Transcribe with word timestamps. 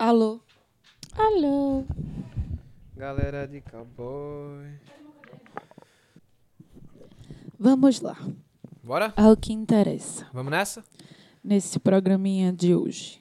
Alô? 0.00 0.40
Alô? 1.14 1.84
Galera 2.96 3.46
de 3.46 3.60
cowboy. 3.60 4.80
Vamos 7.58 8.00
lá. 8.00 8.16
Bora? 8.82 9.12
Ao 9.14 9.36
que 9.36 9.52
interessa 9.52 10.26
Vamos 10.32 10.50
nessa? 10.50 10.82
nesse 11.44 11.78
programinha 11.78 12.50
de 12.50 12.74
hoje. 12.74 13.20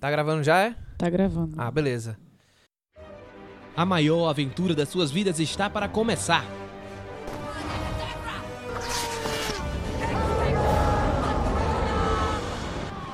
Tá 0.00 0.10
gravando 0.10 0.42
já, 0.42 0.60
é? 0.60 0.74
Tá 0.96 1.10
gravando. 1.10 1.54
Ah, 1.60 1.70
beleza. 1.70 2.18
A 3.76 3.84
maior 3.84 4.30
aventura 4.30 4.74
das 4.74 4.88
suas 4.88 5.10
vidas 5.10 5.38
está 5.40 5.68
para 5.68 5.90
começar. 5.90 6.42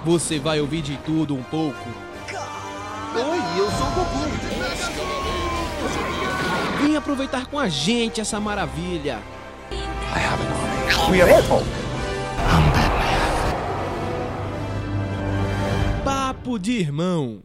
Você 0.05 0.39
vai 0.39 0.61
ouvir 0.61 0.83
de 0.83 0.99
tudo 0.99 1.35
um 1.35 1.43
pouco. 1.43 1.89
Oi, 3.15 3.39
eu 3.59 3.71
sou 3.71 3.87
o 3.87 3.91
Goku. 3.91 4.19
Vem 6.83 6.95
aproveitar 6.97 7.47
com 7.47 7.59
a 7.59 7.69
gente 7.69 8.21
essa 8.21 8.39
maravilha. 8.39 9.19
We 11.11 11.23
are 11.23 11.33
Apple. 11.33 11.65
Papo 16.05 16.59
de 16.59 16.73
irmão. 16.73 17.41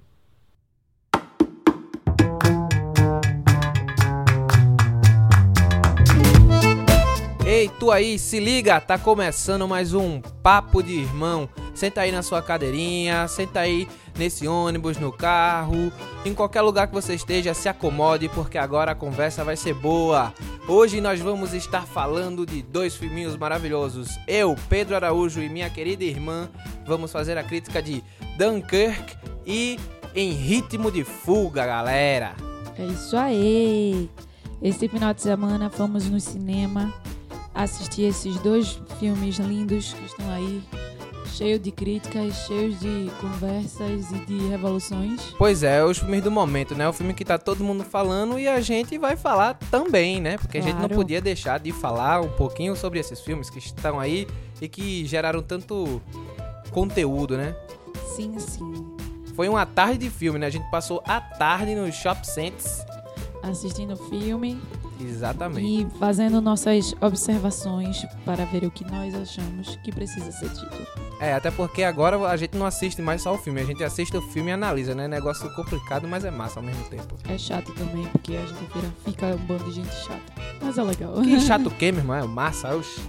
Ei, 7.59 7.70
tu 7.77 7.91
aí, 7.91 8.18
se 8.18 8.40
liga, 8.40 8.80
tá 8.80 8.98
começando 8.98 9.68
mais 9.68 9.94
um 9.94 10.22
Papo 10.22 10.81
de 10.81 10.94
Irmão. 10.94 11.49
Senta 11.76 11.99
aí 11.99 12.09
na 12.09 12.23
sua 12.23 12.41
cadeirinha, 12.41 13.27
senta 13.27 13.59
aí 13.59 13.85
nesse 14.18 14.48
ônibus, 14.48 14.98
no 14.98 15.12
carro, 15.12 15.91
em 16.24 16.34
qualquer 16.34 16.62
lugar 16.62 16.87
que 16.87 16.93
você 16.93 17.15
esteja, 17.15 17.54
se 17.54 17.68
acomode, 17.68 18.30
porque 18.30 18.57
agora 18.57 18.93
a 18.93 18.96
conversa 18.96 19.43
vai 19.43 19.57
ser 19.57 19.74
boa. 19.74 20.34
Hoje 20.70 21.02
nós 21.02 21.20
vamos 21.20 21.54
estar 21.54 21.82
falando 21.82 22.46
de 22.46 22.62
dois 22.62 22.96
filminhos 22.96 23.35
maravilhosos. 23.35 24.18
Eu, 24.26 24.55
Pedro 24.70 24.96
Araújo 24.96 25.41
e 25.41 25.49
minha 25.49 25.70
querida 25.70 26.05
irmã 26.05 26.49
vamos 26.87 27.12
fazer 27.12 27.37
a 27.37 27.43
crítica 27.43 27.82
de 27.82 28.02
Dunkirk 28.37 29.18
e 29.46 29.77
Em 30.15 30.32
Ritmo 30.32 30.90
de 30.90 31.04
Fuga, 31.04 31.65
galera. 31.65 32.35
É 32.77 32.85
isso 32.85 33.18
aí. 33.18 34.10
Esse 34.62 34.87
final 34.87 35.13
de 35.13 35.21
semana 35.21 35.70
fomos 35.70 36.10
no 36.10 36.21
cinema 36.21 36.93
assistir 37.54 38.04
esses 38.04 38.38
dois 38.40 38.82
filmes 39.00 39.38
lindos 39.38 39.94
que 39.94 40.05
estão 40.05 40.30
aí, 40.32 40.64
cheios 41.34 41.62
de 41.62 41.72
críticas, 41.72 42.34
cheios 42.48 42.80
de 42.80 43.10
conversas 43.22 44.12
e 44.12 44.26
de 44.26 44.48
revoluções. 44.48 45.22
Pois 45.38 45.64
é, 45.64 45.84
os 45.84 45.98
filmes 46.00 46.24
do 46.24 46.32
momento, 46.32 46.76
né? 46.76 46.88
O 46.88 46.94
filme 46.94 47.14
que 47.14 47.24
tá 47.26 47.38
todo 47.38 47.64
mundo 47.64 47.84
falando 47.84 48.40
e 48.40 48.48
a 48.48 48.60
gente 48.62 48.98
vai 48.98 49.16
falar 49.16 49.54
também, 49.72 50.20
né? 50.22 50.38
Porque 50.38 50.58
a 50.58 50.62
gente 50.62 50.74
não 50.74 50.80
Claro. 50.82 50.96
podia 50.96 51.22
deixar 51.22 51.60
de 51.60 51.72
falar 51.72 52.22
um 52.22 52.30
pouquinho 52.30 52.76
sobre 52.76 53.00
esses 53.00 53.20
filmes 53.22 53.50
que 53.50 53.60
estão 53.60 54.00
aí 54.00 54.27
e 54.62 54.68
que 54.68 55.05
geraram 55.05 55.42
tanto 55.42 56.02
conteúdo, 56.72 57.38
né? 57.38 57.55
Sim, 58.16 58.38
sim. 58.40 58.74
Foi 59.36 59.48
uma 59.48 59.66
tarde 59.66 60.00
de 60.00 60.10
filme, 60.10 60.38
né? 60.40 60.48
A 60.48 60.50
gente 60.50 60.70
passou 60.70 61.02
a 61.08 61.22
tarde 61.22 61.74
no 61.74 61.90
Shop 61.92 62.26
Sense. 62.27 62.84
Assistindo 63.42 63.96
filme 63.96 64.59
Exatamente. 65.00 65.66
e 65.66 66.00
fazendo 66.00 66.42
nossas 66.42 66.94
observações 67.02 68.06
para 68.25 68.46
ver 68.46 68.64
o 68.64 68.72
que 68.72 68.84
nós 68.90 69.14
achamos 69.16 69.75
que 69.78 69.92
precisa 69.92 70.31
ser 70.31 70.50
dito. 70.50 70.88
É, 71.19 71.34
até 71.34 71.52
porque 71.52 71.84
agora 71.84 72.18
a 72.30 72.38
gente 72.38 72.58
não 72.58 72.66
assiste 72.66 73.02
mais 73.02 73.22
só 73.22 73.34
o 73.34 73.38
filme, 73.38 73.59
a 73.59 73.66
gente 73.66 73.84
assiste 73.84 74.16
o 74.16 74.22
filme 74.22 74.50
e 74.50 74.53
analisa, 74.53 74.96
né? 74.96 75.08
Negócio 75.08 75.53
complicado, 75.53 76.08
mas 76.08 76.24
é 76.24 76.31
massa 76.31 76.59
ao 76.59 76.66
mesmo 76.66 76.84
tempo. 76.86 77.16
É 77.28 77.38
chato 77.38 77.74
também, 77.74 78.06
porque 78.08 78.38
a 78.38 78.46
gente 78.46 78.66
vira, 78.74 78.88
fica 79.03 79.25
um 79.28 79.38
bando 79.38 79.66
de 79.66 79.72
gente 79.74 79.94
chata. 79.94 80.22
Mas 80.62 80.78
é 80.78 80.84
legal. 80.84 81.22
Que 81.22 81.40
chato 81.42 81.68
o 81.68 81.72
quê, 81.72 81.92
meu 81.92 82.02
irmão? 82.02 82.16
É 82.16 82.24
massa. 82.24 82.74
oxi. 82.76 83.02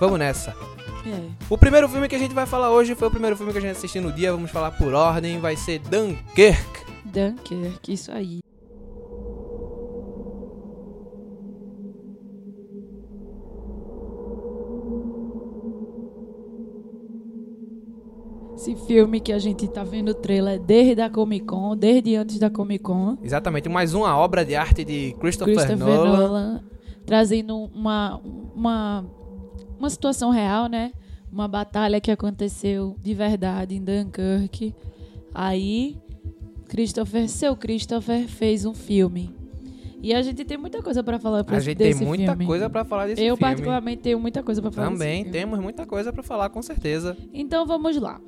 Vamos 0.00 0.18
nessa. 0.18 0.56
É. 1.04 1.28
O 1.50 1.58
primeiro 1.58 1.88
filme 1.88 2.08
que 2.08 2.14
a 2.14 2.18
gente 2.18 2.34
vai 2.34 2.46
falar 2.46 2.70
hoje 2.70 2.94
foi 2.94 3.08
o 3.08 3.10
primeiro 3.10 3.36
filme 3.36 3.52
que 3.52 3.58
a 3.58 3.60
gente 3.60 3.72
assistiu 3.76 4.02
no 4.02 4.12
dia. 4.12 4.32
Vamos 4.32 4.50
falar 4.50 4.70
por 4.72 4.94
ordem. 4.94 5.38
Vai 5.38 5.56
ser 5.56 5.78
Dunkirk. 5.80 6.84
Dunkirk, 7.04 7.92
isso 7.92 8.10
aí. 8.12 8.40
Esse 18.62 18.76
filme 18.76 19.18
que 19.18 19.32
a 19.32 19.40
gente 19.40 19.66
tá 19.66 19.82
vendo 19.82 20.10
o 20.10 20.14
trailer 20.14 20.60
desde 20.60 21.02
a 21.02 21.10
Comic 21.10 21.44
Con, 21.46 21.76
desde 21.76 22.14
antes 22.14 22.38
da 22.38 22.48
Comic 22.48 22.84
Con. 22.84 23.18
Exatamente, 23.20 23.68
mais 23.68 23.92
uma 23.92 24.16
obra 24.16 24.44
de 24.44 24.54
arte 24.54 24.84
de 24.84 25.16
Christopher, 25.18 25.56
Christopher 25.56 25.78
Nolan. 25.78 26.16
Nolan, 26.16 26.64
trazendo 27.04 27.56
uma, 27.74 28.20
uma, 28.54 29.04
uma 29.80 29.90
situação 29.90 30.30
real, 30.30 30.68
né? 30.68 30.92
Uma 31.32 31.48
batalha 31.48 32.00
que 32.00 32.08
aconteceu 32.08 32.94
de 33.02 33.12
verdade 33.14 33.74
em 33.74 33.82
Dunkirk. 33.82 34.72
Aí, 35.34 35.96
Christopher, 36.68 37.28
seu 37.28 37.56
Christopher, 37.56 38.28
fez 38.28 38.64
um 38.64 38.74
filme. 38.74 39.34
E 40.00 40.14
a 40.14 40.22
gente 40.22 40.44
tem 40.44 40.56
muita 40.56 40.80
coisa 40.80 41.02
pra 41.02 41.18
falar 41.18 41.42
pra 41.42 41.56
A 41.56 41.60
gente 41.60 41.78
tem 41.78 41.94
muita 41.96 42.30
filme. 42.30 42.46
coisa 42.46 42.70
pra 42.70 42.84
falar 42.84 43.08
desse 43.08 43.20
Eu, 43.22 43.36
filme. 43.36 43.40
particularmente, 43.40 44.02
tenho 44.02 44.20
muita 44.20 44.40
coisa 44.40 44.62
pra 44.62 44.70
falar 44.70 44.88
Também 44.88 45.24
filme. 45.24 45.32
temos 45.36 45.58
muita 45.58 45.84
coisa 45.84 46.12
pra 46.12 46.22
falar, 46.22 46.48
com 46.48 46.62
certeza. 46.62 47.16
Então 47.32 47.66
vamos 47.66 47.96
lá. 47.96 48.20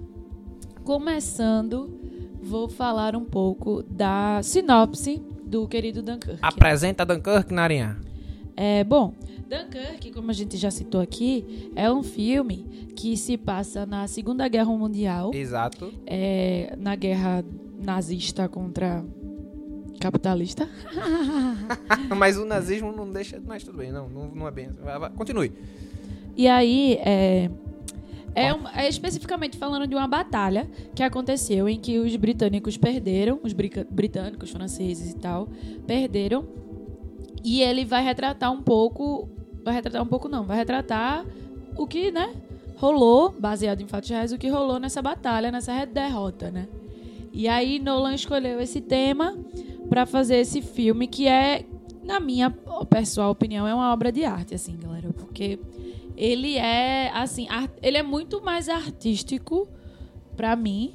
Começando, 0.85 1.99
vou 2.43 2.69
falar 2.69 3.17
um 3.17 3.25
pouco 3.25 3.83
da 3.83 4.43
sinopse 4.43 5.23
do 5.43 5.67
querido 5.67 6.03
Dunkirk. 6.03 6.39
Apresenta 6.43 7.07
Dunkirk, 7.07 7.55
Narinha. 7.55 7.97
É, 8.55 8.85
bom, 8.85 9.15
Dunkirk, 9.49 10.13
como 10.13 10.31
a 10.31 10.35
gente 10.35 10.59
já 10.59 10.71
citou 10.71 11.01
aqui, 11.01 11.71
é 11.75 11.91
um 11.91 12.03
filme 12.03 12.91
que 12.95 13.17
se 13.17 13.39
passa 13.39 13.87
na 13.87 14.07
Segunda 14.07 14.47
Guerra 14.47 14.67
Mundial, 14.77 15.31
Exato. 15.33 15.91
é, 16.07 16.77
na 16.79 16.95
guerra 16.95 17.43
nazista 17.83 18.47
contra 18.47 19.03
capitalista. 19.99 20.69
Mas 22.15 22.37
o 22.37 22.45
nazismo 22.45 22.93
não 22.93 23.11
deixa. 23.11 23.41
Mas 23.47 23.65
tudo 23.65 23.79
bem, 23.79 23.91
não, 23.91 24.07
não, 24.07 24.27
não 24.29 24.47
é 24.47 24.51
bem. 24.51 24.67
assim. 24.67 25.17
Continue. 25.17 25.51
E 26.37 26.47
aí, 26.47 26.99
é, 27.01 27.51
é, 28.35 28.53
um- 28.53 28.67
é 28.69 28.89
especificamente 28.89 29.57
falando 29.57 29.87
de 29.87 29.95
uma 29.95 30.09
batalha 30.09 30.69
que 30.95 31.03
aconteceu 31.03 31.69
em 31.69 31.79
que 31.79 31.99
os 31.99 32.15
britânicos 32.17 32.77
perderam, 32.77 33.39
os 33.43 33.53
britânicos, 33.53 34.51
franceses 34.51 35.13
e 35.13 35.17
tal, 35.17 35.49
perderam. 35.87 36.45
E 37.45 37.63
ele 37.63 37.85
vai 37.85 38.03
retratar 38.03 38.51
um 38.53 38.63
pouco, 38.63 39.29
vai 39.65 39.75
retratar 39.75 40.03
um 40.03 40.07
pouco 40.07 40.29
não, 40.29 40.45
vai 40.45 40.57
retratar 40.57 41.25
o 41.77 41.87
que, 41.87 42.11
né, 42.11 42.33
rolou, 42.77 43.35
baseado 43.39 43.81
em 43.83 43.87
fatos 43.87 44.09
reais, 44.11 44.33
o 44.33 44.39
que 44.39 44.49
rolou 44.49 44.79
nessa 44.81 45.01
batalha, 45.03 45.51
nessa 45.51 45.85
derrota, 45.85 46.51
né? 46.51 46.67
E 47.33 47.49
aí 47.49 47.79
Nolan 47.79 48.15
escolheu 48.15 48.61
esse 48.61 48.81
tema 48.81 49.37
pra 49.89 50.07
fazer 50.07 50.37
esse 50.37 50.63
filme 50.63 51.07
que 51.07 51.27
é, 51.29 51.65
na 52.03 52.21
minha 52.21 52.51
pessoal 52.89 53.31
opinião, 53.31 53.67
é 53.67 53.75
uma 53.75 53.93
obra 53.93 54.11
de 54.13 54.25
arte, 54.25 54.55
assim, 54.55 54.77
galera, 54.77 55.09
porque 55.13 55.59
ele 56.17 56.57
é 56.57 57.11
assim, 57.13 57.47
ele 57.83 57.97
é 57.97 58.03
muito 58.03 58.43
mais 58.43 58.69
artístico 58.69 59.69
pra 60.37 60.57
mim 60.57 60.95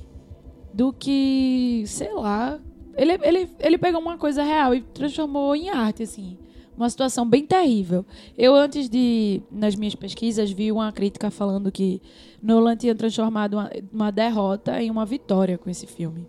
do 0.73 0.93
que, 0.93 1.83
sei 1.87 2.13
lá, 2.13 2.59
ele, 2.95 3.17
ele, 3.23 3.49
ele 3.59 3.77
pegou 3.77 4.01
uma 4.01 4.17
coisa 4.17 4.43
real 4.43 4.75
e 4.75 4.81
transformou 4.81 5.55
em 5.55 5.69
arte, 5.69 6.03
assim. 6.03 6.37
Uma 6.75 6.89
situação 6.89 7.27
bem 7.27 7.45
terrível. 7.45 8.05
Eu, 8.37 8.55
antes 8.55 8.89
de, 8.89 9.41
nas 9.51 9.75
minhas 9.75 9.95
pesquisas, 9.95 10.49
vi 10.51 10.71
uma 10.71 10.91
crítica 10.91 11.29
falando 11.29 11.71
que 11.71 12.01
Nolan 12.41 12.75
tinha 12.77 12.95
transformado 12.95 13.55
uma, 13.55 13.69
uma 13.91 14.11
derrota 14.11 14.81
em 14.81 14.89
uma 14.89 15.05
vitória 15.05 15.57
com 15.57 15.69
esse 15.69 15.85
filme. 15.85 16.25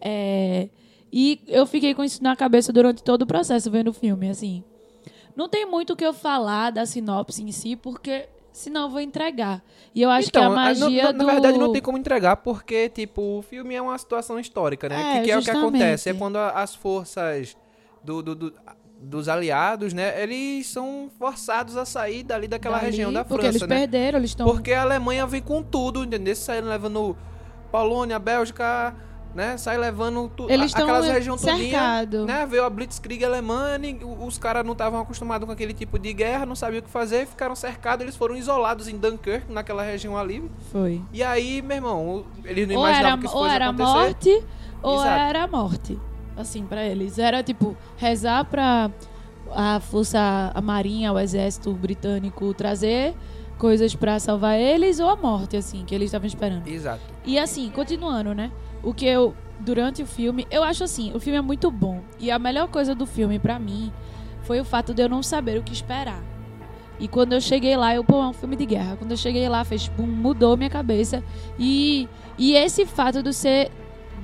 É, 0.00 0.68
e 1.12 1.40
eu 1.48 1.66
fiquei 1.66 1.94
com 1.94 2.04
isso 2.04 2.22
na 2.22 2.36
cabeça 2.36 2.72
durante 2.72 3.02
todo 3.02 3.22
o 3.22 3.26
processo 3.26 3.70
vendo 3.70 3.88
o 3.88 3.92
filme, 3.92 4.28
assim. 4.28 4.62
Não 5.38 5.48
tem 5.48 5.64
muito 5.64 5.92
o 5.92 5.96
que 5.96 6.04
eu 6.04 6.12
falar 6.12 6.70
da 6.72 6.84
sinopse 6.84 7.44
em 7.44 7.52
si, 7.52 7.76
porque 7.76 8.28
senão 8.52 8.82
eu 8.86 8.90
vou 8.90 9.00
entregar. 9.00 9.62
E 9.94 10.02
eu 10.02 10.10
acho 10.10 10.32
que 10.32 10.36
a 10.36 10.40
Então, 10.42 10.54
magia 10.54 11.04
na, 11.04 11.12
do... 11.12 11.18
na 11.18 11.32
verdade 11.32 11.58
não 11.58 11.70
tem 11.72 11.80
como 11.80 11.96
entregar, 11.96 12.34
porque, 12.38 12.88
tipo, 12.88 13.38
o 13.38 13.42
filme 13.42 13.72
é 13.76 13.80
uma 13.80 13.96
situação 13.96 14.36
histórica, 14.40 14.88
né? 14.88 14.96
É, 15.00 15.18
que, 15.20 15.24
que 15.26 15.30
é 15.30 15.38
o 15.38 15.42
que 15.42 15.50
acontece? 15.50 16.08
É 16.10 16.14
quando 16.14 16.36
a- 16.38 16.50
as 16.60 16.74
forças 16.74 17.56
do, 18.02 18.20
do- 18.20 18.34
do- 18.34 18.54
dos 19.00 19.28
aliados, 19.28 19.92
né? 19.94 20.20
Eles 20.20 20.66
são 20.66 21.08
forçados 21.16 21.76
a 21.76 21.84
sair 21.84 22.24
dali 22.24 22.48
daquela 22.48 22.78
dali, 22.78 22.90
região 22.90 23.12
da 23.12 23.24
Porque 23.24 23.42
França, 23.42 23.58
eles 23.58 23.68
né? 23.68 23.76
perderam, 23.78 24.18
eles 24.18 24.30
estão... 24.30 24.44
Porque 24.44 24.72
a 24.72 24.82
Alemanha 24.82 25.24
vem 25.24 25.40
com 25.40 25.62
tudo, 25.62 26.02
entendeu? 26.02 26.34
Saindo 26.34 26.68
levando 26.68 27.16
Polônia, 27.70 28.18
Bélgica, 28.18 28.92
né? 29.34 29.56
Sai 29.56 29.76
levando 29.78 30.28
tu, 30.36 30.46
Eles 30.50 30.74
a- 30.74 30.78
aquelas 30.78 31.06
regiões 31.06 31.40
todinha, 31.40 32.04
né? 32.26 32.46
Veio 32.46 32.64
a 32.64 32.70
Blitzkrieg 32.70 33.24
alemã, 33.24 33.78
e 33.82 33.98
os 34.26 34.38
caras 34.38 34.64
não 34.64 34.72
estavam 34.72 35.00
acostumados 35.00 35.46
com 35.46 35.52
aquele 35.52 35.72
tipo 35.72 35.98
de 35.98 36.12
guerra, 36.12 36.44
não 36.46 36.56
sabiam 36.56 36.80
o 36.80 36.82
que 36.82 36.90
fazer, 36.90 37.26
ficaram 37.26 37.54
cercados, 37.54 38.02
eles 38.02 38.16
foram 38.16 38.36
isolados 38.36 38.88
em 38.88 38.96
Dunkirk, 38.96 39.50
naquela 39.52 39.82
região 39.82 40.16
ali. 40.16 40.50
Foi. 40.72 41.00
E 41.12 41.22
aí, 41.22 41.62
meu 41.62 41.76
irmão, 41.76 42.24
eles 42.44 42.66
não 42.68 42.76
Ou 42.76 42.86
era, 42.86 42.90
imaginavam 42.98 43.18
que 43.20 43.26
isso 43.26 43.36
ou 43.36 43.46
era 43.46 43.66
acontecer. 43.68 43.92
morte, 43.92 44.44
ou 44.82 44.94
Exato. 45.00 45.08
era 45.20 45.46
morte. 45.46 45.98
Assim, 46.36 46.64
pra 46.64 46.84
eles. 46.84 47.18
Era, 47.18 47.42
tipo, 47.42 47.76
rezar 47.96 48.44
pra 48.44 48.90
a 49.50 49.80
força, 49.80 50.52
a 50.54 50.60
marinha, 50.60 51.12
o 51.12 51.18
exército 51.18 51.72
britânico 51.72 52.52
trazer 52.54 53.14
coisas 53.56 53.94
pra 53.94 54.18
salvar 54.20 54.56
eles, 54.58 55.00
ou 55.00 55.08
a 55.08 55.16
morte, 55.16 55.56
assim, 55.56 55.84
que 55.84 55.94
eles 55.94 56.06
estavam 56.06 56.26
esperando. 56.28 56.68
Exato. 56.68 57.00
E 57.24 57.38
assim, 57.38 57.68
continuando, 57.70 58.34
né? 58.34 58.52
O 58.82 58.92
que 58.92 59.06
eu. 59.06 59.34
Durante 59.60 60.04
o 60.04 60.06
filme, 60.06 60.46
eu 60.52 60.62
acho 60.62 60.84
assim, 60.84 61.10
o 61.12 61.18
filme 61.18 61.36
é 61.36 61.42
muito 61.42 61.68
bom. 61.68 62.00
E 62.20 62.30
a 62.30 62.38
melhor 62.38 62.68
coisa 62.68 62.94
do 62.94 63.04
filme, 63.04 63.40
pra 63.40 63.58
mim, 63.58 63.92
foi 64.42 64.60
o 64.60 64.64
fato 64.64 64.94
de 64.94 65.02
eu 65.02 65.08
não 65.08 65.20
saber 65.20 65.58
o 65.58 65.64
que 65.64 65.72
esperar. 65.72 66.22
E 67.00 67.06
quando 67.06 67.32
eu 67.32 67.40
cheguei 67.40 67.76
lá, 67.76 67.94
eu, 67.94 68.02
pô, 68.02 68.22
é 68.22 68.26
um 68.26 68.32
filme 68.32 68.56
de 68.56 68.66
guerra. 68.66 68.96
Quando 68.96 69.12
eu 69.12 69.16
cheguei 69.16 69.48
lá, 69.48 69.64
fez, 69.64 69.88
pum, 69.88 70.06
mudou 70.06 70.56
minha 70.56 70.70
cabeça. 70.70 71.22
E, 71.58 72.08
e 72.36 72.54
esse 72.54 72.84
fato 72.86 73.22
do 73.22 73.32
ser. 73.32 73.70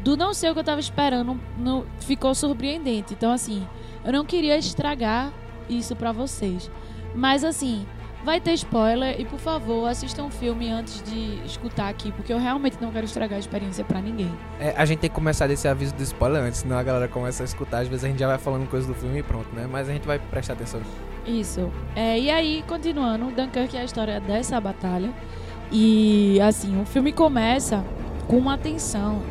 Do 0.02 0.16
não 0.16 0.34
ser 0.34 0.50
o 0.50 0.54
que 0.54 0.60
eu 0.60 0.64
tava 0.64 0.80
esperando, 0.80 1.40
no, 1.56 1.86
ficou 2.00 2.34
surpreendente. 2.34 3.14
Então, 3.14 3.32
assim, 3.32 3.66
eu 4.04 4.12
não 4.12 4.24
queria 4.24 4.58
estragar 4.58 5.32
isso 5.68 5.96
pra 5.96 6.12
vocês. 6.12 6.70
Mas, 7.14 7.42
assim, 7.42 7.86
vai 8.24 8.40
ter 8.40 8.52
spoiler. 8.54 9.20
E, 9.20 9.24
por 9.24 9.38
favor, 9.38 9.86
assistam 9.86 10.24
o 10.24 10.30
filme 10.30 10.70
antes 10.70 11.02
de 11.02 11.40
escutar 11.44 11.88
aqui. 11.88 12.10
Porque 12.12 12.32
eu 12.32 12.38
realmente 12.38 12.78
não 12.80 12.90
quero 12.90 13.04
estragar 13.04 13.36
a 13.36 13.40
experiência 13.40 13.84
pra 13.84 14.00
ninguém. 14.00 14.32
É, 14.58 14.74
a 14.76 14.84
gente 14.84 15.00
tem 15.00 15.10
que 15.10 15.14
começar 15.14 15.46
desse 15.46 15.68
aviso 15.68 15.94
do 15.94 16.02
spoiler 16.02 16.42
antes, 16.42 16.60
senão 16.60 16.78
a 16.78 16.82
galera 16.82 17.06
começa 17.06 17.42
a 17.42 17.46
escutar. 17.46 17.80
Às 17.80 17.88
vezes 17.88 18.04
a 18.04 18.08
gente 18.08 18.18
já 18.18 18.26
vai 18.26 18.38
falando 18.38 18.68
coisas 18.68 18.88
do 18.88 18.94
filme 18.94 19.18
e 19.18 19.22
pronto, 19.22 19.54
né? 19.54 19.68
Mas 19.70 19.88
a 19.88 19.92
gente 19.92 20.06
vai 20.06 20.18
prestar 20.18 20.54
atenção. 20.54 20.80
Isso. 21.26 21.70
É, 21.94 22.18
e 22.18 22.30
aí, 22.30 22.64
continuando, 22.66 23.30
Dunkirk 23.30 23.76
é 23.76 23.80
a 23.80 23.84
história 23.84 24.20
dessa 24.20 24.60
batalha. 24.60 25.10
E, 25.70 26.40
assim, 26.40 26.80
o 26.80 26.86
filme 26.86 27.12
começa 27.12 27.84
com 28.26 28.38
uma 28.38 28.56
tensão 28.56 29.22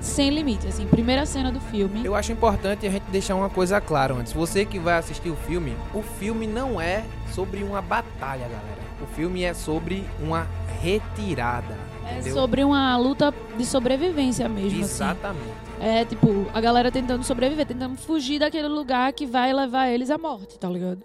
sem 0.00 0.30
limite. 0.30 0.66
Assim, 0.66 0.86
primeira 0.86 1.24
cena 1.24 1.50
do 1.50 1.60
filme. 1.60 2.04
Eu 2.04 2.14
acho 2.14 2.32
importante 2.32 2.86
a 2.86 2.90
gente 2.90 3.04
deixar 3.10 3.34
uma 3.34 3.48
coisa 3.48 3.80
clara 3.80 4.14
antes. 4.14 4.32
Você 4.32 4.64
que 4.64 4.78
vai 4.78 4.98
assistir 4.98 5.30
o 5.30 5.36
filme, 5.36 5.74
o 5.94 6.02
filme 6.02 6.46
não 6.46 6.80
é 6.80 7.04
sobre 7.34 7.64
uma 7.64 7.82
batalha, 7.82 8.48
galera. 8.48 8.84
O 9.02 9.06
filme 9.06 9.42
é 9.42 9.52
sobre 9.52 10.04
uma 10.22 10.46
retirada. 10.80 11.76
É 12.06 12.12
entendeu? 12.14 12.34
sobre 12.34 12.62
uma 12.62 12.96
luta 12.96 13.34
de 13.56 13.64
sobrevivência 13.64 14.48
mesmo, 14.48 14.68
assim. 14.68 14.80
Exatamente. 14.80 15.64
É, 15.80 16.04
tipo, 16.04 16.46
a 16.54 16.60
galera 16.60 16.92
tentando 16.92 17.24
sobreviver, 17.24 17.66
tentando 17.66 17.96
fugir 17.96 18.38
daquele 18.38 18.68
lugar 18.68 19.12
que 19.12 19.26
vai 19.26 19.52
levar 19.52 19.88
eles 19.88 20.10
à 20.10 20.16
morte, 20.16 20.58
tá 20.58 20.68
ligado? 20.68 21.02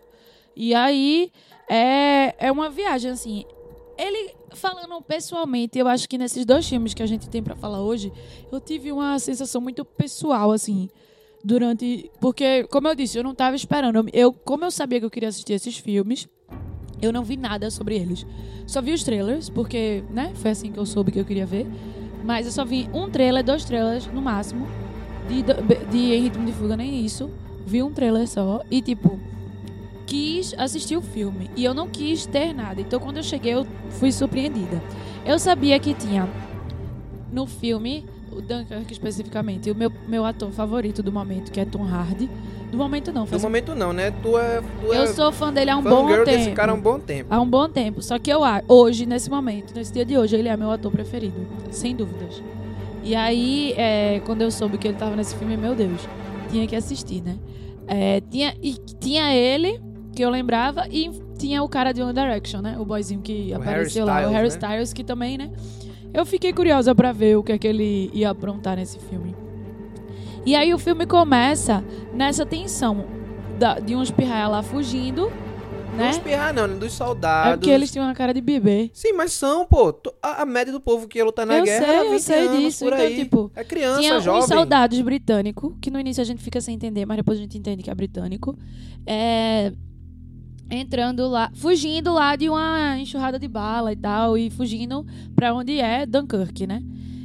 E 0.56 0.76
aí, 0.76 1.32
é, 1.68 2.36
é 2.38 2.52
uma 2.52 2.70
viagem, 2.70 3.12
assim. 3.12 3.46
Ele, 3.98 4.32
falando 4.52 5.02
pessoalmente, 5.02 5.80
eu 5.80 5.88
acho 5.88 6.08
que 6.08 6.18
nesses 6.18 6.46
dois 6.46 6.68
filmes 6.68 6.94
que 6.94 7.02
a 7.02 7.08
gente 7.08 7.28
tem 7.28 7.42
pra 7.42 7.56
falar 7.56 7.82
hoje, 7.82 8.14
eu 8.52 8.62
tive 8.62 8.92
uma 8.92 9.18
sensação 9.18 9.60
muito 9.60 9.84
pessoal, 9.84 10.52
assim, 10.52 10.90
durante... 11.44 12.10
Porque, 12.20 12.66
como 12.70 12.88
eu 12.88 12.96
disse, 12.96 13.18
eu 13.18 13.24
não 13.24 13.36
tava 13.36 13.56
esperando. 13.56 14.06
Eu, 14.14 14.32
como 14.34 14.66
eu 14.66 14.72
sabia 14.72 15.00
que 15.00 15.06
eu 15.06 15.10
queria 15.10 15.30
assistir 15.30 15.54
esses 15.54 15.78
filmes, 15.78 16.28
eu 17.02 17.14
não 17.14 17.24
vi 17.24 17.38
nada 17.38 17.70
sobre 17.70 17.96
eles. 17.96 18.26
Só 18.66 18.82
vi 18.82 18.94
os 18.94 19.04
trailers, 19.04 19.50
porque, 19.50 20.04
né, 20.10 20.32
foi 20.36 20.52
assim 20.52 20.72
que 20.72 20.80
eu 20.80 20.86
soube 20.86 21.12
que 21.12 21.20
eu 21.20 21.26
queria 21.26 21.46
ver. 21.46 21.68
Mas 22.24 22.46
eu 22.46 22.52
só 22.52 22.66
vi 22.66 22.90
um 22.94 23.10
trailer, 23.10 23.44
dois 23.44 23.64
trailers, 23.64 24.08
no 24.08 24.22
máximo, 24.22 24.68
de, 25.28 25.44
de 25.90 26.14
Em 26.14 26.22
Ritmo 26.24 26.46
de 26.46 26.52
Fuga, 26.52 26.76
nem 26.76 27.04
isso. 27.06 27.30
Vi 27.66 27.82
um 27.82 27.94
trailer 27.94 28.28
só 28.28 28.64
e, 28.70 28.82
tipo, 28.82 29.20
quis 30.06 30.54
assistir 30.58 30.98
o 30.98 31.02
filme. 31.02 31.50
E 31.56 31.64
eu 31.64 31.74
não 31.74 31.88
quis 31.88 32.26
ter 32.26 32.54
nada. 32.54 32.82
Então, 32.82 33.00
quando 33.00 33.18
eu 33.18 33.24
cheguei, 33.24 33.54
eu 33.54 33.66
fui 33.92 34.12
surpreendida. 34.12 34.82
Eu 35.26 35.40
sabia 35.40 35.80
que 35.80 35.94
tinha 35.94 36.28
no 37.32 37.46
filme, 37.46 38.06
o 38.32 38.42
Dunkirk 38.42 38.92
especificamente, 38.92 39.70
o 39.70 39.76
meu, 39.76 39.92
meu 40.08 40.26
ator 40.26 40.52
favorito 40.52 41.02
do 41.02 41.12
momento, 41.12 41.52
que 41.52 41.60
é 41.60 41.66
Tom 41.66 41.84
Hardy. 41.84 42.30
Do 42.72 42.78
momento 42.78 43.12
não, 43.12 43.26
faz 43.26 43.42
momento 43.42 43.74
não, 43.74 43.92
né? 43.92 44.12
Tu 44.12 44.38
é. 44.38 44.62
Tu 44.62 44.94
Eu 44.94 45.04
é 45.04 45.08
sou 45.08 45.32
fã 45.32 45.52
dele 45.52 45.72
há 45.72 45.78
um 45.78 45.82
bom 45.82 46.08
tempo. 46.08 46.26
desse 46.26 46.52
cara 46.52 46.72
há 46.72 46.76
um 46.76 46.82
bom 46.82 47.00
tempo. 47.00 47.34
Há 47.34 47.42
um 47.42 47.50
bom 47.50 47.68
tempo. 47.68 48.02
Só 48.02 48.20
que 48.20 48.32
eu 48.32 48.42
hoje, 48.68 49.06
nesse 49.06 49.30
momento, 49.30 49.74
nesse 49.74 49.92
dia 49.92 50.06
de 50.06 50.18
hoje, 50.18 50.36
ele 50.36 50.48
é 50.48 50.56
meu 50.56 50.70
ator 50.70 50.92
preferido. 50.92 51.48
Sem 51.72 51.96
dúvidas. 51.96 52.44
E 53.04 53.16
aí, 53.16 53.74
é, 53.76 54.22
quando 54.26 54.42
eu 54.42 54.52
soube 54.52 54.78
que 54.78 54.88
ele 54.88 54.98
tava 54.98 55.16
nesse 55.16 55.36
filme, 55.36 55.58
meu 55.58 55.74
Deus, 55.74 56.08
tinha 56.52 56.68
que 56.68 56.76
assistir, 56.76 57.22
né? 57.22 57.38
É, 57.88 58.22
tinha, 58.22 58.54
e 58.62 58.74
tinha 59.00 59.34
ele, 59.34 59.82
que 60.14 60.24
eu 60.24 60.30
lembrava, 60.30 60.88
e 60.90 61.10
tinha 61.40 61.64
o 61.64 61.70
cara 61.70 61.92
de 61.92 62.04
One 62.04 62.14
Direction, 62.14 62.62
né? 62.62 62.78
O 62.78 62.86
boyzinho 62.86 63.22
que 63.22 63.52
apareceu 63.54 64.06
lá, 64.06 64.14
o 64.14 64.16
Harry 64.16 64.34
Harry 64.34 64.48
Styles, 64.50 64.62
né? 64.62 64.68
Styles, 64.70 64.94
que 64.94 65.04
também, 65.04 65.38
né? 65.38 65.50
Eu 66.14 66.26
fiquei 66.26 66.52
curiosa 66.54 66.94
pra 66.96 67.12
ver 67.12 67.38
o 67.38 67.44
que 67.44 67.52
é 67.52 67.58
que 67.58 67.68
ele 67.68 68.10
ia 68.14 68.30
aprontar 68.30 68.76
nesse 68.78 69.00
filme. 69.00 69.36
E 70.46 70.56
aí 70.56 70.74
o 70.74 70.80
filme 70.80 71.06
começa 71.06 71.84
nessa 72.14 72.46
tensão 72.46 73.06
da- 73.60 73.80
de 73.80 73.96
uns 73.96 74.10
pirraia 74.10 74.48
lá 74.48 74.64
fugindo, 74.64 75.32
Não 75.92 75.98
né? 75.98 76.10
espirrar, 76.12 76.54
não, 76.54 76.66
né? 76.68 76.76
Dos 76.76 76.94
É 76.94 76.98
soldados. 76.98 77.52
porque 77.60 77.70
eles 77.70 77.92
tinham 77.92 78.08
uma 78.08 78.14
cara 78.16 78.34
de 78.34 78.42
bebê. 78.42 78.90
Sim, 78.94 79.14
mas 79.14 79.34
são, 79.34 79.66
pô. 79.66 79.94
A, 80.24 80.42
a 80.42 80.46
média 80.46 80.72
do 80.74 80.80
povo 80.80 81.08
que 81.08 81.18
ia 81.20 81.26
lutar 81.26 81.46
na 81.46 81.58
Eu 81.58 81.64
guerra 81.66 81.86
sei, 81.86 81.96
era 81.96 82.06
eu 82.06 82.12
20 82.12 82.22
sei 82.22 82.40
anos, 82.48 82.58
disso, 82.60 82.86
por 82.86 82.94
então, 82.94 83.06
aí. 83.06 83.16
tipo, 83.16 83.52
É 83.56 83.64
criança, 83.64 84.00
Tinha 84.00 84.20
jovem. 84.20 84.42
uns 84.42 84.48
soldados 84.48 85.00
britânicos, 85.02 85.74
que 85.82 85.92
no 85.92 86.00
início 86.00 86.22
a 86.22 86.26
gente 86.26 86.42
fica 86.42 86.60
sem 86.62 86.74
entender, 86.74 87.06
mas 87.06 87.18
depois 87.18 87.38
a 87.38 87.42
gente 87.42 87.58
entende 87.58 87.84
que 87.84 87.90
é 87.92 87.96
britânico. 87.96 88.58
É, 89.06 89.74
entrando 90.70 91.28
lá, 91.28 91.52
fugindo 91.54 92.14
lá 92.14 92.36
de 92.36 92.50
uma 92.50 92.98
enxurrada 92.98 93.40
de 93.40 93.48
bala 93.48 93.92
e 93.92 93.96
tal, 93.96 94.38
e 94.38 94.50
fugindo 94.50 95.06
pra 95.36 95.54
onde 95.54 95.80
é 95.80 96.06
Dunkirk, 96.06 96.68
né? 96.68 96.84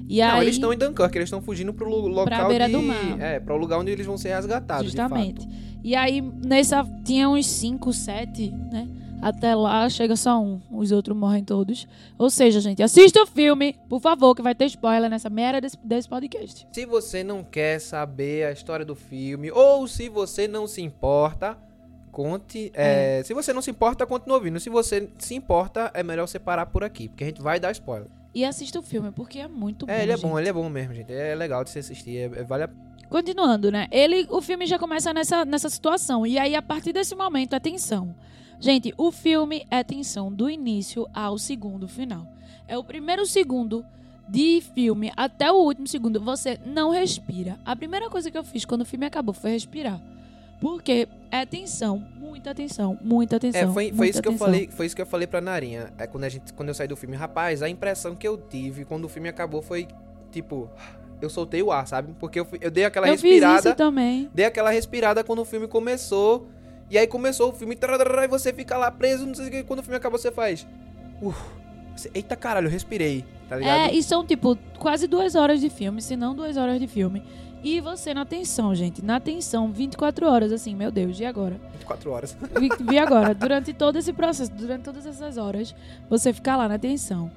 E 0.08 0.20
Não, 0.20 0.34
aí, 0.34 0.44
eles 0.44 0.56
estão 0.56 0.72
em 0.72 0.78
Dunkirk, 0.78 1.16
eles 1.16 1.26
estão 1.26 1.40
fugindo 1.40 1.72
pro 1.72 1.88
local 1.88 2.48
beira 2.48 2.66
de... 2.66 2.72
do 2.72 2.82
mar. 2.82 3.20
É, 3.20 3.40
pro 3.40 3.56
lugar 3.56 3.78
onde 3.78 3.90
eles 3.90 4.06
vão 4.06 4.18
ser 4.18 4.34
resgatados, 4.34 4.90
de 4.90 4.96
justamente. 4.96 5.48
E 5.82 5.94
aí, 5.94 6.20
nessa, 6.20 6.84
tinha 7.04 7.28
uns 7.28 7.46
5, 7.46 7.92
7, 7.92 8.50
né? 8.50 8.88
Até 9.20 9.54
lá 9.54 9.88
chega 9.88 10.16
só 10.16 10.38
um, 10.38 10.60
os 10.70 10.92
outros 10.92 11.16
morrem 11.16 11.42
todos. 11.42 11.88
Ou 12.18 12.28
seja, 12.28 12.60
gente, 12.60 12.82
assista 12.82 13.22
o 13.22 13.26
filme, 13.26 13.74
por 13.88 13.98
favor, 13.98 14.34
que 14.34 14.42
vai 14.42 14.54
ter 14.54 14.66
spoiler 14.66 15.08
nessa 15.08 15.30
merda 15.30 15.62
desse, 15.62 15.78
desse 15.82 16.06
podcast. 16.06 16.66
Se 16.72 16.84
você 16.84 17.24
não 17.24 17.42
quer 17.42 17.78
saber 17.78 18.46
a 18.46 18.52
história 18.52 18.84
do 18.84 18.94
filme, 18.94 19.50
ou 19.50 19.88
se 19.88 20.10
você 20.10 20.46
não 20.46 20.66
se 20.66 20.82
importa, 20.82 21.56
conte. 22.14 22.70
é, 22.74 23.22
Se 23.24 23.34
você 23.34 23.52
não 23.52 23.60
se 23.60 23.70
importa, 23.70 24.06
continue 24.06 24.34
ouvindo. 24.36 24.60
Se 24.60 24.70
você 24.70 25.08
se 25.18 25.34
importa, 25.34 25.90
é 25.92 26.02
melhor 26.02 26.26
você 26.28 26.38
parar 26.38 26.66
por 26.66 26.84
aqui, 26.84 27.08
porque 27.08 27.24
a 27.24 27.26
gente 27.26 27.42
vai 27.42 27.58
dar 27.58 27.72
spoiler. 27.72 28.08
E 28.34 28.44
assista 28.44 28.78
o 28.78 28.82
filme, 28.82 29.10
porque 29.12 29.38
é 29.40 29.48
muito 29.48 29.86
bom. 29.86 29.92
é, 29.92 30.02
ele 30.02 30.12
é 30.12 30.16
gente. 30.16 30.26
bom, 30.26 30.38
ele 30.38 30.48
é 30.48 30.52
bom 30.52 30.68
mesmo, 30.68 30.94
gente. 30.94 31.12
É 31.12 31.34
legal 31.34 31.62
de 31.64 31.70
se 31.70 31.78
assistir. 31.78 32.16
é- 32.16 32.40
é- 32.40 32.44
vale 32.44 32.64
a... 32.64 32.70
Continuando, 33.08 33.70
né? 33.70 33.86
Ele, 33.90 34.26
o 34.30 34.40
filme 34.40 34.66
já 34.66 34.78
começa 34.78 35.12
nessa, 35.12 35.44
nessa 35.44 35.68
situação. 35.68 36.26
E 36.26 36.38
aí, 36.38 36.54
a 36.56 36.62
partir 36.62 36.92
desse 36.92 37.14
momento, 37.14 37.54
é 37.54 37.60
tensão. 37.60 38.14
Gente, 38.58 38.92
o 38.96 39.12
filme 39.12 39.66
é 39.70 39.84
tensão 39.84 40.32
do 40.32 40.48
início 40.48 41.06
ao 41.12 41.36
segundo 41.38 41.86
final. 41.86 42.26
É 42.66 42.76
o 42.78 42.82
primeiro 42.82 43.26
segundo 43.26 43.84
de 44.28 44.62
filme 44.74 45.12
até 45.16 45.52
o 45.52 45.56
último 45.56 45.86
segundo. 45.86 46.18
Você 46.20 46.58
não 46.64 46.90
respira. 46.90 47.58
A 47.64 47.76
primeira 47.76 48.08
coisa 48.08 48.30
que 48.30 48.38
eu 48.38 48.42
fiz 48.42 48.64
quando 48.64 48.80
o 48.80 48.86
filme 48.86 49.04
acabou 49.06 49.34
foi 49.34 49.50
respirar. 49.50 50.00
Porque 50.64 51.06
é 51.30 51.44
tensão, 51.44 52.02
muita 52.16 52.54
tensão, 52.54 52.98
muita 53.02 53.38
tensão. 53.38 53.60
É, 53.60 53.66
foi, 53.70 53.92
foi 53.92 54.08
isso 54.08 54.22
que 54.22 54.28
eu 54.28 54.38
falei, 54.38 54.66
foi 54.72 54.86
isso 54.86 54.96
que 54.96 55.02
eu 55.02 55.06
falei 55.06 55.26
pra 55.26 55.38
Narinha. 55.38 55.92
É 55.98 56.06
quando 56.06 56.24
a 56.24 56.28
gente, 56.30 56.54
quando 56.54 56.70
eu 56.70 56.74
saí 56.74 56.88
do 56.88 56.96
filme, 56.96 57.14
rapaz, 57.14 57.62
a 57.62 57.68
impressão 57.68 58.16
que 58.16 58.26
eu 58.26 58.38
tive 58.38 58.86
quando 58.86 59.04
o 59.04 59.08
filme 59.10 59.28
acabou 59.28 59.60
foi 59.60 59.86
tipo, 60.32 60.70
eu 61.20 61.28
soltei 61.28 61.62
o 61.62 61.70
ar, 61.70 61.86
sabe? 61.86 62.14
Porque 62.18 62.40
eu, 62.40 62.46
eu 62.62 62.70
dei 62.70 62.86
aquela 62.86 63.06
Eu 63.08 63.18
fiz 63.18 63.22
respirada, 63.30 63.68
isso 63.68 63.76
também. 63.76 64.30
dei 64.32 64.46
aquela 64.46 64.70
respirada 64.70 65.22
quando 65.22 65.40
o 65.40 65.44
filme 65.44 65.68
começou. 65.68 66.48
E 66.88 66.96
aí 66.96 67.06
começou 67.06 67.50
o 67.50 67.52
filme, 67.52 67.76
e 67.78 68.28
você 68.28 68.50
fica 68.50 68.78
lá 68.78 68.90
preso, 68.90 69.26
não 69.26 69.34
sei 69.34 69.48
o 69.48 69.50
que, 69.50 69.62
quando 69.64 69.80
o 69.80 69.82
filme 69.82 69.98
acabou 69.98 70.18
você 70.18 70.32
faz. 70.32 70.66
Uf, 71.20 71.38
você- 71.94 72.10
eita 72.14 72.36
caralho, 72.36 72.68
eu 72.68 72.70
respirei, 72.70 73.22
tá 73.50 73.56
ligado? 73.56 73.90
É, 73.90 73.92
e 73.94 74.02
são, 74.02 74.24
tipo, 74.24 74.56
quase 74.78 75.06
duas 75.06 75.34
horas 75.34 75.60
de 75.60 75.68
filme, 75.68 76.00
se 76.00 76.16
não 76.16 76.34
duas 76.34 76.56
horas 76.56 76.80
de 76.80 76.86
filme. 76.86 77.22
E 77.64 77.80
você 77.80 78.12
na 78.12 78.26
tensão, 78.26 78.74
gente. 78.74 79.02
Na 79.02 79.18
tensão, 79.18 79.72
24 79.72 80.28
horas, 80.30 80.52
assim, 80.52 80.74
meu 80.74 80.90
Deus, 80.92 81.18
e 81.18 81.24
agora? 81.24 81.58
24 81.78 82.10
horas. 82.10 82.36
Vi, 82.60 82.68
vi 82.84 82.98
agora, 82.98 83.34
durante 83.34 83.72
todo 83.72 83.96
esse 83.96 84.12
processo, 84.12 84.52
durante 84.52 84.82
todas 84.82 85.06
essas 85.06 85.38
horas, 85.38 85.74
você 86.10 86.32
fica 86.32 86.54
lá 86.56 86.68
na 86.68 86.78
tensão. 86.78 87.30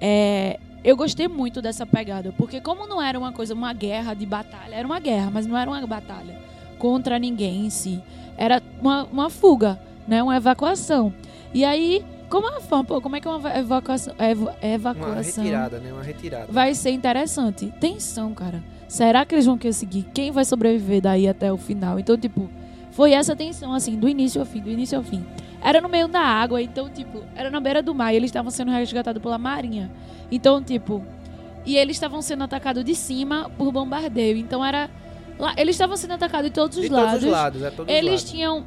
É, 0.00 0.58
eu 0.82 0.96
gostei 0.96 1.28
muito 1.28 1.60
dessa 1.60 1.84
pegada, 1.86 2.32
porque 2.36 2.60
como 2.60 2.86
não 2.86 3.00
era 3.00 3.18
uma 3.18 3.30
coisa, 3.32 3.52
uma 3.52 3.72
guerra 3.74 4.14
de 4.14 4.24
batalha, 4.24 4.74
era 4.74 4.86
uma 4.86 4.98
guerra, 4.98 5.30
mas 5.30 5.46
não 5.46 5.56
era 5.56 5.70
uma 5.70 5.86
batalha 5.86 6.38
contra 6.78 7.18
ninguém 7.18 7.66
em 7.66 7.70
si. 7.70 8.02
Era 8.38 8.62
uma, 8.80 9.04
uma 9.04 9.30
fuga, 9.30 9.78
né? 10.08 10.22
Uma 10.22 10.36
evacuação. 10.36 11.12
E 11.52 11.64
aí 11.64 12.04
como 12.28 12.48
a 12.48 12.60
forma, 12.60 12.84
pô, 12.84 13.00
como 13.00 13.14
é 13.16 13.20
que 13.20 13.28
uma 13.28 13.38
va- 13.38 13.56
evacuação, 13.56 14.14
Uma 14.14 14.56
evacuação 14.66 15.44
retirada, 15.44 15.78
né? 15.78 15.92
Uma 15.92 16.02
retirada. 16.02 16.46
vai 16.50 16.74
ser 16.74 16.90
interessante. 16.90 17.72
Tensão, 17.78 18.34
cara. 18.34 18.62
Será 18.94 19.24
que 19.24 19.34
eles 19.34 19.44
vão 19.44 19.58
conseguir? 19.58 20.06
Quem 20.14 20.30
vai 20.30 20.44
sobreviver 20.44 21.00
daí 21.02 21.26
até 21.26 21.52
o 21.52 21.56
final? 21.56 21.98
Então, 21.98 22.16
tipo, 22.16 22.48
foi 22.92 23.10
essa 23.12 23.34
tensão, 23.34 23.72
assim, 23.74 23.96
do 23.96 24.08
início 24.08 24.40
ao 24.40 24.46
fim, 24.46 24.60
do 24.60 24.70
início 24.70 24.96
ao 24.96 25.02
fim. 25.02 25.26
Era 25.60 25.80
no 25.80 25.88
meio 25.88 26.06
da 26.06 26.20
água, 26.20 26.62
então, 26.62 26.88
tipo, 26.88 27.22
era 27.34 27.50
na 27.50 27.58
beira 27.58 27.82
do 27.82 27.92
mar 27.92 28.12
e 28.12 28.16
eles 28.16 28.28
estavam 28.28 28.52
sendo 28.52 28.70
resgatados 28.70 29.20
pela 29.20 29.36
marinha. 29.36 29.90
Então, 30.30 30.62
tipo, 30.62 31.04
e 31.66 31.76
eles 31.76 31.96
estavam 31.96 32.22
sendo 32.22 32.44
atacados 32.44 32.84
de 32.84 32.94
cima 32.94 33.50
por 33.58 33.72
bombardeio. 33.72 34.36
Então 34.36 34.64
era. 34.64 34.88
lá- 35.40 35.54
eles 35.56 35.74
estavam 35.74 35.96
sendo 35.96 36.12
atacados 36.12 36.48
de 36.48 36.54
todos 36.54 36.76
os 36.78 36.84
De 36.84 36.88
lados. 36.88 37.10
todos 37.14 37.24
os 37.24 37.30
lados, 37.32 37.62
é 37.62 37.70
todos 37.70 37.92
os 37.92 37.98
Eles 37.98 38.10
lados. 38.20 38.30
tinham 38.30 38.64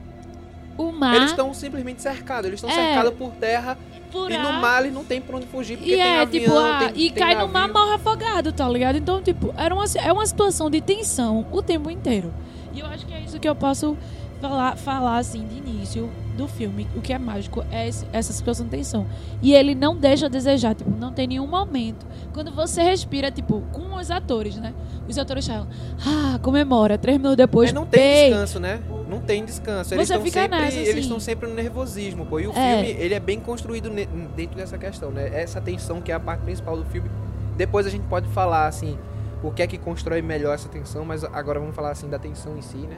o 0.77 0.91
mar 0.91 1.15
Eles 1.15 1.29
estão 1.29 1.53
simplesmente 1.53 2.01
cercados, 2.01 2.47
eles 2.47 2.57
estão 2.61 2.69
É. 2.69 2.73
cercados 2.95 3.13
por 3.17 3.31
terra 3.31 3.77
por 4.11 4.31
e 4.31 4.37
no 4.37 4.77
eles 4.79 4.93
não 4.93 5.03
tem 5.03 5.21
pra 5.21 5.37
onde 5.37 5.45
fugir, 5.47 5.77
porque 5.77 5.91
E 5.91 5.95
tem 5.95 6.01
é, 6.03 6.19
avião, 6.19 6.43
tipo, 6.43 6.57
ah, 6.57 6.79
tem, 6.79 7.05
e 7.05 7.11
tem 7.11 7.23
cai 7.23 7.35
no 7.35 7.47
mar 7.47 7.67
morre 7.67 7.93
afogado, 7.93 8.51
tá 8.51 8.67
ligado? 8.67 8.97
Então, 8.97 9.21
tipo, 9.21 9.53
era 9.57 9.73
uma, 9.73 9.85
é 9.95 10.11
uma 10.11 10.25
situação 10.25 10.69
de 10.69 10.81
tensão 10.81 11.45
o 11.51 11.61
tempo 11.61 11.89
inteiro. 11.89 12.33
E 12.73 12.79
eu 12.79 12.85
acho 12.87 13.05
que 13.05 13.13
é 13.13 13.21
isso 13.21 13.39
que 13.39 13.47
eu 13.47 13.55
posso 13.55 13.97
falar, 14.41 14.75
falar 14.77 15.17
assim, 15.17 15.45
de 15.47 15.57
início 15.57 16.09
do 16.37 16.47
filme. 16.47 16.87
O 16.95 17.01
que 17.01 17.11
é 17.11 17.17
mágico 17.19 17.65
é 17.71 17.87
esse- 17.87 18.05
essa 18.13 18.31
situação 18.31 18.65
de 18.65 18.71
tensão. 18.71 19.05
E 19.41 19.53
ele 19.53 19.73
não 19.75 19.95
deixa 19.97 20.27
a 20.27 20.29
desejar, 20.29 20.75
tipo, 20.75 20.89
não 20.89 21.11
tem 21.11 21.27
nenhum 21.27 21.47
momento. 21.47 22.05
Quando 22.33 22.51
você 22.53 22.81
respira, 22.83 23.29
tipo, 23.31 23.61
com 23.73 23.95
os 23.95 24.09
atores, 24.11 24.55
né? 24.57 24.73
Os 25.07 25.17
atores 25.17 25.47
falam, 25.47 25.67
ah, 26.05 26.39
comemora. 26.41 26.97
Três 26.97 27.17
minutos 27.17 27.37
depois, 27.37 27.71
Mas 27.71 27.73
não 27.73 27.85
tem 27.85 27.99
pei. 28.01 28.29
descanso, 28.29 28.59
né? 28.59 28.79
Não 29.09 29.19
tem 29.19 29.43
descanso. 29.43 29.93
Eles 29.93 30.09
estão 30.09 30.25
sempre, 30.25 30.47
nessa, 30.59 30.75
eles 30.77 30.89
assim. 30.89 30.99
estão 30.99 31.19
sempre 31.19 31.49
no 31.49 31.55
nervosismo, 31.55 32.25
pô. 32.25 32.39
E 32.39 32.47
o 32.47 32.51
É. 32.51 32.83
filme, 32.83 33.01
ele 33.01 33.13
é 33.13 33.19
bem 33.19 33.39
construído 33.39 33.89
dentro 34.35 34.55
dessa 34.55 34.77
questão, 34.77 35.09
né? 35.11 35.29
Essa 35.33 35.59
tensão 35.59 36.01
que 36.01 36.11
é 36.11 36.15
a 36.15 36.19
parte 36.19 36.41
principal 36.43 36.77
do 36.77 36.85
filme. 36.85 37.09
Depois 37.57 37.87
a 37.87 37.89
gente 37.89 38.05
pode 38.07 38.27
falar 38.29 38.67
assim, 38.67 38.97
o 39.41 39.49
que 39.51 39.61
é 39.63 39.67
que 39.67 39.77
constrói 39.77 40.21
melhor 40.21 40.53
essa 40.53 40.69
tensão, 40.69 41.03
mas 41.05 41.23
agora 41.23 41.59
vamos 41.59 41.75
falar 41.75 41.91
assim 41.91 42.07
da 42.09 42.19
tensão 42.19 42.57
em 42.57 42.61
si, 42.61 42.77
né? 42.77 42.97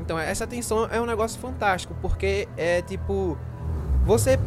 Então, 0.00 0.18
essa 0.18 0.46
tensão 0.46 0.86
é 0.90 1.00
um 1.00 1.06
negócio 1.06 1.38
fantástico, 1.40 1.94
porque 2.00 2.48
é 2.56 2.82
tipo 2.82 3.36
você 4.04 4.38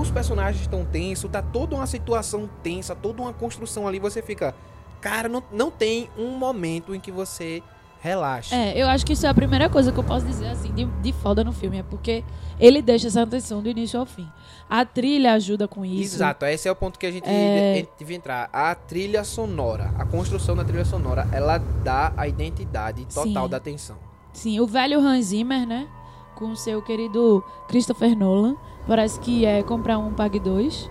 os 0.00 0.10
personagens 0.10 0.62
estão 0.62 0.84
tensos, 0.84 1.30
tá 1.30 1.40
toda 1.42 1.76
uma 1.76 1.86
situação 1.86 2.48
tensa, 2.62 2.94
toda 2.96 3.22
uma 3.22 3.32
construção 3.32 3.86
ali, 3.86 3.98
você 4.00 4.20
fica, 4.22 4.54
cara, 5.00 5.28
não, 5.28 5.42
não 5.52 5.70
tem 5.70 6.08
um 6.18 6.30
momento 6.36 6.94
em 6.94 6.98
que 6.98 7.12
você 7.12 7.62
relaxa. 8.00 8.54
É, 8.56 8.76
eu 8.76 8.88
acho 8.88 9.06
que 9.06 9.12
isso 9.12 9.24
é 9.24 9.28
a 9.28 9.34
primeira 9.34 9.68
coisa 9.68 9.92
que 9.92 9.98
eu 9.98 10.04
posso 10.04 10.26
dizer, 10.26 10.48
assim, 10.48 10.72
de, 10.72 10.84
de 10.84 11.12
foda 11.12 11.44
no 11.44 11.52
filme. 11.52 11.78
É 11.78 11.82
porque 11.82 12.24
ele 12.58 12.82
deixa 12.82 13.06
essa 13.06 13.26
tensão 13.26 13.62
do 13.62 13.68
início 13.68 13.98
ao 14.00 14.04
fim. 14.04 14.28
A 14.68 14.84
trilha 14.84 15.32
ajuda 15.34 15.68
com 15.68 15.84
isso. 15.84 16.16
Exato, 16.16 16.44
esse 16.44 16.66
é 16.68 16.72
o 16.72 16.76
ponto 16.76 16.98
que 16.98 17.06
a 17.06 17.10
gente 17.12 17.26
É. 17.28 17.82
de- 17.82 17.88
devia 17.98 18.16
entrar. 18.16 18.50
A 18.52 18.74
trilha 18.74 19.22
sonora, 19.24 19.90
a 19.96 20.04
construção 20.04 20.56
da 20.56 20.64
trilha 20.64 20.84
sonora, 20.84 21.26
ela 21.32 21.58
dá 21.84 22.12
a 22.16 22.26
identidade 22.26 23.06
total 23.06 23.44
Sim. 23.44 23.50
da 23.50 23.60
tensão. 23.60 23.96
Sim, 24.34 24.60
o 24.60 24.66
velho 24.66 25.00
Hans 25.00 25.26
Zimmer, 25.26 25.66
né? 25.66 25.88
Com 26.34 26.54
seu 26.54 26.82
querido 26.82 27.42
Christopher 27.68 28.14
Nolan. 28.18 28.56
Parece 28.86 29.18
que 29.20 29.46
é 29.46 29.62
comprar 29.62 29.96
um 29.98 30.12
Pag 30.12 30.38
2. 30.38 30.90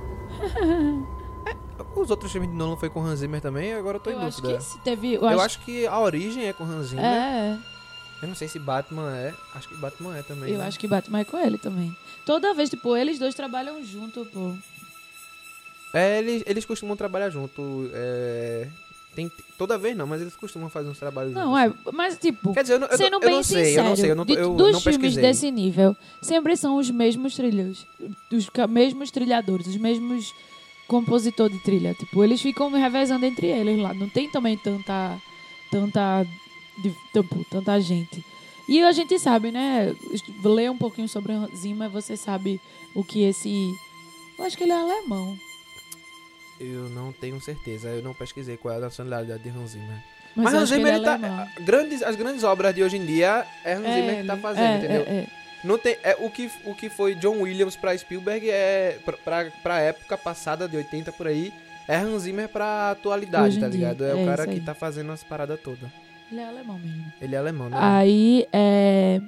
Os 1.95 2.09
outros 2.09 2.31
filmes 2.31 2.49
de 2.49 2.55
Nolan 2.55 2.75
foi 2.77 2.89
com 2.89 3.01
Hans 3.03 3.19
Zimmer 3.19 3.39
também, 3.41 3.73
agora 3.73 3.97
eu 3.97 4.01
tô 4.01 4.09
Eu 4.09 4.19
em 4.21 4.25
acho 4.25 4.41
dúvida. 4.41 4.57
que 4.59 4.63
se 4.65 4.79
teve. 4.79 5.13
Eu, 5.13 5.21
Eu 5.21 5.27
acho, 5.29 5.41
acho 5.41 5.59
que 5.59 5.85
a 5.85 5.99
origem 5.99 6.47
é 6.47 6.53
com 6.53 6.63
Hans 6.63 6.87
Zimmer. 6.87 7.05
É, 7.05 7.57
Eu 8.21 8.27
não 8.27 8.35
sei 8.35 8.47
se 8.47 8.57
Batman 8.57 9.15
é. 9.15 9.33
Acho 9.53 9.67
que 9.67 9.75
Batman 9.75 10.17
é 10.17 10.23
também. 10.23 10.53
eu 10.53 10.59
né? 10.59 10.65
acho 10.67 10.79
que 10.79 10.87
Batman 10.87 11.19
é 11.19 11.25
com 11.25 11.37
ele 11.37 11.57
também. 11.57 11.95
Toda 12.25 12.53
vez, 12.53 12.69
tipo, 12.69 12.95
eles 12.95 13.19
dois 13.19 13.35
trabalham 13.35 13.83
junto, 13.83 14.25
pô. 14.25 14.53
É, 15.93 16.17
eles, 16.19 16.43
eles 16.47 16.65
costumam 16.65 16.95
trabalhar 16.95 17.29
junto. 17.29 17.89
É... 17.93 18.67
Tem, 19.15 19.31
toda 19.57 19.77
vez 19.77 19.95
não, 19.95 20.07
mas 20.07 20.21
eles 20.21 20.35
costumam 20.35 20.69
fazer 20.69 20.89
uns 20.89 20.97
trabalhos 20.97 21.33
Não, 21.33 21.55
juntos. 21.55 21.85
é. 21.87 21.91
Mas, 21.91 22.17
tipo. 22.17 22.53
Quer 22.53 22.63
dizer, 22.63 22.73
eu, 22.75 22.79
não- 22.79 22.87
eu, 22.87 22.97
Sendo 22.97 23.13
eu 23.15 23.19
bem 23.19 23.29
não 23.35 23.43
sei, 23.43 23.65
sincero, 23.65 23.85
eu 23.85 23.89
não 23.89 23.95
sei, 23.95 24.11
eu 24.11 24.15
não, 24.15 24.25
de- 24.25 24.33
eu 24.33 24.55
dos 24.55 24.71
não 24.73 24.81
filmes 24.81 25.15
desse 25.15 25.51
nível, 25.51 25.95
sempre 26.21 26.55
são 26.57 26.77
os 26.77 26.89
mesmos 26.89 27.35
trilhos. 27.35 27.85
Os 28.31 28.49
mesmos 28.69 29.11
trilhadores, 29.11 29.67
os 29.67 29.77
mesmos 29.77 30.33
compositor 30.87 31.49
de 31.49 31.59
trilha. 31.59 31.93
Tipo, 31.93 32.23
eles 32.23 32.41
ficam 32.41 32.69
revezando 32.71 33.25
entre 33.25 33.47
eles 33.47 33.79
lá. 33.79 33.93
Não 33.93 34.09
tem 34.09 34.29
também 34.29 34.57
tanta. 34.57 35.17
tanta. 35.71 36.25
de- 36.81 36.95
tipo, 37.13 37.45
tanta 37.51 37.79
gente. 37.79 38.23
E 38.67 38.81
a 38.81 38.91
gente 38.91 39.19
sabe, 39.19 39.51
né? 39.51 39.93
Ler 40.43 40.71
um 40.71 40.77
pouquinho 40.77 41.07
sobre 41.07 41.33
Zima, 41.55 41.87
você 41.89 42.15
sabe 42.17 42.59
o 42.95 43.03
que 43.03 43.21
esse. 43.23 43.69
Eu 44.39 44.45
acho 44.45 44.57
que 44.57 44.63
ele 44.63 44.71
é 44.71 44.75
alemão. 44.75 45.37
Eu 46.63 46.89
não 46.89 47.11
tenho 47.11 47.39
certeza, 47.41 47.89
eu 47.89 48.01
não 48.01 48.13
pesquisei 48.13 48.57
qual 48.57 48.73
é 48.73 48.77
a 48.77 48.81
nacionalidade 48.81 49.43
de 49.43 49.49
Hans 49.49 49.71
Zimmer. 49.71 49.97
Mas, 50.35 50.45
Mas, 50.45 50.53
Hans 50.53 50.69
Zimmer, 50.69 50.87
ele 50.87 50.95
ele 50.97 51.05
é 51.05 51.05
tá, 51.05 51.13
alemão. 51.15 51.47
grandes, 51.61 52.01
as 52.03 52.15
grandes 52.15 52.43
obras 52.43 52.73
de 52.73 52.81
hoje 52.83 52.97
em 52.97 53.05
dia 53.05 53.45
é 53.63 53.73
Hans 53.73 53.85
É 53.85 53.93
Zimmer 53.95 54.21
que 54.21 54.27
tá 54.27 54.33
ele. 54.33 54.41
fazendo, 54.41 54.65
É, 54.65 54.77
entendeu? 54.77 55.01
é, 55.07 55.15
é. 55.19 55.27
Não 55.63 55.77
tem, 55.77 55.95
é, 56.03 56.17
o, 56.19 56.29
que, 56.29 56.51
o 56.65 56.75
que 56.75 56.89
foi 56.89 57.15
John 57.15 57.39
Williams 57.41 57.75
pra 57.75 57.97
Spielberg 57.97 58.49
é 58.49 58.97
pra, 59.05 59.15
pra, 59.17 59.45
pra 59.61 59.79
época 59.79 60.17
passada 60.17 60.67
de 60.67 60.75
80 60.75 61.11
por 61.13 61.25
aí, 61.27 61.53
é 61.87 61.95
Hans 61.95 62.23
Zimmer 62.23 62.49
pra 62.49 62.91
atualidade, 62.91 63.47
Hoje 63.47 63.59
tá 63.61 63.67
ligado? 63.67 64.03
É, 64.03 64.09
é 64.09 64.13
o 64.15 64.25
cara 64.25 64.45
que 64.47 64.59
tá 64.59 64.73
fazendo 64.73 65.11
as 65.11 65.23
paradas 65.23 65.59
todas. 65.61 65.89
Ele 66.31 66.41
é 66.41 66.45
alemão 66.47 66.79
mesmo. 66.79 67.05
Ele 67.21 67.35
é 67.35 67.37
alemão, 67.37 67.69
né? 67.69 67.77
Aí, 67.79 68.47
é... 68.51 69.21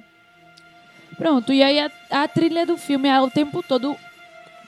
Pronto, 1.16 1.52
e 1.52 1.62
aí 1.62 1.78
a, 1.80 1.90
a 2.10 2.28
trilha 2.28 2.66
do 2.66 2.76
filme 2.76 3.08
é 3.08 3.18
o 3.20 3.30
tempo 3.30 3.62
todo 3.62 3.96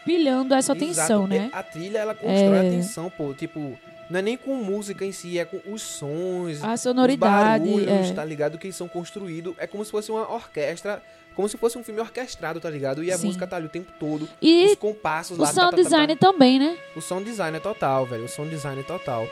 pilhando 0.09 0.55
essa 0.55 0.73
Exato. 0.73 0.87
tensão, 0.87 1.27
né? 1.27 1.51
A 1.53 1.63
trilha, 1.63 1.99
ela 1.99 2.15
constrói 2.15 2.57
É. 2.57 2.61
a 2.61 2.71
tensão, 2.71 3.11
pô. 3.11 3.35
Tipo, 3.35 3.79
não 4.09 4.19
é 4.19 4.23
nem 4.23 4.37
com 4.37 4.55
música 4.55 5.05
em 5.05 5.13
si, 5.13 5.39
é 5.39 5.45
com 5.45 5.61
os 5.71 5.83
sons, 5.83 6.63
A 6.65 6.73
os 6.75 6.81
sonoridade. 6.81 7.65
barulhos, 7.69 8.11
é. 8.11 8.15
tá 8.15 8.25
ligado? 8.25 8.57
Que 8.59 8.73
são 8.73 8.89
construídos. 8.89 9.55
É 9.59 9.67
como 9.67 9.85
se 9.85 9.91
fosse 9.91 10.11
uma 10.11 10.31
orquestra, 10.33 11.03
como 11.37 11.49
se 11.49 11.57
fosse 11.59 11.77
um 11.77 11.85
filme 11.85 12.01
orquestrado, 12.01 12.59
tá 12.59 12.71
ligado? 12.71 13.05
E 13.05 13.13
a 13.13 13.19
Sim. 13.19 13.27
música 13.27 13.47
tá 13.47 13.57
ali 13.57 13.67
o 13.67 13.69
tempo 13.69 13.93
todo. 14.01 14.27
E 14.41 14.67
os 14.67 14.75
compassos 14.77 15.37
o 15.39 15.43
lá. 15.43 15.49
tá, 15.49 15.53
sound 15.55 15.71
tá, 15.71 15.77
tá, 15.77 15.83
tá. 15.83 15.83
design 15.91 16.17
também, 16.17 16.59
né? 16.59 16.79
O 16.97 17.01
sound 17.03 17.25
design 17.25 17.57
é 17.57 17.61
total, 17.61 18.07
velho. 18.07 18.25
O 18.25 18.29
sound 18.29 18.51
design 18.51 18.81
é 18.81 18.85
total. 18.85 19.29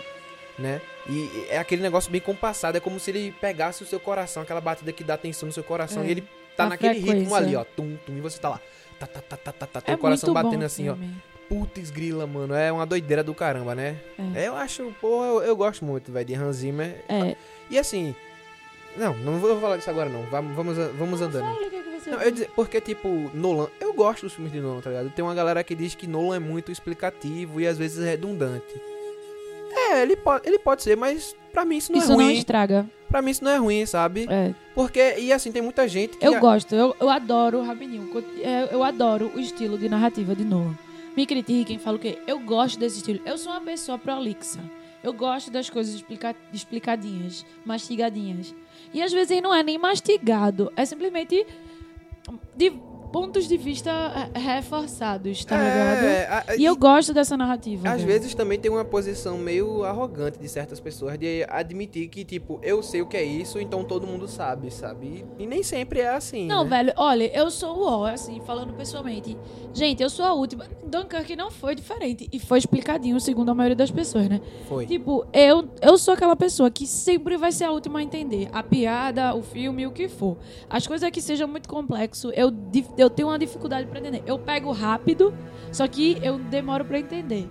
Né? 0.58 0.80
E 1.08 1.46
é 1.50 1.58
aquele 1.58 1.82
negócio 1.82 2.10
bem 2.10 2.20
compassado. 2.20 2.76
É 2.78 2.80
como 2.80 2.98
se 2.98 3.10
ele 3.10 3.32
pegasse 3.40 3.82
o 3.82 3.86
seu 3.86 4.00
coração, 4.00 4.42
aquela 4.42 4.60
batida 4.60 4.90
que 4.92 5.04
dá 5.04 5.16
tensão 5.16 5.46
no 5.46 5.52
seu 5.52 5.62
coração. 5.64 6.02
É. 6.02 6.06
E 6.06 6.10
ele 6.12 6.24
tá 6.56 6.64
A 6.64 6.68
naquele 6.70 6.94
ritmo 6.94 7.10
frequência. 7.10 7.36
ali, 7.36 7.56
ó. 7.56 7.64
Tum, 7.64 7.96
tum, 8.06 8.16
e 8.16 8.20
você 8.22 8.38
tá 8.38 8.48
lá. 8.50 8.60
Tá, 8.98 9.06
tá, 9.06 9.20
tá, 9.20 9.36
tá, 9.36 9.52
tá, 9.52 9.80
tá, 9.80 9.92
É 9.92 9.96
coração 9.96 10.32
muito 10.32 10.42
batendo 10.42 10.58
bom 10.58 10.62
o 10.62 10.66
assim, 10.66 10.88
ó. 10.88 10.94
filme. 10.94 11.14
Putz, 11.48 11.90
grila, 11.90 12.26
mano. 12.26 12.54
É 12.54 12.72
uma 12.72 12.86
doideira 12.86 13.22
do 13.22 13.34
caramba, 13.34 13.74
né? 13.74 13.96
É. 14.34 14.48
Eu 14.48 14.56
acho, 14.56 14.92
pô, 15.00 15.24
eu, 15.24 15.42
eu 15.42 15.56
gosto 15.56 15.84
muito, 15.84 16.10
velho, 16.10 16.26
de 16.26 16.34
Hans 16.34 16.56
Zimmer. 16.56 17.04
É. 17.08 17.36
E 17.70 17.78
assim. 17.78 18.14
Não, 18.96 19.14
não 19.18 19.38
vou 19.38 19.60
falar 19.60 19.76
disso 19.76 19.90
agora, 19.90 20.08
não. 20.08 20.22
Vamos, 20.24 20.56
vamos, 20.56 20.76
vamos 20.98 21.20
andando. 21.20 21.44
Fala 21.44 21.66
o 21.66 21.70
que 21.70 21.82
que 21.82 22.00
você 22.00 22.10
Não, 22.10 22.22
eu 22.22 22.30
dizer, 22.30 22.50
porque, 22.56 22.80
tipo, 22.80 23.30
Nolan, 23.34 23.68
eu 23.78 23.92
gosto 23.92 24.22
dos 24.22 24.32
filmes 24.32 24.52
de 24.52 24.58
Nolan, 24.58 24.80
tá 24.80 24.88
ligado? 24.90 25.10
Tem 25.10 25.22
uma 25.24 25.34
galera 25.34 25.62
que 25.62 25.74
diz 25.74 25.94
que 25.94 26.06
Nolan 26.06 26.36
é 26.36 26.38
muito 26.38 26.72
explicativo 26.72 27.60
e 27.60 27.66
às 27.66 27.76
vezes 27.76 28.02
é 28.04 28.10
redundante. 28.10 28.74
É, 29.96 30.02
ele 30.02 30.16
pode, 30.16 30.46
ele 30.48 30.58
pode 30.58 30.82
ser, 30.82 30.96
mas 30.96 31.34
pra 31.52 31.64
mim 31.64 31.76
isso 31.76 31.90
não 31.92 31.98
Isso 31.98 32.12
é 32.12 32.16
não 32.16 32.24
ruim. 32.24 32.34
estraga. 32.34 32.88
Pra 33.08 33.22
mim 33.22 33.30
isso 33.30 33.44
não 33.44 33.50
é 33.50 33.56
ruim, 33.56 33.86
sabe? 33.86 34.26
É. 34.28 34.52
Porque, 34.74 35.14
e 35.18 35.32
assim, 35.32 35.50
tem 35.52 35.62
muita 35.62 35.86
gente 35.88 36.16
que. 36.16 36.26
Eu 36.26 36.38
gosto, 36.40 36.74
eu, 36.74 36.94
eu 37.00 37.08
adoro, 37.08 37.62
rapidinho, 37.62 38.08
co- 38.08 38.22
é, 38.42 38.68
eu 38.72 38.82
adoro 38.82 39.30
o 39.34 39.40
estilo 39.40 39.78
de 39.78 39.88
narrativa 39.88 40.34
de 40.34 40.44
Nolan. 40.44 40.76
Me 41.16 41.24
critiquem, 41.24 41.78
falam 41.78 41.98
o 41.98 42.02
quê? 42.02 42.18
Eu 42.26 42.38
gosto 42.40 42.78
desse 42.78 42.98
estilo. 42.98 43.20
Eu 43.24 43.38
sou 43.38 43.52
uma 43.52 43.60
pessoa 43.60 43.96
prolixa. 43.96 44.60
Eu 45.02 45.12
gosto 45.12 45.50
das 45.50 45.70
coisas 45.70 45.94
explica- 45.94 46.34
explicadinhas, 46.52 47.46
mastigadinhas. 47.64 48.54
E 48.92 49.00
às 49.00 49.12
vezes 49.12 49.40
não 49.40 49.54
é 49.54 49.62
nem 49.62 49.78
mastigado, 49.78 50.70
é 50.76 50.84
simplesmente 50.84 51.46
de 52.56 52.72
pontos 53.16 53.48
de 53.48 53.56
vista 53.56 53.90
eh, 54.34 54.38
reforçados, 54.38 55.42
tá 55.44 55.56
ligado? 55.56 56.04
É, 56.04 56.26
a- 56.28 56.56
E 56.56 56.64
eu 56.66 56.76
gosto 56.76 57.14
dessa 57.14 57.34
narrativa. 57.34 57.88
Às 57.88 58.02
vezes 58.02 58.34
também 58.34 58.58
tem 58.58 58.70
uma 58.70 58.84
posição 58.84 59.38
meio 59.38 59.84
arrogante 59.84 60.38
de 60.38 60.46
certas 60.48 60.78
pessoas 60.78 61.18
de 61.18 61.44
admitir 61.48 62.08
que, 62.08 62.24
tipo, 62.26 62.60
eu 62.62 62.82
sei 62.82 63.00
o 63.00 63.06
que 63.06 63.16
é 63.16 63.22
isso, 63.24 63.58
então 63.58 63.84
todo 63.84 64.06
mundo 64.06 64.28
sabe, 64.28 64.70
sabe? 64.70 65.24
E, 65.38 65.44
e 65.44 65.46
nem 65.46 65.62
sempre 65.62 66.00
é 66.00 66.08
assim. 66.14 66.46
Não, 66.46 66.62
né? 66.64 66.68
velho, 66.70 66.92
olha, 66.96 67.30
eu 67.34 67.50
sou 67.50 67.78
o 67.78 67.86
ó, 67.86 68.06
assim, 68.06 68.38
falando 68.44 68.74
pessoalmente. 68.74 69.34
Gente, 69.72 70.02
eu 70.02 70.10
sou 70.10 70.24
a 70.24 70.34
última. 70.34 70.66
Dunkirk 70.86 71.34
não 71.36 71.50
foi 71.50 71.74
diferente. 71.74 72.28
E 72.30 72.38
foi 72.38 72.58
explicadinho, 72.58 73.18
segundo 73.20 73.48
a 73.50 73.54
maioria 73.54 73.76
das 73.76 73.90
pessoas, 73.90 74.28
né? 74.28 74.40
Foi. 74.68 74.84
Tipo, 74.86 75.26
eu, 75.32 75.68
eu 75.80 75.96
sou 75.96 76.12
aquela 76.14 76.36
pessoa 76.36 76.70
que 76.70 76.86
sempre 76.86 77.36
vai 77.38 77.50
ser 77.50 77.64
a 77.64 77.70
última 77.70 77.98
a 77.98 78.02
entender. 78.02 78.48
A 78.52 78.62
piada, 78.62 79.34
o 79.34 79.42
filme, 79.42 79.86
o 79.86 79.90
que 79.90 80.06
for. 80.08 80.36
As 80.68 80.86
coisas 80.86 81.10
que 81.10 81.20
sejam 81.22 81.48
muito 81.48 81.68
complexo, 81.68 82.30
eu, 82.34 82.50
dif- 82.50 82.90
eu 83.06 83.10
tenho 83.10 83.28
uma 83.28 83.38
dificuldade 83.38 83.86
pra 83.86 83.98
entender. 83.98 84.22
Eu 84.26 84.38
pego 84.38 84.72
rápido, 84.72 85.34
só 85.72 85.86
que 85.86 86.18
eu 86.22 86.38
demoro 86.38 86.84
pra 86.84 86.98
entender. 86.98 87.48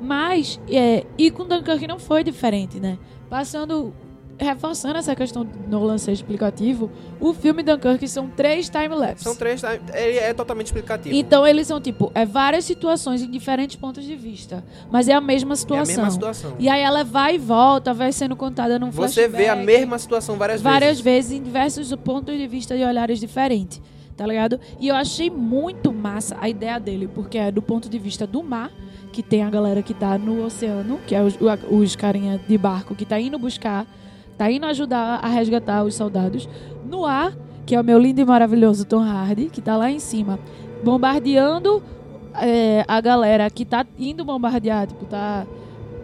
Mas, 0.00 0.60
é, 0.68 1.04
e 1.16 1.30
com 1.30 1.46
Dunkirk 1.46 1.86
não 1.86 1.98
foi 1.98 2.24
diferente, 2.24 2.80
né? 2.80 2.98
Passando 3.30 3.94
reforçando 4.38 4.98
essa 4.98 5.14
questão 5.14 5.44
do 5.44 5.68
Nolan 5.68 5.98
ser 5.98 6.12
explicativo, 6.12 6.90
o 7.20 7.32
filme 7.32 7.62
Dunkirk 7.62 8.06
são 8.08 8.28
três 8.28 8.68
time-lapse. 8.68 9.24
São 9.24 9.34
três, 9.34 9.62
ele 9.92 10.18
é 10.18 10.32
totalmente 10.34 10.66
explicativo. 10.66 11.14
Então 11.14 11.46
eles 11.46 11.66
são 11.66 11.80
tipo, 11.80 12.10
é 12.14 12.24
várias 12.24 12.64
situações 12.64 13.22
em 13.22 13.30
diferentes 13.30 13.76
pontos 13.76 14.04
de 14.04 14.16
vista, 14.16 14.64
mas 14.90 15.08
é 15.08 15.12
a 15.12 15.20
mesma 15.20 15.52
é 15.52 15.54
a 15.54 15.56
situação. 15.56 15.94
mesma 15.94 16.10
situação. 16.10 16.56
E 16.58 16.68
aí 16.68 16.82
ela 16.82 17.04
vai 17.04 17.36
e 17.36 17.38
volta, 17.38 17.94
vai 17.94 18.12
sendo 18.12 18.36
contada 18.36 18.78
num 18.78 18.90
Você 18.90 19.28
vê 19.28 19.48
a 19.48 19.54
flashback, 19.54 19.66
mesma 19.66 19.98
situação 19.98 20.36
várias, 20.36 20.60
várias 20.60 21.00
vezes. 21.00 21.30
vezes 21.30 21.32
em 21.32 21.42
diversos 21.42 21.94
pontos 21.96 22.36
de 22.36 22.46
vista 22.46 22.74
e 22.76 22.84
olhares 22.84 23.20
diferentes, 23.20 23.80
tá 24.16 24.26
ligado? 24.26 24.60
E 24.80 24.88
eu 24.88 24.94
achei 24.94 25.30
muito 25.30 25.92
massa 25.92 26.36
a 26.40 26.48
ideia 26.48 26.78
dele, 26.78 27.08
porque 27.12 27.38
é 27.38 27.50
do 27.50 27.62
ponto 27.62 27.88
de 27.88 27.98
vista 27.98 28.26
do 28.26 28.42
mar, 28.42 28.70
que 29.12 29.22
tem 29.22 29.42
a 29.44 29.50
galera 29.50 29.82
que 29.82 29.94
tá 29.94 30.18
no 30.18 30.44
oceano, 30.44 30.98
que 31.06 31.14
é 31.14 31.22
os, 31.22 31.38
os 31.70 31.96
carinha 31.96 32.40
de 32.48 32.58
barco 32.58 32.94
que 32.94 33.04
tá 33.04 33.18
indo 33.20 33.38
buscar, 33.38 33.86
tá 34.36 34.50
indo 34.50 34.66
ajudar 34.66 35.20
a 35.22 35.28
resgatar 35.28 35.84
os 35.84 35.94
soldados. 35.94 36.48
No 36.84 37.06
ar, 37.06 37.32
que 37.64 37.74
é 37.74 37.80
o 37.80 37.84
meu 37.84 37.98
lindo 37.98 38.20
e 38.20 38.24
maravilhoso 38.24 38.84
Tom 38.84 39.02
Hardy, 39.02 39.46
que 39.46 39.60
tá 39.60 39.76
lá 39.76 39.90
em 39.90 39.98
cima, 40.00 40.38
bombardeando 40.82 41.82
é, 42.34 42.84
a 42.86 43.00
galera 43.00 43.48
que 43.50 43.64
tá 43.64 43.86
indo 43.98 44.24
bombardear, 44.24 44.86
tipo, 44.86 45.04
tá... 45.06 45.46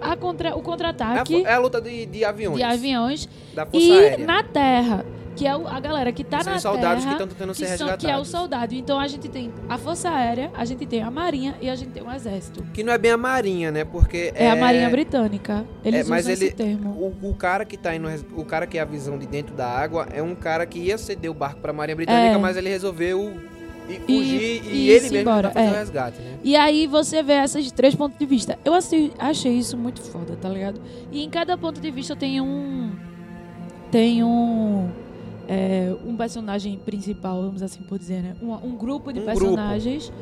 A 0.01 0.17
contra, 0.17 0.57
o 0.57 0.61
É 0.61 0.63
contra-ataque 0.63 1.45
é 1.45 1.53
a 1.53 1.59
luta 1.59 1.79
de, 1.79 2.07
de 2.07 2.25
aviões. 2.25 2.57
de 2.57 2.63
aviões 2.63 3.29
Da 3.55 3.67
Força 3.67 3.87
e 3.87 3.99
Aérea. 3.99 4.27
na 4.27 4.43
terra, 4.43 5.05
que 5.41 5.47
é 5.47 5.57
o- 5.57 5.67
a 5.67 5.81
galera 5.81 6.13
que 6.13 6.23
tá 6.23 6.41
São 6.43 6.53
na 6.53 6.57
os 6.59 6.63
soldados 6.63 6.97
que 7.03 7.11
terra, 7.11 7.13
estão 7.13 7.27
tentando 7.29 7.55
ser 7.55 7.63
que, 7.63 7.69
são- 7.69 7.87
resgatados. 7.87 8.05
que 8.05 8.11
é 8.11 8.17
o 8.19 8.25
soldado. 8.27 8.75
Então 8.75 9.01
a 9.01 9.09
gente 9.09 9.27
tem 9.29 9.51
a 9.69 9.79
Força 9.79 10.11
Aérea, 10.11 10.51
a 10.55 10.65
gente 10.67 10.85
tem 10.85 11.03
a 11.03 11.11
Marinha 11.11 11.55
e 11.63 11.71
a 11.71 11.75
gente 11.75 11.91
tem 11.93 12.03
o 12.03 12.11
Exército. 12.13 12.63
Que 12.75 12.85
não 12.85 12.93
é 12.93 12.99
bem 12.99 13.13
a 13.13 13.17
Marinha, 13.17 13.71
né? 13.71 13.85
Porque 13.85 14.33
É, 14.35 14.51
a 14.51 14.57
Marinha 14.57 14.91
Britânica. 14.91 15.65
Eles 15.83 16.07
É, 16.07 16.11
mas 16.11 16.21
usam 16.27 16.33
ele- 16.35 16.45
esse 16.47 16.55
termo. 16.55 16.91
O, 17.23 17.31
o 17.31 17.35
cara 17.35 17.65
que 17.65 17.79
tá 17.79 17.95
indo, 17.95 18.07
o 18.37 18.45
cara 18.45 18.67
que 18.67 18.77
é 18.77 18.83
a 18.83 18.85
visão 18.85 19.19
de 19.19 19.27
dentro 19.27 19.55
da 19.55 19.67
água 19.67 20.07
é 20.13 20.23
um 20.23 20.35
cara 20.35 20.67
que 20.67 20.79
ia 20.79 20.99
ceder 20.99 21.31
o 21.31 21.35
barco 21.35 21.61
pra 21.61 21.73
Marinha 21.73 21.97
Britânica, 21.97 22.35
É. 22.35 22.39
mas 22.39 22.57
ele 22.59 22.69
resolveu 22.69 23.33
E- 23.89 23.95
fugir 23.95 24.11
e, 24.11 24.69
e 24.69 24.91
ele 24.91 24.97
ir-se 24.97 25.03
mesmo 25.11 25.19
embora, 25.31 25.51
fazer 25.51 25.67
é. 25.67 25.71
o 25.71 25.75
resgate, 25.75 26.21
né? 26.21 26.35
E 26.45 26.55
aí 26.55 26.87
você 26.87 27.23
vê 27.23 27.43
esses 27.43 27.73
três 27.73 27.95
pontos 27.95 28.19
de 28.19 28.27
vista. 28.27 28.59
Eu 28.65 28.75
achei, 28.75 29.11
achei 29.19 29.53
isso 29.55 29.77
muito 29.77 30.03
foda, 30.03 30.37
tá 30.37 30.49
ligado? 30.51 30.81
E 31.11 31.25
em 31.25 31.31
cada 31.31 31.57
ponto 31.57 31.81
de 31.81 31.91
vista 31.91 32.15
tem 32.15 32.41
um. 32.43 32.91
Tem 33.91 34.23
um. 34.23 34.89
É, 35.53 35.93
um 36.07 36.15
personagem 36.17 36.79
principal, 36.79 37.43
vamos 37.43 37.61
assim 37.61 37.83
por 37.83 37.99
dizer, 37.99 38.23
né? 38.23 38.37
Um, 38.41 38.53
um 38.69 38.77
grupo 38.77 39.13
de 39.13 39.19
Um 39.19 39.25
personagens 39.25 40.13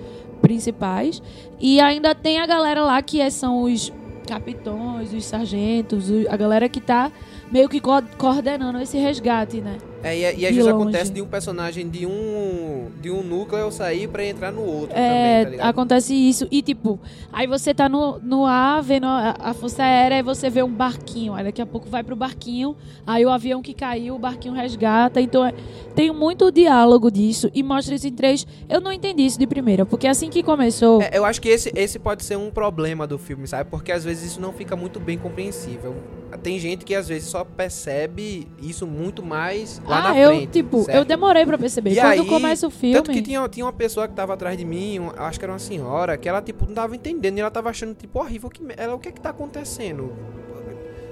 principais. 0.41 1.21
E 1.61 1.79
ainda 1.81 2.15
tem 2.15 2.39
a 2.41 2.47
galera 2.47 2.83
lá 2.83 3.03
que 3.03 3.21
é- 3.21 3.29
são 3.29 3.63
os 3.65 3.93
capitões, 4.27 5.13
os 5.13 5.25
sargentos, 5.27 6.11
a 6.31 6.37
galera 6.37 6.69
que 6.69 6.81
tá 6.81 7.13
meio 7.53 7.69
que 7.69 7.79
co- 7.81 8.03
coordenando 8.17 8.79
esse 8.81 8.97
resgate, 8.99 9.61
né? 9.61 9.77
É, 10.03 10.17
e, 10.17 10.21
e 10.21 10.47
às 10.47 10.55
vezes 10.55 10.59
longe. 10.65 10.71
acontece 10.71 11.13
de 11.13 11.21
um 11.21 11.27
personagem 11.27 11.89
de 11.89 12.07
um 12.07 12.89
de 13.01 13.11
um 13.11 13.23
núcleo 13.23 13.71
sair 13.73 14.09
pra 14.09 14.25
entrar 14.25 14.53
no 14.53 14.63
outro 14.63 14.97
É, 14.97 15.09
também, 15.09 15.45
tá 15.45 15.51
ligado? 15.51 15.69
acontece 15.69 16.15
isso. 16.15 16.47
E 16.51 16.63
tipo, 16.63 16.99
aí 17.33 17.47
você 17.47 17.75
tá 17.75 17.89
no, 17.89 18.19
no 18.21 18.47
ar 18.47 18.81
vendo 18.83 19.07
a, 19.07 19.35
a 19.39 19.55
força 19.55 19.83
aérea 19.83 20.19
e 20.19 20.23
você 20.23 20.49
vê 20.51 20.63
um 20.63 20.71
barquinho. 20.73 21.35
Aí 21.35 21.45
daqui 21.45 21.61
a 21.61 21.67
pouco 21.67 21.89
vai 21.89 22.03
pro 22.05 22.15
barquinho, 22.17 22.77
aí 23.07 23.25
o 23.27 23.31
avião 23.31 23.61
que 23.63 23.75
caiu, 23.75 24.15
o 24.15 24.19
barquinho 24.19 24.55
resgata. 24.55 25.21
Então 25.21 25.45
é- 25.45 25.53
tem 25.95 26.13
muito 26.13 26.51
diálogo 26.53 27.11
disso 27.11 27.51
e 27.53 27.63
mostra 27.63 27.95
isso 27.95 28.07
em 28.07 28.13
três. 28.13 28.47
Eu 28.69 28.81
não 28.81 28.93
entendi 28.93 29.27
isso 29.27 29.39
de 29.39 29.47
primeira, 29.49 29.85
porque 29.85 30.07
assim 30.07 30.31
que 30.31 30.43
começou. 30.45 31.03
É, 31.03 31.11
eu 31.13 31.25
acho 31.25 31.41
que 31.41 31.49
esse, 31.49 31.73
esse 31.75 31.99
pode 31.99 32.25
ser 32.25 32.37
um 32.37 32.51
problema 32.51 33.05
do 33.07 33.19
filme, 33.19 33.47
sabe? 33.49 33.69
Porque 33.69 33.91
às 33.91 34.05
vezes 34.05 34.31
isso 34.33 34.41
não 34.41 34.53
fica 34.53 34.77
muito 34.77 35.01
bem 35.01 35.19
compreensível. 35.19 35.97
Tem 36.43 36.59
gente 36.59 36.85
que 36.85 36.95
às 36.95 37.09
vezes 37.09 37.29
só 37.29 37.43
percebe 37.45 38.47
isso 38.61 38.87
muito 38.87 39.23
mais 39.23 39.81
lá 39.89 39.99
ah, 39.99 40.03
na 40.13 40.19
eu, 40.19 40.31
frente. 40.31 40.51
tipo, 40.51 40.83
certo? 40.85 40.97
eu 40.97 41.05
demorei 41.05 41.45
pra 41.47 41.59
perceber. 41.59 41.93
E 41.93 41.97
Quando 41.97 42.07
aí, 42.07 42.27
começa 42.27 42.67
o 42.67 42.71
filme. 42.71 42.97
Tanto 42.97 43.11
que 43.11 43.23
tinha, 43.23 43.49
tinha 43.49 43.65
uma 43.65 43.73
pessoa 43.73 44.07
que 44.07 44.15
tava 44.15 44.35
atrás 44.35 44.57
de 44.57 44.65
mim, 44.65 45.01
um- 45.01 45.11
acho 45.17 45.39
que 45.39 45.45
era 45.45 45.53
uma 45.53 45.59
senhora, 45.59 46.17
que 46.17 46.29
ela, 46.29 46.43
tipo, 46.43 46.67
não 46.67 46.75
tava 46.75 46.95
entendendo 46.95 47.39
e 47.39 47.41
ela 47.41 47.51
tava 47.51 47.71
achando, 47.71 47.95
tipo, 47.95 48.19
horrível. 48.19 48.51
Que, 48.51 48.63
ela, 48.77 48.95
o 48.95 48.99
que 48.99 49.09
é 49.09 49.13
que 49.13 49.21
tá 49.21 49.31
acontecendo? 49.31 50.13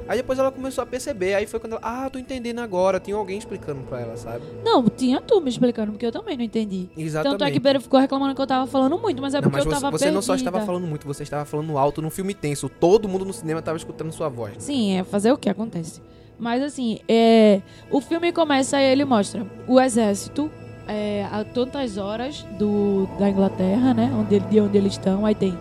Aí 0.09 0.19
depois 0.19 0.39
ela 0.39 0.53
começou 0.53 0.83
a 0.83 0.87
perceber, 0.87 1.35
aí 1.35 1.47
foi 1.47 1.59
quando 1.59 1.73
ela, 1.73 1.81
ah, 1.83 2.09
tô 2.09 2.19
entendendo 2.19 2.61
agora, 2.61 3.01
tinha 3.01 3.17
alguém 3.17 3.37
explicando 3.39 3.83
pra 3.83 4.01
ela, 4.01 4.17
sabe? 4.17 4.45
Não, 4.65 4.85
tinha 4.89 5.21
tu 5.21 5.41
me 5.41 5.51
explicando, 5.51 5.91
porque 5.93 6.07
eu 6.07 6.13
também 6.13 6.37
não 6.37 6.45
entendi. 6.45 6.89
Exatamente. 6.97 7.39
Tanto 7.41 7.45
é 7.49 7.51
que 7.51 7.81
ficou 7.81 7.99
reclamando 7.99 8.35
que 8.35 8.41
eu 8.41 8.47
tava 8.47 8.67
falando 8.69 8.97
muito, 8.99 9.21
mas 9.21 9.35
é 9.35 9.39
Não, 9.39 9.43
porque 9.51 9.57
mas 9.57 9.67
eu 9.67 9.73
você, 9.73 9.81
tava 9.81 9.99
você 9.99 10.11
não 10.11 10.23
só 10.23 10.35
perdida. 10.35 10.51
estava 10.51 10.65
falando 10.65 10.87
muito, 10.87 11.07
você 11.07 11.25
estava 11.25 11.45
falando 11.45 11.77
alto 11.77 12.01
num 12.01 12.11
filme 12.11 12.35
tenso. 12.35 12.69
Todo 12.69 13.09
mundo 13.09 13.25
no 13.25 13.33
cinema 13.33 13.59
estava 13.59 13.77
escutando 13.77 14.13
sua 14.13 14.29
voz. 14.29 14.55
Sim, 14.59 14.97
é 14.97 15.03
fazer 15.05 15.33
o 15.33 15.37
que 15.37 15.51
acontece. 15.51 16.01
Mas 16.39 16.63
assim, 16.63 16.99
é, 17.09 17.61
o 17.91 18.01
filme 18.01 18.31
começa 18.33 18.81
e 18.81 18.85
ele 18.85 19.05
mostra 19.05 19.47
o 19.67 19.81
exército 19.81 20.51
é, 20.87 21.27
a 21.33 21.43
tantas 21.45 21.97
horas 21.97 22.45
do, 22.59 23.09
da 23.19 23.29
Inglaterra, 23.31 23.95
né? 23.95 24.13
Onde, 24.15 24.35
ele- 24.37 24.45
de 24.47 24.61
onde 24.61 24.77
eles 24.79 24.93
estão. 24.93 25.25
Aí 25.25 25.35
tem. 25.35 25.57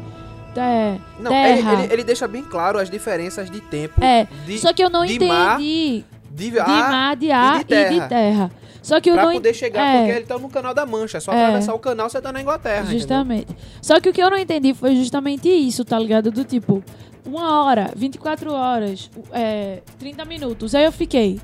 É, 0.58 0.98
Não, 1.20 1.32
ele, 1.34 1.56
terra. 1.62 1.74
ele, 1.84 1.94
ele 1.94 2.04
deixa 2.04 2.28
bem 2.28 2.42
claro 2.44 2.80
as 2.80 2.90
diferenças 2.90 3.50
de 3.50 3.60
tempo. 3.62 4.02
É, 4.04 4.26
de, 4.46 4.58
só 4.60 4.72
que 4.72 4.82
eu 4.84 4.90
não 4.90 5.06
de 5.06 5.16
entendi 5.16 5.32
mar, 5.32 5.58
de, 5.58 6.04
de, 6.32 6.52
mar, 6.52 7.16
de 7.18 7.32
ar 7.32 7.58
e 7.58 7.62
e 7.62 7.64
de 7.90 8.00
de 8.00 8.08
terra. 8.08 8.52
Só 8.86 9.02
que 9.02 9.10
eu 9.10 9.16
pra 9.16 9.26
não 9.26 9.34
poder 9.34 9.54
chegar, 9.56 9.84
é. 9.84 9.98
porque 9.98 10.12
ele 10.18 10.26
tá 10.28 10.38
no 10.38 10.48
canal 10.48 10.72
da 10.72 10.86
Mancha. 10.86 11.18
É 11.18 11.20
só 11.20 11.34
É. 11.34 11.44
atravessar 11.44 11.74
o 11.74 11.80
canal, 11.80 12.08
você 12.08 12.22
tá 12.22 12.32
na 12.32 12.40
Inglaterra. 12.40 12.82
entendeu? 12.82 13.00
Justamente. 13.00 13.48
Só 13.82 14.00
que 14.00 14.10
o 14.10 14.14
que 14.14 14.22
eu 14.22 14.30
não 14.30 14.38
entendi 14.38 14.76
foi 14.76 14.96
justamente 14.96 15.50
isso, 15.50 15.84
tá 15.84 15.98
ligado? 15.98 16.30
Do 16.30 16.44
tipo, 16.44 16.84
uma 17.26 17.64
hora, 17.66 17.92
24 17.96 18.54
horas, 18.54 19.10
é, 19.32 19.82
30 19.98 20.24
minutos. 20.26 20.76
Aí 20.76 20.86
eu 20.86 20.92
fiquei. 20.92 21.40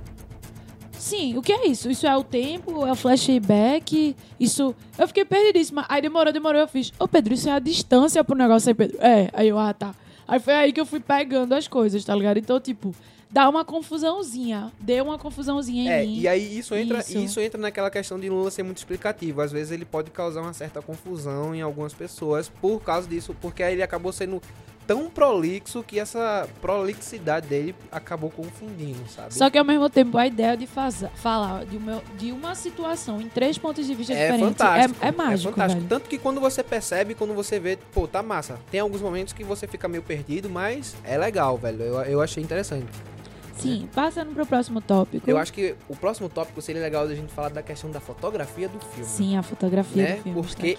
Sim, 0.92 1.36
o 1.36 1.42
que 1.42 1.52
é 1.52 1.68
isso? 1.68 1.90
Isso 1.90 2.06
é 2.06 2.16
o 2.16 2.24
tempo? 2.24 2.86
É 2.86 2.92
o 2.92 2.96
flashback? 2.96 4.16
Isso. 4.40 4.76
Eu 5.00 5.08
fiquei 5.08 5.26
perdidíssima. 5.26 5.84
Aí 5.90 6.00
demorou, 6.00 6.32
demorou. 6.32 6.62
Eu 6.62 6.68
fiz, 6.68 6.94
ô 7.00 7.08
Pedro, 7.08 7.34
isso 7.34 7.50
é 7.50 7.54
a 7.54 7.60
distância 7.60 8.24
pro 8.24 8.38
negócio 8.38 8.70
aí, 8.70 8.76
Pedro. 8.76 8.98
É, 9.02 9.30
aí 9.34 9.48
eu, 9.48 9.58
ah, 9.58 9.74
tá. 9.74 9.96
Aí 10.28 10.40
foi 10.40 10.54
aí 10.54 10.72
que 10.72 10.80
eu 10.80 10.86
fui 10.86 11.00
pegando 11.00 11.54
as 11.54 11.68
coisas, 11.68 12.06
tá 12.06 12.14
ligado? 12.14 12.38
Então, 12.38 12.60
tipo, 12.60 12.94
dá 13.32 13.48
uma 13.50 13.64
confusãozinha. 13.64 14.72
Deu 14.80 15.06
uma 15.06 15.18
confusãozinha 15.18 15.84
em 15.84 15.90
É, 15.90 16.02
mim. 16.06 16.20
e 16.20 16.28
aí 16.28 16.58
isso 16.58 16.76
entra, 16.76 17.00
Isso. 17.00 17.18
isso. 17.18 17.40
entra 17.40 17.60
naquela 17.60 17.90
questão 17.90 18.20
de 18.20 18.30
Lula 18.30 18.52
ser 18.52 18.64
muito 18.64 18.78
explicativo. 18.78 19.42
Às 19.42 19.52
vezes 19.52 19.72
ele 19.72 19.86
pode 19.86 20.12
causar 20.12 20.42
uma 20.42 20.54
certa 20.54 20.82
confusão 20.82 21.56
em 21.56 21.62
algumas 21.62 21.94
pessoas 21.94 22.50
por 22.50 22.82
causa 22.82 23.08
disso, 23.08 23.36
porque 23.42 23.64
aí 23.64 23.74
ele 23.74 23.84
acabou 23.84 24.12
sendo 24.12 24.42
tão 24.88 25.10
prolixo 25.10 25.84
que 25.84 25.98
essa 26.00 26.50
prolixidade 26.60 27.48
dele 27.48 27.74
acabou 27.92 28.30
confundindo, 28.30 29.00
sabe? 29.08 29.34
Só 29.34 29.50
que 29.50 29.58
ao 29.58 29.64
mesmo 29.64 29.90
tempo 29.90 30.18
a 30.18 30.28
ideia 30.28 30.58
de 30.58 30.68
fazer, 30.68 31.08
falar 31.16 31.66
de 31.66 31.78
uma, 31.78 32.04
de 32.18 32.32
uma 32.32 32.56
situação 32.56 33.22
em 33.22 33.30
três 33.30 33.58
pontos 33.58 33.86
de 33.86 33.94
vista 33.94 34.12
É 34.12 34.32
diferentes 34.32 34.58
fantástico. 34.58 35.06
é, 35.06 35.08
é 35.08 35.12
mágico, 35.12 35.52
fantástico. 35.52 35.80
velho. 35.82 35.90
Tanto 35.90 36.10
que 36.10 36.18
quando 36.18 36.42
você 36.42 36.62
percebe, 36.64 37.14
quando 37.16 37.34
você 37.34 37.60
vê, 37.60 37.78
pô, 37.94 38.06
tá 38.08 38.22
massa. 38.22 38.60
Tem 38.70 38.80
alguns 38.82 39.02
momentos 39.02 39.32
que 39.34 39.44
você 39.44 39.66
fica 39.68 39.88
meio 39.88 40.04
perdido, 40.04 40.50
mas 40.50 40.96
é 41.06 41.18
legal, 41.18 41.58
velho. 41.58 41.82
Eu, 41.82 42.02
eu 42.02 42.22
achei 42.22 42.44
interessante. 42.44 42.88
Sim, 43.54 43.88
passando 43.94 44.34
pro 44.34 44.46
próximo 44.46 44.82
tópico. 44.82 45.30
Eu 45.30 45.38
acho 45.38 45.54
que 45.54 45.76
o 45.90 45.96
próximo 45.96 46.28
tópico 46.30 46.62
seria 46.62 46.82
legal 46.82 47.08
da 47.08 47.14
gente 47.16 47.32
falar 47.34 47.50
da 47.50 47.62
questão 47.62 47.90
da 47.92 48.00
fotografia 48.00 48.68
do 48.70 48.80
filme. 48.80 49.06
Sim, 49.06 49.38
a 49.38 49.44
fotografia 49.44 50.04
Né? 50.04 50.16
do 50.18 50.22
filme. 50.24 50.42
Porque 50.42 50.78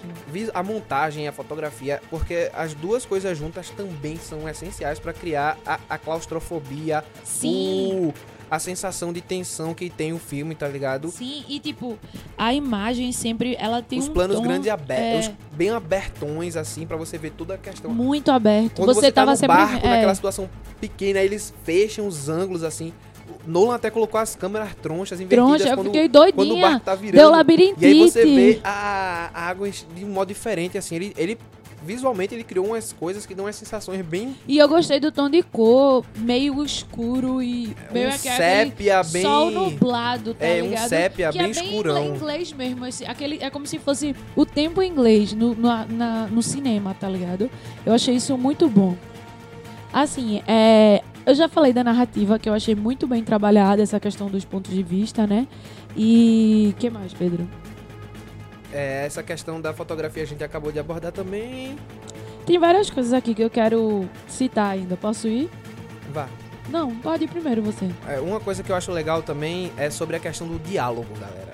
a 0.53 0.63
montagem 0.63 1.25
e 1.25 1.27
a 1.27 1.31
fotografia, 1.31 2.01
porque 2.09 2.49
as 2.53 2.73
duas 2.73 3.05
coisas 3.05 3.37
juntas 3.37 3.69
também 3.69 4.17
são 4.17 4.47
essenciais 4.49 4.99
pra 4.99 5.13
criar 5.13 5.57
a, 5.65 5.79
a 5.89 5.97
claustrofobia, 5.97 7.03
Sim. 7.23 8.09
o- 8.09 8.13
a 8.53 8.59
sensação 8.59 9.11
de 9.11 9.19
tensão 9.19 9.73
que 9.73 9.89
tem 9.89 10.13
o 10.13 10.19
filme, 10.19 10.53
tá 10.53 10.67
ligado? 10.67 11.09
Sim, 11.09 11.43
e 11.49 11.59
tipo, 11.59 11.97
a 12.37 12.53
imagem 12.53 13.11
sempre 13.11 13.55
ela 13.59 13.81
tem 13.81 13.97
os 13.97 14.07
um 14.07 14.13
planos 14.13 14.37
tom, 14.37 14.43
grandes 14.43 14.67
e 14.67 14.69
abertos, 14.69 15.29
é, 15.29 15.35
bem 15.53 15.71
abertões, 15.71 16.55
assim, 16.55 16.85
pra 16.85 16.95
você 16.95 17.17
ver 17.17 17.31
toda 17.31 17.55
a 17.55 17.57
questão. 17.57 17.91
muito 17.91 18.29
aberto. 18.29 18.75
Quando 18.75 18.93
você, 18.93 19.07
você 19.07 19.11
tá 19.11 19.21
tava 19.21 19.31
no 19.31 19.37
sempre 19.37 19.57
barco, 19.57 19.87
é, 19.87 19.89
naquela 19.89 20.13
situação 20.13 20.47
pequena, 20.79 21.19
eles 21.19 21.51
fecham 21.63 22.05
os 22.05 22.29
ângulos, 22.29 22.63
assim. 22.63 22.93
Nolan 23.47 23.73
até 23.73 23.89
colocou 23.89 24.19
as 24.19 24.35
câmeras 24.35 24.75
tronchas 24.75 25.19
invertidas 25.19 25.57
troncha, 25.57 25.69
eu 25.69 25.75
quando, 25.75 25.85
fiquei 25.87 26.07
quando 26.07 26.21
o 26.21 26.33
doidinha. 26.35 26.61
barco 26.69 26.85
tá 26.85 26.93
virando. 26.93 27.17
Deu 27.17 27.31
labirintite. 27.31 27.83
E 27.83 27.85
aí 27.87 27.99
você 27.99 28.23
vê 28.23 28.61
a, 28.63 29.31
a 29.33 29.41
água 29.47 29.67
de 29.67 30.05
um 30.05 30.09
modo 30.09 30.27
diferente, 30.27 30.77
assim. 30.77 30.95
Ele, 30.95 31.11
ele, 31.17 31.39
visualmente, 31.85 32.33
ele 32.33 32.43
criou 32.43 32.65
umas 32.67 32.93
coisas 32.93 33.25
que 33.25 33.35
dão 33.35 33.45
umas 33.45 33.55
sensações 33.55 34.01
bem... 34.05 34.35
E 34.47 34.57
eu 34.57 34.67
gostei 34.67 34.99
do 34.99 35.11
tom 35.11 35.29
de 35.29 35.43
cor, 35.43 36.05
meio 36.17 36.63
escuro 36.63 37.41
e 37.41 37.75
meio 37.91 38.09
um 38.09 38.11
sépia 38.13 39.03
bem... 39.03 39.21
sol 39.21 39.51
nublado, 39.51 40.33
tá 40.33 40.45
É, 40.45 40.61
um 40.63 40.69
ligado? 40.69 40.87
sépia 40.89 41.31
que 41.31 41.37
bem 41.37 41.51
é 41.51 41.53
bem 41.53 41.63
escurão. 41.65 42.15
Inglês 42.15 42.53
mesmo, 42.53 42.85
esse, 42.85 43.05
aquele, 43.05 43.37
é 43.41 43.49
como 43.49 43.67
se 43.67 43.77
fosse 43.79 44.15
o 44.35 44.45
tempo 44.45 44.81
em 44.81 44.89
inglês 44.89 45.33
no, 45.33 45.53
no, 45.53 45.85
na- 45.85 46.27
no 46.27 46.41
cinema, 46.41 46.95
tá 46.99 47.07
ligado? 47.09 47.49
Eu 47.85 47.93
achei 47.93 48.15
isso 48.15 48.37
muito 48.37 48.67
bom. 48.69 48.95
Assim, 49.91 50.41
é, 50.47 51.03
eu 51.25 51.35
já 51.35 51.47
falei 51.47 51.71
da 51.71 51.83
narrativa, 51.83 52.39
que 52.39 52.49
eu 52.49 52.53
achei 52.53 52.73
muito 52.75 53.05
bem 53.07 53.23
trabalhada, 53.23 53.81
essa 53.81 53.99
questão 53.99 54.27
dos 54.27 54.43
pontos 54.43 54.71
de 54.73 54.81
vista, 54.81 55.27
né? 55.27 55.47
E. 55.95 56.73
que 56.79 56.89
mais, 56.89 57.13
Pedro? 57.13 57.47
É, 58.73 59.05
essa 59.05 59.21
questão 59.21 59.61
da 59.61 59.71
fotografia 59.73 60.23
a 60.23 60.25
gente 60.25 60.43
acabou 60.43 60.71
de 60.71 60.79
abordar 60.79 61.11
também. 61.11 61.77
Tem 62.45 62.57
várias 62.59 62.89
coisas 62.89 63.13
aqui 63.13 63.33
que 63.35 63.41
eu 63.43 63.49
quero 63.49 64.09
citar 64.27 64.71
ainda. 64.71 64.97
Posso 64.97 65.27
ir? 65.27 65.49
Vá. 66.11 66.27
Não, 66.69 66.95
pode 66.95 67.25
ir 67.25 67.27
primeiro 67.27 67.61
você. 67.61 67.89
É, 68.07 68.19
uma 68.19 68.39
coisa 68.39 68.63
que 68.63 68.71
eu 68.71 68.75
acho 68.75 68.91
legal 68.91 69.21
também 69.21 69.71
é 69.77 69.89
sobre 69.89 70.15
a 70.15 70.19
questão 70.19 70.47
do 70.47 70.57
diálogo, 70.59 71.07
galera. 71.19 71.53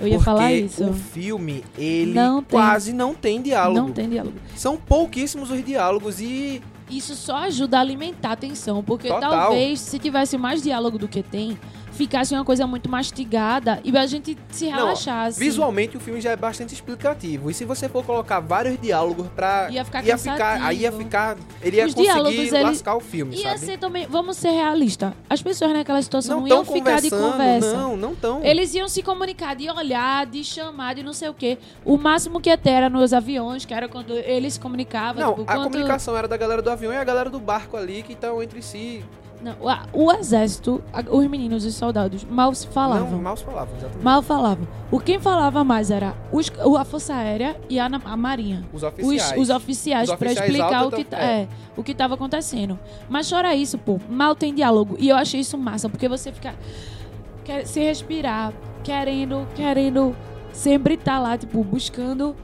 Eu 0.00 0.06
ia 0.06 0.14
Porque 0.14 0.24
falar 0.24 0.52
isso. 0.52 0.84
o 0.84 0.92
filme, 0.94 1.64
ele 1.76 2.12
Não 2.12 2.42
tem. 2.42 2.58
quase 2.58 2.92
não 2.92 3.14
tem 3.14 3.42
diálogo. 3.42 3.80
Não 3.80 3.92
tem 3.92 4.08
diálogo. 4.08 4.36
São 4.56 4.76
pouquíssimos 4.76 5.50
os 5.50 5.64
diálogos 5.64 6.20
e 6.20 6.62
Isso 6.88 7.14
só 7.16 7.36
ajuda 7.38 7.78
a 7.78 7.80
alimentar 7.80 8.32
a 8.32 8.36
tensão, 8.36 8.82
porque 8.82 9.08
Total. 9.08 9.28
talvez 9.30 9.80
se 9.80 9.98
tivesse 9.98 10.38
mais 10.38 10.62
diálogo 10.62 10.98
do 10.98 11.08
que 11.08 11.22
tem, 11.22 11.58
ficasse 11.98 12.32
uma 12.32 12.44
coisa 12.44 12.64
muito 12.66 12.88
mastigada 12.88 13.80
e 13.82 13.94
a 13.98 14.06
gente 14.06 14.38
se 14.50 14.66
Não, 14.70 14.76
relaxasse. 14.76 15.38
visualmente 15.38 15.96
o 15.96 16.00
filme 16.00 16.20
já 16.20 16.30
é 16.30 16.36
bastante 16.36 16.72
explicativo. 16.72 17.50
E 17.50 17.54
se 17.54 17.64
você 17.64 17.88
for 17.88 18.04
colocar 18.04 18.38
vários 18.38 18.80
diálogos 18.80 19.26
pra 19.34 19.68
Ia 19.70 19.84
ficar 19.84 20.04
ia 20.04 20.16
ficar, 20.16 20.62
aí 20.62 20.78
ia 20.82 20.92
ficar, 20.92 21.36
ele 21.60 21.76
ia 21.78 21.86
Os 21.86 21.94
conseguir 21.94 22.12
diálogos, 22.12 22.38
ele- 22.52 22.62
lascar 22.62 22.94
o 22.94 23.00
filme, 23.00 23.34
Ia 23.36 23.42
sabe? 23.50 23.58
ser 23.58 23.78
também, 23.78 24.06
vamos 24.06 24.36
ser 24.36 24.50
realistas. 24.50 25.12
As 25.28 25.42
pessoas 25.42 25.72
naquela 25.72 26.00
situação 26.00 26.36
não 26.40 26.46
não, 26.46 26.56
iam 26.58 26.64
ficar 26.64 27.00
de 27.00 27.10
conversa. 27.10 27.76
não, 27.76 27.96
não 27.96 28.12
estão. 28.12 28.44
Eles 28.44 28.72
iam 28.74 28.88
se 28.88 29.02
comunicar, 29.02 29.56
de 29.56 29.68
olhar, 29.68 30.24
de 30.24 30.44
chamar, 30.44 30.94
de 30.94 31.02
não 31.02 31.12
sei 31.12 31.28
o 31.28 31.34
quê. 31.34 31.58
O 31.84 31.96
máximo 31.98 32.40
que 32.40 32.48
ia 32.48 32.56
ter 32.56 32.70
era 32.70 32.88
nos 32.88 33.12
aviões, 33.12 33.64
que 33.64 33.74
era 33.74 33.88
quando 33.88 34.12
eles 34.14 34.54
se 34.54 34.60
comunicavam. 34.60 35.20
Não, 35.20 35.30
tipo, 35.34 35.42
a 35.50 35.54
quando- 35.56 35.64
comunicação 35.72 36.16
era 36.16 36.28
da 36.28 36.36
galera 36.36 36.62
do 36.62 36.70
avião 36.70 36.92
e 36.92 36.96
a 36.96 37.02
galera 37.04 37.28
do 37.28 37.40
barco 37.40 37.76
ali 37.76 38.04
que 38.04 38.12
estão 38.12 38.40
entre 38.40 38.62
si. 38.62 39.04
Não, 39.40 39.68
a- 39.68 39.86
o 39.92 40.10
exército, 40.12 40.82
os 41.10 41.26
meninos, 41.28 41.64
os 41.64 41.74
soldados, 41.74 42.24
mal 42.24 42.52
se 42.54 42.66
falavam. 42.66 43.10
Não, 43.12 43.22
mal 43.22 43.36
se 43.36 43.44
falavam, 43.44 43.76
exatamente. 43.76 44.02
Mal 44.04 44.20
falavam. 44.22 44.66
O 44.90 44.98
quem 44.98 45.20
falava 45.20 45.62
mais 45.62 45.90
era 45.90 46.14
os- 46.32 46.50
o- 46.64 46.76
a 46.76 46.84
Força 46.84 47.14
Aérea 47.14 47.56
e 47.68 47.78
a, 47.78 47.86
a 47.86 48.16
Marinha. 48.16 48.64
Os 48.72 48.82
oficiais. 48.82 49.40
os 49.40 49.50
oficiais 49.50 50.08
Os 50.08 50.16
pra 50.16 50.26
oficiais 50.28 50.50
explicar 50.50 50.74
altos 50.76 50.98
o 50.98 51.02
que, 51.02 51.04
tá- 51.08 51.18
é, 51.22 51.48
o 51.76 51.82
que 51.84 51.94
tava 51.94 52.14
acontecendo. 52.14 52.78
Mas 53.08 53.30
chora 53.30 53.54
isso, 53.54 53.78
pô. 53.78 54.00
Mal 54.08 54.34
tem 54.34 54.52
diálogo. 54.54 54.96
E 54.98 55.08
eu 55.08 55.16
achei 55.16 55.40
isso 55.40 55.56
massa, 55.56 55.88
porque 55.88 56.08
você 56.08 56.32
fica 56.32 56.54
quer 57.44 57.64
se 57.66 57.80
respirar, 57.80 58.52
querendo, 58.82 59.46
querendo 59.54 60.14
sempre 60.52 60.96
tá 60.96 61.18
lá, 61.18 61.38
tipo, 61.38 61.62
buscando 61.62 62.34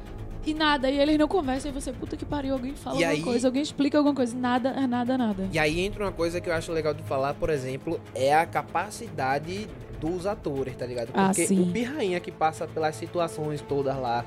e 0.47 0.55
nada. 0.55 0.91
E 0.91 0.99
eles 0.99 1.17
não 1.19 1.27
conversam. 1.29 1.71
E 1.71 1.75
você, 1.75 1.93
puta 1.93 2.17
que 2.17 2.25
pariu, 2.25 2.55
alguém 2.55 2.75
fala 2.75 2.97
E 2.99 3.05
alguma 3.05 3.13
aí- 3.19 3.23
coisa, 3.23 3.49
alguém 3.49 3.63
explica 3.63 3.99
alguma 3.99 4.15
coisa. 4.15 4.37
Nada, 4.37 4.71
é 4.71 4.87
nada, 4.87 5.17
nada. 5.19 5.49
E 5.53 5.59
aí 5.59 5.81
entra 5.81 6.05
uma 6.05 6.13
coisa 6.13 6.41
que 6.41 6.49
eu 6.49 6.55
acho 6.55 6.73
legal 6.73 6.93
de 6.95 7.03
falar, 7.05 7.35
por 7.35 7.51
exemplo, 7.51 8.01
é 8.15 8.35
a 8.35 8.45
capacidade 8.47 9.69
dos 10.01 10.27
atores, 10.27 10.77
tá 10.77 10.85
ligado? 10.87 11.09
Ah, 11.15 11.27
Porque 11.29 11.47
sim. 11.47 11.63
o 11.63 11.67
Pirrainha 11.73 12.21
que 12.21 12.31
passa 12.31 12.67
pelas 12.67 12.95
situações 12.97 13.61
todas 13.63 13.97
lá, 13.97 14.25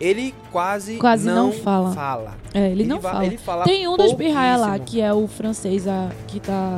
ele 0.00 0.34
quase, 0.50 0.96
Quase 0.98 1.26
não 1.26 1.52
fala. 1.52 1.92
fala. 1.92 2.34
É, 2.52 2.70
ele, 2.70 2.84
não 2.84 3.00
va- 3.00 3.12
fala. 3.12 3.26
Ele 3.26 3.38
fala 3.38 3.64
Tem 3.64 3.86
um 3.88 3.96
dos 3.96 4.12
pirraia 4.14 4.56
lá, 4.56 4.78
que 4.78 5.00
é 5.00 5.12
o 5.12 5.26
francês 5.28 5.86
a, 5.88 6.10
que 6.26 6.40
tá. 6.40 6.76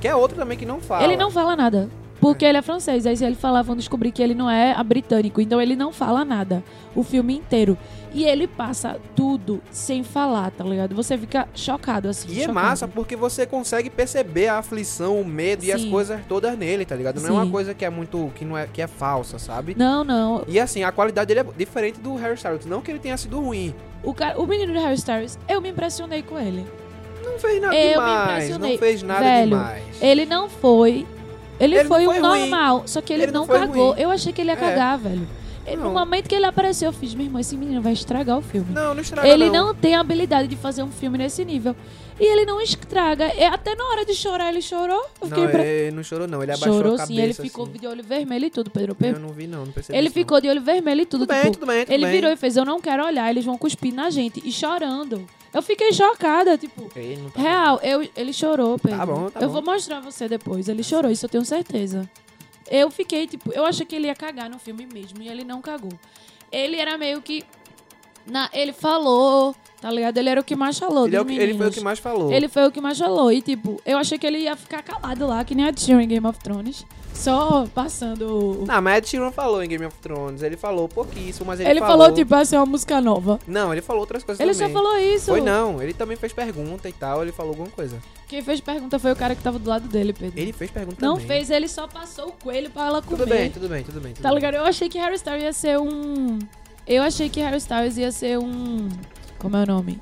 Que 0.00 0.08
é 0.08 0.14
outro 0.14 0.36
também 0.36 0.58
que 0.58 0.66
não 0.66 0.80
fala. 0.80 1.04
Ele 1.04 1.16
não 1.16 1.30
fala 1.30 1.56
nada. 1.56 1.88
Porque 2.24 2.44
ele 2.44 2.56
é 2.56 2.62
francês. 2.62 3.04
Aí 3.06 3.14
se 3.14 3.22
ele 3.22 3.34
falar, 3.34 3.60
vão 3.60 3.76
descobrir 3.76 4.10
que 4.10 4.22
ele 4.22 4.34
não 4.34 4.50
é 4.50 4.72
a 4.72 4.82
britânico. 4.82 5.42
Então 5.42 5.60
ele 5.60 5.76
não 5.76 5.92
fala 5.92 6.24
nada. 6.24 6.64
O 6.94 7.02
filme 7.02 7.36
inteiro. 7.36 7.76
E 8.14 8.24
ele 8.24 8.46
passa 8.46 8.98
tudo 9.14 9.60
sem 9.70 10.02
falar, 10.02 10.50
tá 10.52 10.64
ligado? 10.64 10.94
Você 10.94 11.18
fica 11.18 11.46
chocado, 11.54 12.08
assim. 12.08 12.32
E 12.32 12.42
é 12.42 12.48
massa 12.48 12.88
porque 12.88 13.14
você 13.14 13.44
consegue 13.44 13.90
perceber 13.90 14.46
a 14.46 14.58
aflição, 14.58 15.20
o 15.20 15.24
medo 15.24 15.64
e 15.64 15.72
as 15.72 15.82
Sim. 15.82 15.90
coisas 15.90 16.20
todas 16.26 16.56
nele, 16.56 16.86
tá 16.86 16.94
ligado? 16.96 17.20
Não 17.20 17.28
é 17.28 17.32
uma 17.32 17.44
Sim. 17.44 17.50
coisa 17.50 17.74
que 17.74 17.84
é 17.84 17.90
muito 17.90 18.32
que 18.34 18.44
não 18.44 18.56
é 18.56 18.66
que 18.72 18.80
é 18.80 18.86
falsa, 18.86 19.38
sabe? 19.38 19.74
Não, 19.76 20.02
não. 20.02 20.44
E 20.48 20.58
assim, 20.58 20.82
a 20.82 20.92
qualidade 20.92 21.26
dele 21.26 21.40
é 21.40 21.52
diferente 21.58 22.00
do 22.00 22.14
Harry 22.14 22.36
Styles, 22.36 22.64
não 22.64 22.80
que 22.80 22.90
ele 22.90 23.00
tenha 23.00 23.16
sido 23.18 23.38
ruim. 23.38 23.74
O, 24.02 24.14
cara, 24.14 24.40
o 24.40 24.46
menino 24.46 24.72
do 24.72 24.78
Harry 24.78 24.94
Styles, 24.94 25.38
eu 25.48 25.60
me 25.60 25.68
impressionei 25.68 26.22
com 26.22 26.38
ele. 26.38 26.64
Não 27.22 27.38
fez 27.38 27.60
nada 27.60 27.74
Eu 27.76 27.90
demais, 27.90 28.58
não 28.58 28.78
fez 28.78 29.02
nada 29.02 29.20
Velho, 29.20 29.50
demais. 29.50 29.84
Ele 30.00 30.24
não 30.24 30.48
foi. 30.48 31.06
Ele, 31.60 31.76
Ele 31.76 31.88
foi 31.88 32.02
um 32.02 32.06
foi 32.06 32.18
ruim. 32.20 32.40
normal. 32.50 32.82
Só 32.86 33.00
que 33.00 33.12
ele, 33.12 33.24
Ele 33.24 33.32
não 33.32 33.46
cagou. 33.46 33.90
ruim. 33.92 34.00
Eu 34.00 34.10
achei 34.10 34.32
que 34.32 34.40
ele 34.40 34.50
ia 34.50 34.54
É. 34.54 34.56
cagar, 34.56 34.98
velho. 34.98 35.26
E 35.66 35.76
No 35.76 35.90
momento 35.90 36.28
que 36.28 36.34
ele 36.34 36.44
apareceu, 36.44 36.88
eu 36.88 36.92
fiz, 36.92 37.14
meu 37.14 37.24
irmão, 37.24 37.40
esse 37.40 37.56
menino 37.56 37.80
vai 37.80 37.92
estragar 37.94 38.36
o 38.36 38.42
filme. 38.42 38.66
Não, 38.72 38.92
não 38.94 39.00
estraga 39.00 39.26
Ele 39.26 39.46
não. 39.50 39.68
não 39.68 39.74
tem 39.74 39.94
a 39.94 40.00
habilidade 40.00 40.46
de 40.48 40.56
fazer 40.56 40.82
um 40.82 40.90
filme 40.90 41.16
nesse 41.16 41.42
nível. 41.44 41.74
E 42.18 42.24
ele 42.24 42.44
não 42.44 42.60
estraga. 42.60 43.24
É, 43.24 43.46
até 43.46 43.74
na 43.74 43.84
hora 43.88 44.04
de 44.04 44.14
chorar, 44.14 44.48
ele 44.50 44.62
chorou. 44.62 45.04
Não, 45.20 45.28
pra- 45.28 45.64
ele 45.66 45.90
não 45.96 46.02
chorou 46.04 46.28
não, 46.28 46.42
ele 46.42 46.52
abaixou 46.52 46.72
Chorou 46.74 46.94
a 46.94 46.98
cabeça 46.98 47.12
sim, 47.12 47.20
ele 47.20 47.34
ficou 47.34 47.64
assim. 47.64 47.72
de 47.78 47.86
olho 47.88 48.04
vermelho 48.04 48.44
e 48.46 48.50
tudo, 48.50 48.70
Pedro. 48.70 48.96
Eu 49.00 49.18
não 49.18 49.30
vi 49.30 49.46
não, 49.48 49.66
não 49.66 49.72
percebi 49.72 49.98
Ele 49.98 50.06
isso, 50.08 50.16
não. 50.16 50.22
ficou 50.22 50.40
de 50.40 50.48
olho 50.48 50.62
vermelho 50.62 51.00
e 51.00 51.06
tudo. 51.06 51.20
Tudo 51.26 51.28
bem, 51.34 51.42
tipo, 51.42 51.52
tudo 51.54 51.66
bem, 51.66 51.84
tudo 51.84 51.92
ele 51.92 52.04
bem. 52.04 52.14
virou 52.14 52.30
e 52.30 52.36
fez, 52.36 52.56
eu 52.56 52.64
não 52.64 52.80
quero 52.80 53.04
olhar, 53.04 53.28
eles 53.30 53.44
vão 53.44 53.58
cuspir 53.58 53.92
na 53.92 54.10
gente. 54.10 54.40
E 54.44 54.52
chorando. 54.52 55.26
Eu 55.52 55.62
fiquei 55.62 55.92
chocada, 55.92 56.56
tipo... 56.58 56.82
Não 57.20 57.30
tá 57.30 57.40
Real, 57.40 57.80
eu, 57.82 58.08
ele 58.16 58.32
chorou, 58.32 58.78
Pedro. 58.78 58.98
Tá 58.98 59.06
bom, 59.06 59.30
tá 59.30 59.40
eu 59.40 59.46
bom. 59.48 59.52
vou 59.54 59.62
mostrar 59.62 60.00
você 60.00 60.28
depois. 60.28 60.68
Ele 60.68 60.82
chorou, 60.82 61.10
isso 61.10 61.24
eu 61.26 61.30
tenho 61.30 61.44
certeza. 61.44 62.08
Eu 62.70 62.90
fiquei, 62.90 63.26
tipo, 63.26 63.52
eu 63.52 63.64
achei 63.64 63.84
que 63.84 63.94
ele 63.94 64.06
ia 64.06 64.14
cagar 64.14 64.48
no 64.48 64.58
filme 64.58 64.86
mesmo, 64.92 65.20
e 65.22 65.28
ele 65.28 65.44
não 65.44 65.60
cagou. 65.60 65.92
Ele 66.50 66.76
era 66.76 66.96
meio 66.96 67.20
que. 67.20 67.42
Na, 68.26 68.48
ele 68.52 68.72
falou, 68.72 69.54
tá 69.84 69.90
ligado? 69.90 70.16
Ele 70.16 70.30
era 70.30 70.40
o 70.40 70.44
que 70.44 70.56
mais 70.56 70.78
falou. 70.78 71.06
Ele, 71.06 71.14
é 71.14 71.20
o 71.20 71.30
ele 71.30 71.54
foi 71.58 71.68
o 71.68 71.70
que 71.70 71.80
mais 71.82 71.98
falou. 71.98 72.32
Ele 72.32 72.48
foi 72.48 72.66
o 72.66 72.72
que 72.72 72.80
mais 72.80 72.98
falou. 72.98 73.30
E, 73.30 73.42
tipo, 73.42 73.78
eu 73.84 73.98
achei 73.98 74.16
que 74.16 74.26
ele 74.26 74.38
ia 74.38 74.56
ficar 74.56 74.82
calado 74.82 75.26
lá, 75.26 75.44
que 75.44 75.54
nem 75.54 75.66
a 75.68 75.72
Tyrion 75.74 76.00
em 76.00 76.08
Game 76.08 76.26
of 76.26 76.38
Thrones. 76.38 76.86
Só 77.12 77.66
passando. 77.74 78.64
Não, 78.66 78.80
mas 78.80 78.96
Ed 78.96 79.08
Sheeran 79.08 79.30
falou 79.30 79.62
em 79.62 79.68
Game 79.68 79.84
of 79.84 79.94
Thrones, 79.98 80.42
ele 80.42 80.56
falou 80.56 80.88
pouquíssimo, 80.88 81.44
mas 81.46 81.60
ele, 81.60 81.68
Ele, 81.68 81.80
falou, 81.80 82.10
tipo, 82.14 82.34
essa 82.34 82.56
é 82.56 82.58
uma 82.58 82.64
música 82.64 82.98
nova. 82.98 83.38
Não, 83.46 83.72
ele 83.72 83.82
falou 83.82 84.00
outras 84.00 84.24
coisas 84.24 84.40
Ele 84.40 84.54
também. 84.54 84.68
só 84.68 84.72
falou 84.82 84.98
isso. 84.98 85.26
Foi 85.26 85.42
não, 85.42 85.82
ele 85.82 85.92
também 85.92 86.16
fez 86.16 86.32
pergunta 86.32 86.88
e 86.88 86.92
tal, 86.92 87.20
ele 87.22 87.30
falou 87.30 87.50
alguma 87.52 87.68
coisa. 87.68 87.98
Quem 88.26 88.42
fez 88.42 88.62
pergunta 88.62 88.98
foi 88.98 89.12
o 89.12 89.16
cara 89.16 89.34
que 89.34 89.42
tava 89.42 89.58
do 89.58 89.68
lado 89.68 89.86
dele, 89.86 90.14
Pedro. 90.14 90.40
Ele 90.40 90.52
fez 90.54 90.70
pergunta 90.70 90.96
Não 91.04 91.14
também. 91.16 91.28
fez, 91.28 91.50
ele 91.50 91.68
só 91.68 91.86
passou 91.86 92.28
o 92.28 92.32
coelho 92.32 92.70
pra 92.70 92.86
ela 92.86 93.02
comer. 93.02 93.18
Tudo 93.18 93.28
bem, 93.28 93.50
tudo 93.50 93.68
bem, 93.68 93.84
tudo 93.84 94.00
bem. 94.00 94.12
Tudo 94.14 94.22
Tá 94.22 94.30
bem. 94.30 94.36
ligado? 94.36 94.54
Eu 94.54 94.64
achei 94.64 94.88
que 94.88 94.98
Harry 94.98 95.16
Styles 95.16 95.42
ia 95.42 95.52
ser 95.52 95.78
um. 95.78 96.38
Eu 96.86 97.02
achei 97.02 97.28
que 97.28 97.40
Harry 97.40 97.58
Styles 97.58 97.96
ia 97.98 98.10
ser 98.10 98.38
um. 98.38 98.88
Como 99.44 99.58
é 99.58 99.62
o 99.62 99.66
nome? 99.66 100.00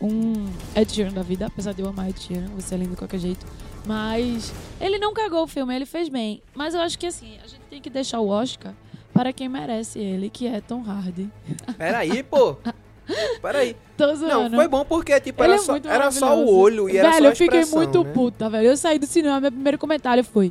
Um 0.00 0.46
Ed 0.74 0.90
Sheeran 0.90 1.12
da 1.12 1.20
vida, 1.20 1.44
apesar 1.44 1.74
de 1.74 1.82
eu 1.82 1.88
amar 1.90 2.08
Ed 2.08 2.18
Sheeran, 2.18 2.46
você 2.56 2.74
é 2.74 2.78
lindo 2.78 2.92
de 2.92 2.96
qualquer 2.96 3.18
jeito. 3.18 3.44
Mas 3.84 4.50
ele 4.80 4.98
não 4.98 5.12
cagou 5.12 5.42
o 5.42 5.46
filme, 5.46 5.76
ele 5.76 5.84
fez 5.84 6.08
bem. 6.08 6.42
Mas 6.54 6.72
eu 6.72 6.80
acho 6.80 6.98
que 6.98 7.04
assim, 7.04 7.36
a 7.44 7.46
gente 7.46 7.60
tem 7.68 7.82
que 7.82 7.90
deixar 7.90 8.18
o 8.18 8.28
Oscar 8.28 8.72
para 9.12 9.30
quem 9.30 9.46
merece 9.46 9.98
ele, 9.98 10.30
que 10.30 10.46
é 10.46 10.62
Tom 10.62 10.82
Hardy. 10.82 11.30
Peraí, 11.76 12.22
pô. 12.22 12.56
Peraí. 13.42 13.76
Não, 13.98 14.50
foi 14.50 14.68
bom 14.68 14.86
porque, 14.86 15.20
tipo, 15.20 15.44
Ele 15.44 15.52
era, 15.52 15.60
é 15.60 15.64
só, 15.64 15.76
era 15.84 16.10
só 16.10 16.38
o 16.38 16.50
olho 16.50 16.88
e 16.88 16.96
era 16.96 17.10
velho, 17.10 17.22
só 17.24 17.28
a 17.28 17.32
eu 17.32 17.36
fiquei 17.36 17.64
muito 17.66 18.04
né? 18.04 18.10
puta, 18.10 18.48
velho. 18.48 18.68
Eu 18.68 18.76
saí 18.76 18.98
do 18.98 19.06
cinema, 19.06 19.38
meu 19.38 19.52
primeiro 19.52 19.76
comentário 19.76 20.24
foi: 20.24 20.50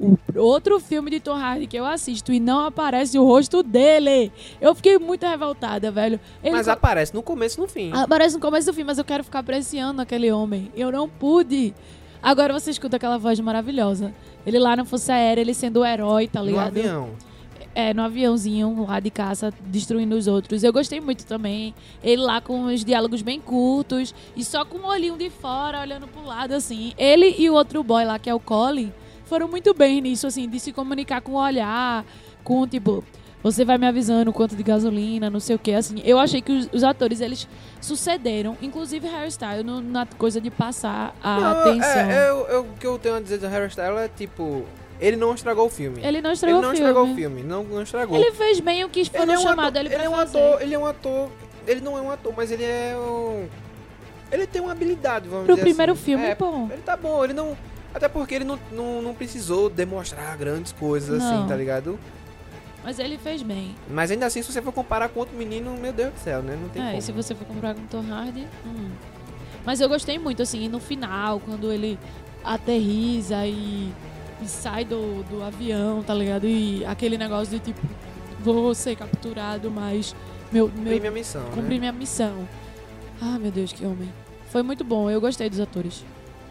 o 0.00 0.18
outro 0.40 0.80
filme 0.80 1.10
de 1.10 1.20
Tom 1.20 1.34
Hardy 1.34 1.66
que 1.66 1.76
eu 1.76 1.84
assisto 1.84 2.32
e 2.32 2.40
não 2.40 2.64
aparece 2.64 3.18
o 3.18 3.24
rosto 3.24 3.62
dele. 3.62 4.32
Eu 4.60 4.74
fiquei 4.74 4.98
muito 4.98 5.26
revoltada, 5.26 5.90
velho. 5.90 6.18
Ele 6.42 6.56
Mas 6.56 6.66
co- 6.66 6.72
aparece 6.72 7.12
no 7.14 7.22
começo 7.22 7.58
e 7.58 7.62
no 7.62 7.68
fim. 7.68 7.90
aparece 7.92 8.34
no 8.34 8.40
começo 8.40 8.66
do 8.66 8.72
filme, 8.72 8.86
mas 8.86 8.98
eu 8.98 9.04
quero 9.04 9.22
ficar 9.22 9.40
apreciando 9.40 10.00
aquele 10.00 10.32
homem. 10.32 10.70
Eu 10.74 10.90
não 10.90 11.08
pude. 11.08 11.74
Agora 12.22 12.52
você 12.52 12.70
escuta 12.70 12.96
aquela 12.96 13.18
voz 13.18 13.38
maravilhosa. 13.40 14.14
Ele 14.46 14.58
lá 14.58 14.74
na 14.76 14.84
Força 14.84 15.12
Aérea, 15.14 15.40
ele 15.42 15.54
sendo 15.54 15.80
o 15.80 15.84
herói, 15.86 16.26
tá 16.28 16.40
no 16.40 16.46
ligado? 16.46 16.68
avião. 16.78 17.10
É, 17.74 17.94
no 17.94 18.02
aviãozinho 18.02 18.84
lá 18.86 18.98
de 18.98 19.10
caça, 19.10 19.52
destruindo 19.66 20.16
os 20.16 20.26
outros. 20.26 20.64
Eu 20.64 20.72
gostei 20.72 21.00
muito 21.00 21.24
também. 21.24 21.72
Ele 22.02 22.20
lá 22.20 22.40
com 22.40 22.64
os 22.64 22.84
diálogos 22.84 23.22
bem 23.22 23.40
curtos 23.40 24.12
e 24.34 24.44
só 24.44 24.64
com 24.64 24.78
o 24.78 24.86
olhinho 24.88 25.16
de 25.16 25.30
fora, 25.30 25.80
olhando 25.80 26.08
pro 26.08 26.24
lado, 26.26 26.52
assim. 26.52 26.92
Ele 26.98 27.34
e 27.38 27.48
o 27.48 27.54
outro 27.54 27.82
boy 27.84 28.04
lá, 28.04 28.18
que 28.18 28.28
é 28.28 28.34
o 28.34 28.40
Colin, 28.40 28.92
foram 29.30 29.48
muito 29.48 29.72
bem 29.72 30.00
nisso, 30.00 30.26
assim, 30.26 30.48
de 30.48 30.58
se 30.60 30.72
comunicar 30.72 31.20
com 31.22 31.32
o 31.32 31.36
olhar, 31.36 32.04
com 32.44 32.66
tipo. 32.66 33.02
Você 33.42 33.64
vai 33.64 33.78
me 33.78 33.86
avisando 33.86 34.30
quanto 34.34 34.54
de 34.54 34.62
gasolina, 34.62 35.30
não 35.30 35.40
sei 35.40 35.56
o 35.56 35.58
que, 35.58 35.72
assim. 35.72 36.02
Eu 36.04 36.18
achei 36.18 36.42
que 36.42 36.52
os, 36.52 36.68
os 36.74 36.84
atores, 36.84 37.22
eles 37.22 37.48
sucederam, 37.80 38.54
inclusive 38.60 39.08
Harry 39.08 39.28
Styles, 39.28 39.64
no- 39.64 39.80
na 39.80 40.04
coisa 40.04 40.42
de 40.42 40.50
passar 40.50 41.16
a 41.22 41.40
Não, 41.40 41.46
atenção. 41.60 42.10
É, 42.10 42.28
eu, 42.28 42.46
eu- 42.48 42.60
o 42.60 42.74
que 42.78 42.86
eu 42.86 42.98
tenho 42.98 43.14
a 43.14 43.20
dizer 43.20 43.38
do 43.38 43.46
Harry 43.48 43.68
Styles 43.68 43.98
é, 43.98 44.08
tipo, 44.08 44.62
ele 45.00 45.16
não 45.16 45.32
estragou 45.34 45.64
o 45.66 45.70
filme. 45.70 46.02
Ele 46.04 46.20
não 46.20 46.28
Ele 46.28 46.34
estragou 46.34 46.60
não 46.60 46.68
o 46.68 46.72
filme. 46.72 46.86
estragou 46.90 47.10
o 47.10 47.14
filme, 47.14 47.42
não, 47.42 47.64
não 47.64 47.80
estragou. 47.82 48.16
Ele 48.18 48.30
fez 48.32 48.60
bem 48.60 48.84
o 48.84 48.90
que 48.90 49.06
foram 49.06 49.32
é 49.32 49.38
um 49.38 49.42
chamado 49.42 49.68
ator, 49.78 49.80
ele 49.86 49.88
pra 49.94 50.04
é 50.04 50.08
um 50.10 50.14
fazer. 50.16 50.38
ator, 50.38 50.62
ele 50.62 50.74
é 50.74 50.78
um 50.78 50.86
ator, 50.86 51.30
ele 51.66 51.80
não 51.80 51.96
é 51.96 52.00
um 52.02 52.10
ator, 52.10 52.34
mas 52.36 52.50
ele 52.52 52.64
é 52.64 52.94
um 52.94 53.48
ele 54.30 54.46
tem 54.46 54.60
uma 54.60 54.72
habilidade, 54.72 55.28
vamos 55.30 55.46
Pro 55.46 55.54
dizer 55.56 55.66
primeiro 55.66 55.92
assim. 55.92 56.02
filme, 56.04 56.24
é, 56.26 56.34
pô. 56.34 56.68
Ele 56.70 56.82
tá 56.82 56.94
bom, 56.96 57.24
ele 57.24 57.32
não 57.32 57.56
até 57.94 58.08
porque 58.08 58.34
ele 58.34 58.44
não, 58.44 58.58
não, 58.72 59.02
não 59.02 59.14
precisou 59.14 59.68
demonstrar 59.68 60.36
grandes 60.36 60.72
coisas 60.72 61.18
Não. 61.18 61.38
assim, 61.40 61.48
tá 61.48 61.56
ligado? 61.56 61.98
Mas 62.82 62.98
ele 62.98 63.18
fez 63.18 63.42
bem. 63.42 63.74
Mas 63.90 64.10
ainda 64.10 64.26
assim, 64.26 64.42
se 64.42 64.50
você 64.52 64.62
for 64.62 64.72
comparar 64.72 65.08
com 65.10 65.20
outro 65.20 65.36
menino, 65.36 65.76
meu 65.76 65.92
Deus 65.92 66.14
do 66.14 66.18
céu, 66.20 66.42
né? 66.42 66.56
Não 66.60 66.68
tem 66.70 66.80
É, 66.82 66.86
como. 66.86 66.98
e 66.98 67.02
se 67.02 67.12
você 67.12 67.34
for 67.34 67.46
comprar 67.46 67.74
com 67.74 67.84
Tom 67.86 68.04
Hardy. 68.10 68.46
hum. 68.64 68.90
Mas 69.64 69.80
eu 69.82 69.88
gostei 69.88 70.18
muito, 70.18 70.40
assim, 70.42 70.68
no 70.68 70.80
final, 70.80 71.38
quando 71.40 71.70
ele 71.70 71.98
aterriza 72.42 73.44
e, 73.46 73.92
e 74.42 74.46
sai 74.48 74.84
do, 74.84 75.22
do 75.24 75.42
avião, 75.42 76.02
tá 76.02 76.14
ligado? 76.14 76.46
E 76.46 76.82
aquele 76.86 77.18
negócio 77.18 77.58
de 77.58 77.60
tipo, 77.66 77.80
vou 78.40 78.74
ser 78.74 78.96
capturado, 78.96 79.70
mas 79.70 80.14
meu, 80.50 80.66
meu, 80.68 80.72
Cumpri 80.76 81.00
minha 81.00 81.10
missão, 81.12 81.42
cumpri 81.50 81.74
né? 81.74 81.78
minha 81.80 81.92
missão. 81.92 82.48
Ah, 83.20 83.38
meu 83.38 83.50
Deus, 83.50 83.72
que 83.72 83.84
homem. 83.84 84.10
Foi 84.48 84.62
muito 84.62 84.82
bom, 84.82 85.10
eu 85.10 85.20
gostei 85.20 85.50
dos 85.50 85.60
atores. 85.60 86.02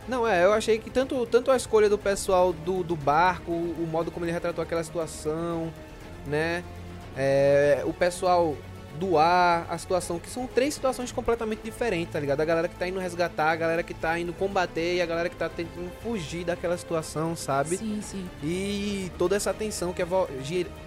Não, 0.10 0.28
é, 0.28 0.44
eu 0.44 0.52
achei 0.52 0.80
que 0.80 0.90
tanto, 0.90 1.26
tanto 1.28 1.52
a 1.52 1.56
escolha 1.56 1.88
do 1.88 1.98
pessoal 1.98 2.52
do, 2.52 2.84
do 2.84 2.96
barco, 2.96 3.52
o 3.52 3.88
modo 3.90 4.10
como 4.10 4.26
ele 4.26 4.32
retratou 4.32 4.64
aquela 4.64 4.84
situação, 4.84 5.72
né? 6.26 6.64
É, 7.16 7.84
o 7.86 7.94
pessoal 7.94 8.58
do 9.00 9.18
ar, 9.18 9.68
a 9.70 9.78
situação, 9.78 10.20
que 10.20 10.30
são 10.30 10.48
três 10.48 10.74
situações 10.74 11.12
completamente 11.12 11.62
diferentes, 11.64 12.12
tá 12.12 12.20
ligado? 12.20 12.42
A 12.42 12.46
galera 12.46 12.68
que 12.68 12.76
tá 12.76 12.88
indo 12.88 13.00
resgatar, 13.00 13.52
a 13.52 13.56
galera 13.56 13.84
que 13.84 13.94
tá 13.94 14.20
indo 14.20 14.34
combater 14.34 14.96
e 14.96 15.02
a 15.02 15.06
galera 15.06 15.30
que 15.30 15.36
tá 15.36 15.48
tentando 15.48 15.90
fugir 16.02 16.44
daquela 16.44 16.76
situação, 16.76 17.36
sabe? 17.36 17.78
Sim, 17.78 18.02
sim. 18.02 18.30
E 18.44 19.12
toda 19.18 19.36
essa 19.36 19.54
tensão 19.54 19.94
que, 19.94 20.02
é, 20.02 20.08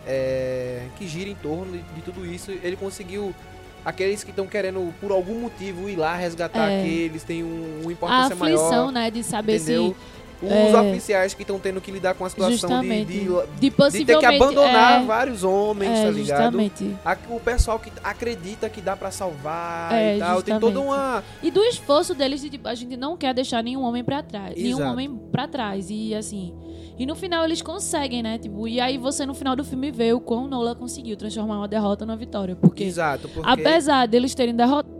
é, 0.06 0.88
que 0.96 1.06
gira 1.06 1.30
em 1.30 1.34
torno 1.34 1.72
de, 1.72 1.82
de 1.82 2.02
tudo 2.02 2.26
isso, 2.26 2.50
ele 2.50 2.76
conseguiu. 2.76 3.34
Aqueles 3.84 4.22
que 4.22 4.30
estão 4.30 4.46
querendo, 4.46 4.94
por 5.00 5.10
algum 5.10 5.34
motivo, 5.40 5.88
ir 5.88 5.96
lá 5.96 6.14
resgatar 6.14 6.70
É. 6.70 6.80
aqueles, 6.80 7.24
tem 7.24 7.42
um, 7.42 7.80
uma 7.82 7.90
A 7.90 7.92
importância 7.92 8.34
aflição, 8.34 8.68
maior. 8.70 8.92
né, 8.92 9.10
de 9.10 9.22
saber 9.24 9.56
Entendeu? 9.56 9.96
Os 10.44 10.50
é, 10.50 10.80
oficiais 10.80 11.34
que 11.34 11.42
estão 11.42 11.56
tendo 11.60 11.80
que 11.80 11.88
lidar 11.92 12.14
com 12.14 12.24
a 12.24 12.28
se 12.28 12.34
situação 12.34 12.80
de, 12.80 12.88
justamente 12.88 13.06
de, 13.06 13.70
de, 13.70 13.98
de 13.98 14.04
ter 14.04 14.18
que 14.18 14.26
abandonar 14.26 15.00
é, 15.00 15.04
vários 15.06 15.44
homens, 15.44 15.96
é, 16.00 16.04
tá 16.04 16.10
ligado? 16.10 16.42
justamente. 16.60 16.96
A- 17.04 17.16
o 17.30 17.38
pessoal 17.38 17.78
que 17.78 17.92
acredita 18.02 18.68
que 18.68 18.80
dá 18.80 18.96
pra 18.96 19.12
salvar 19.12 19.92
É, 19.94 20.16
e 20.16 20.18
tal. 20.18 20.42
Tem 20.42 20.58
toda 20.58 20.74
justamente. 20.80 20.98
uma. 21.00 21.24
E 21.44 21.48
do 21.50 21.62
esforço 21.62 22.12
deles 22.12 22.40
de 22.40 22.50
tipo, 22.50 22.66
a 22.66 22.74
gente 22.74 22.96
não 22.96 23.16
quer 23.16 23.32
deixar 23.32 23.62
nenhum 23.62 23.82
homem 23.82 24.02
pra 24.02 24.20
trás, 24.20 24.56
nenhum 24.56 24.78
Exato. 24.78 24.90
homem 24.92 25.16
pra 25.30 25.46
trás 25.46 25.86
e 25.90 26.12
assim. 26.12 26.52
E 26.98 27.06
no 27.06 27.14
final 27.14 27.44
eles 27.44 27.62
conseguem, 27.62 28.22
né? 28.22 28.38
Tipo, 28.38 28.68
e 28.68 28.80
aí 28.80 28.98
você 28.98 29.24
no 29.24 29.34
final 29.34 29.56
do 29.56 29.64
filme 29.64 29.90
vê 29.90 30.12
o 30.12 30.20
quão 30.20 30.46
Nola 30.46 30.74
conseguiu 30.74 31.16
transformar 31.16 31.58
uma 31.58 31.68
derrota 31.68 32.04
numa 32.04 32.16
vitória, 32.16 32.54
porque 32.54 32.84
Exato, 32.84 33.28
porque. 33.28 33.48
Apesar 33.48 34.06
deles 34.06 34.34
terem 34.34 34.54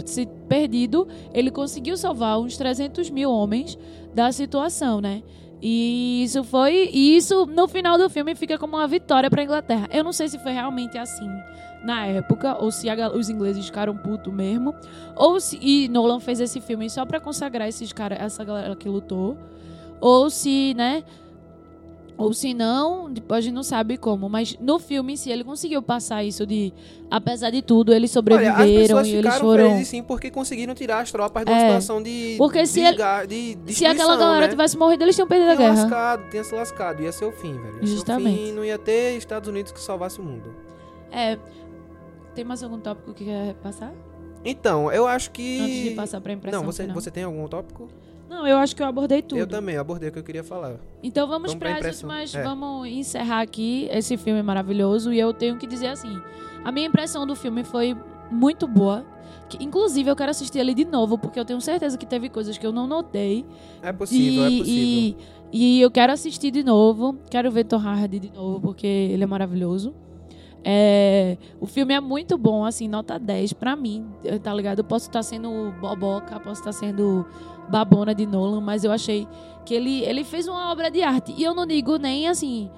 se 0.07 0.27
perdido, 0.49 1.07
ele 1.33 1.51
conseguiu 1.51 1.97
salvar 1.97 2.41
uns 2.41 2.57
300 2.57 3.11
mil 3.11 3.31
homens 3.31 3.79
da 4.15 4.33
situação, 4.33 5.01
né? 5.01 5.23
E 5.61 6.25
isso 6.25 6.43
foi. 6.43 6.91
E 6.93 7.17
isso, 7.17 7.47
no 7.47 7.69
final 7.69 7.97
do 7.97 8.11
filme, 8.11 8.35
fica 8.35 8.59
como 8.59 8.77
uma 8.77 8.89
vitória 8.89 9.31
pra 9.31 9.45
Inglaterra. 9.45 9.89
Eu 9.93 10.03
não 10.03 10.13
sei 10.13 10.29
se 10.29 10.39
foi 10.39 10.53
realmente 10.53 10.99
assim 10.99 11.31
na 11.85 12.07
época, 12.07 12.57
ou 12.61 12.71
se 12.71 12.89
a 12.89 13.11
os 13.11 13.29
ingleses 13.29 13.67
ficaram 13.67 13.97
putos 13.97 14.33
mesmo. 14.33 14.75
Ou 15.15 15.39
se. 15.39 15.59
E 15.61 15.89
Nolan 15.89 16.19
fez 16.19 16.41
esse 16.41 16.61
filme 16.61 16.91
só 16.91 17.05
pra 17.05 17.21
consagrar 17.21 17.69
esses 17.69 17.93
cara, 17.93 18.17
essa 18.17 18.43
galera 18.43 18.75
que 18.75 18.89
lutou. 18.89 19.37
Ou 20.01 20.29
se, 20.29 20.75
né? 20.75 21.05
Ou 22.17 22.33
se 22.33 22.53
não, 22.55 23.13
tipo, 23.13 23.33
a 23.35 23.41
gente 23.41 23.55
não 23.55 23.63
sabe 23.63 23.97
como. 23.97 24.29
Mas 24.29 24.57
no 24.61 24.79
filme 24.79 25.15
em 25.15 25.17
si, 25.17 25.31
ele 25.31 25.43
conseguiu 25.43 25.83
passar 25.83 26.23
isso 26.23 26.47
de. 26.47 26.73
Apesar 27.11 27.51
de 27.51 27.63
tudo, 27.63 27.93
eles 27.93 28.11
Olha, 28.11 28.15
sobreviveram 28.15 28.67
pessoas 28.81 29.07
e 29.09 29.15
eles 29.15 29.35
foram. 29.37 29.65
felizes 29.71 29.89
sim 29.89 30.03
porque 30.03 30.31
conseguiram 30.31 30.75
tirar 30.75 31.01
as 31.01 31.11
tropas 31.11 31.45
de 31.45 31.51
uma 31.51 31.57
É. 31.59 31.67
situação 31.67 32.03
de. 32.03 32.35
Porque 32.39 32.65
se 32.67 32.81
desga- 32.81 33.25
de 33.27 33.59
Se 33.69 33.85
aquela 33.87 34.17
galera 34.17 34.43
né? 34.47 34.49
tivesse 34.49 34.77
morrido, 34.77 35.03
eles 35.05 35.15
tinham 35.15 35.27
perdido 35.27 35.51
a 35.53 35.57
tinha 35.57 35.69
guerra. 35.71 35.83
lascado, 35.83 36.31
tinha 36.31 36.45
se 36.45 36.55
lascado. 36.55 37.03
Ia 37.03 37.13
ser 37.13 37.25
o 37.25 37.33
fim, 37.33 37.55
velho. 37.55 37.75
Ia 37.81 37.87
ser 37.87 37.93
o 37.93 37.97
Justamente. 37.97 38.39
fim, 38.39 38.53
não 38.53 38.65
ia 38.65 38.79
ter 38.79 39.17
Estados 39.17 39.49
Unidos 39.49 39.73
que 39.73 39.81
salvasse 39.81 40.21
o 40.21 40.23
mundo. 40.23 40.55
É. 41.11 41.39
Tem 42.35 42.45
mais 42.45 42.63
algum 42.63 42.79
tópico 42.79 43.13
que 43.13 43.25
quer 43.25 43.55
passar? 43.55 43.93
Então, 44.45 44.91
eu 44.93 45.07
acho 45.07 45.31
que. 45.31 45.61
Antes 45.61 45.83
de 45.85 45.91
passar 45.91 46.21
pra 46.21 46.33
impressão 46.33 46.61
Não, 46.63 46.67
você, 46.73 46.83
final. 46.83 46.95
você 46.95 47.11
tem 47.11 47.25
algum 47.25 47.47
tópico? 47.49 47.89
Não, 48.33 48.47
eu 48.47 48.57
acho 48.57 48.75
que 48.75 48.83
eu 48.83 48.87
abordei 48.87 49.21
tudo. 49.21 49.39
Eu 49.39 49.47
também, 49.47 49.77
abordei 49.77 50.09
o 50.09 50.13
que 50.13 50.19
eu 50.19 50.23
queria 50.23 50.43
falar. 50.43 50.77
Então 51.03 51.29
vamos, 51.29 51.53
Vamos 51.53 51.59
pra 51.63 51.77
para 51.77 51.91
as 51.91 51.97
últimas. 51.97 52.35
É. 52.35 52.43
Vamos 52.43 52.89
encerrar 52.89 53.43
aqui 53.43 53.89
esse 53.93 54.17
filme 54.17 54.43
maravilhoso. 54.43 55.13
E 55.13 55.21
eu 55.21 55.35
tenho 55.35 55.59
que 55.59 55.67
dizer 55.67 55.89
assim: 55.89 56.19
a 56.65 56.73
minha 56.73 56.87
impressão 56.87 57.27
do 57.27 57.37
filme 57.37 57.63
foi 57.63 57.95
muito 58.31 58.67
boa. 58.67 59.05
Que, 59.51 59.63
inclusive, 59.63 60.09
eu 60.09 60.17
quero 60.17 60.31
assistir 60.31 60.61
ele 60.61 60.73
de 60.73 60.87
novo, 60.87 61.19
porque 61.19 61.39
eu 61.39 61.45
tenho 61.45 61.61
certeza 61.61 61.99
que 61.99 62.07
teve 62.07 62.31
coisas 62.31 62.57
que 62.57 62.67
eu 62.67 62.73
não 62.73 62.87
notei. 62.87 63.45
É 63.83 63.93
possível, 63.93 64.49
e, 64.49 64.57
é 64.57 64.59
possível. 64.59 65.27
E, 65.53 65.79
e 65.79 65.81
eu 65.83 65.91
quero 65.91 66.11
assistir 66.11 66.51
de 66.51 66.63
novo. 66.63 67.19
Quero 67.29 67.51
ver 67.51 67.65
Tom 67.65 67.77
Hardy 67.77 68.19
de 68.19 68.33
novo, 68.33 68.63
porque 68.63 68.87
ele 68.87 69.23
é 69.23 69.27
maravilhoso. 69.27 69.95
É, 70.65 71.37
o 71.61 71.67
filme 71.67 71.93
é 71.93 72.01
muito 72.01 72.39
bom, 72.39 72.65
assim, 72.65 72.87
nota 72.87 73.19
10 73.19 73.53
pra 73.55 73.75
mim, 73.75 74.07
tá 74.43 74.55
ligado? 74.55 74.79
Eu 74.79 74.85
posso 74.85 75.09
estar 75.09 75.23
sendo 75.23 75.73
boboca, 75.81 76.39
posso 76.39 76.61
estar 76.61 76.73
sendo 76.73 77.27
babona 77.69 78.15
de 78.15 78.27
Nolan, 78.27 78.61
mas 78.61 78.85
eu 78.85 78.93
achei 78.93 79.27
que 79.65 79.75
ele, 79.75 80.03
ele 80.05 80.25
fez 80.25 80.47
uma 80.47 80.71
obra 80.71 80.91
de 80.91 81.03
arte. 81.03 81.35
E 81.37 81.43
eu 81.43 81.55
não 81.55 81.67
digo 81.67 81.97
nem 81.97 82.29
assim 82.29 82.71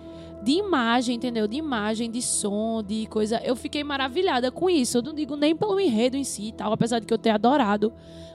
de 0.45 0.53
imagem, 0.53 1.17
entendeu? 1.17 1.49
De 1.49 1.57
imagem, 1.57 2.11
de 2.11 2.21
som, 2.21 2.83
de 2.83 3.07
coisa. 3.07 3.41
Eu 3.43 3.57
fiquei 3.57 3.83
maravilhada 3.83 4.51
com 4.51 4.69
isso. 4.69 4.99
Eu 4.99 5.03
não 5.03 5.15
digo 5.15 5.37
nem 5.37 5.57
pelo 5.57 5.81
enredo 5.81 6.17
em 6.17 6.25
si 6.25 6.49
e 6.49 6.53
tal, 6.53 6.73
apesar 6.73 6.99
de 6.99 7.07
que 7.07 7.15
eu 7.15 7.19
ter 7.19 7.31
adorado. 7.31 7.93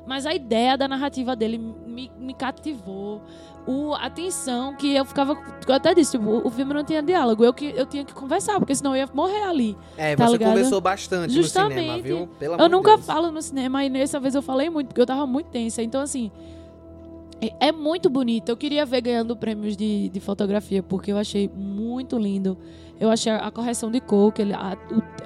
Mas 0.07 0.25
a 0.25 0.33
ideia 0.33 0.75
da 0.75 0.87
narrativa 0.87 1.35
dele 1.35 1.57
me, 1.57 2.11
me 2.17 2.33
cativou. 2.33 3.21
O, 3.67 3.93
a 3.93 4.09
tensão 4.09 4.75
que 4.75 4.95
eu 4.95 5.05
ficava. 5.05 5.37
Eu 5.67 5.75
até 5.75 5.93
disse, 5.93 6.17
tipo, 6.17 6.41
o 6.43 6.49
filme 6.49 6.73
não 6.73 6.83
tinha 6.83 7.03
diálogo. 7.03 7.45
Eu, 7.45 7.53
que, 7.53 7.65
eu 7.75 7.85
tinha 7.85 8.03
que 8.03 8.13
conversar, 8.13 8.57
porque 8.57 8.73
senão 8.73 8.95
eu 8.95 9.05
ia 9.05 9.09
morrer 9.13 9.43
ali. 9.43 9.77
É, 9.95 10.15
tá 10.15 10.25
você 10.25 10.31
ligado? 10.33 10.49
conversou 10.49 10.81
bastante 10.81 11.37
no 11.37 11.43
cinema, 11.43 11.69
Justamente. 11.69 12.01
viu? 12.01 12.27
Pelo 12.39 12.55
Eu 12.55 12.67
nunca 12.67 12.95
Deus. 12.95 13.05
falo 13.05 13.31
no 13.31 13.41
cinema 13.41 13.85
e 13.85 13.89
nessa 13.89 14.19
vez 14.19 14.33
eu 14.33 14.41
falei 14.41 14.69
muito, 14.71 14.87
porque 14.87 15.01
eu 15.01 15.05
tava 15.05 15.27
muito 15.27 15.47
tensa. 15.51 15.83
Então, 15.83 16.01
assim, 16.01 16.31
é- 17.41 17.67
é 17.67 17.71
muito 17.71 18.09
bonito. 18.09 18.49
Eu 18.49 18.57
queria 18.57 18.85
ver 18.85 19.01
ganhando 19.01 19.35
prêmios 19.35 19.75
de, 19.77 20.09
de 20.09 20.19
fotografia, 20.19 20.81
porque 20.83 21.11
eu 21.11 21.17
achei 21.17 21.49
muito 21.55 22.17
lindo. 22.17 22.57
Eu 22.99 23.09
achei 23.09 23.31
a 23.31 23.49
correção 23.49 23.89
de 23.89 24.01
cor, 24.01 24.31
que 24.33 24.41
ele, 24.41 24.53
a- 24.53 24.77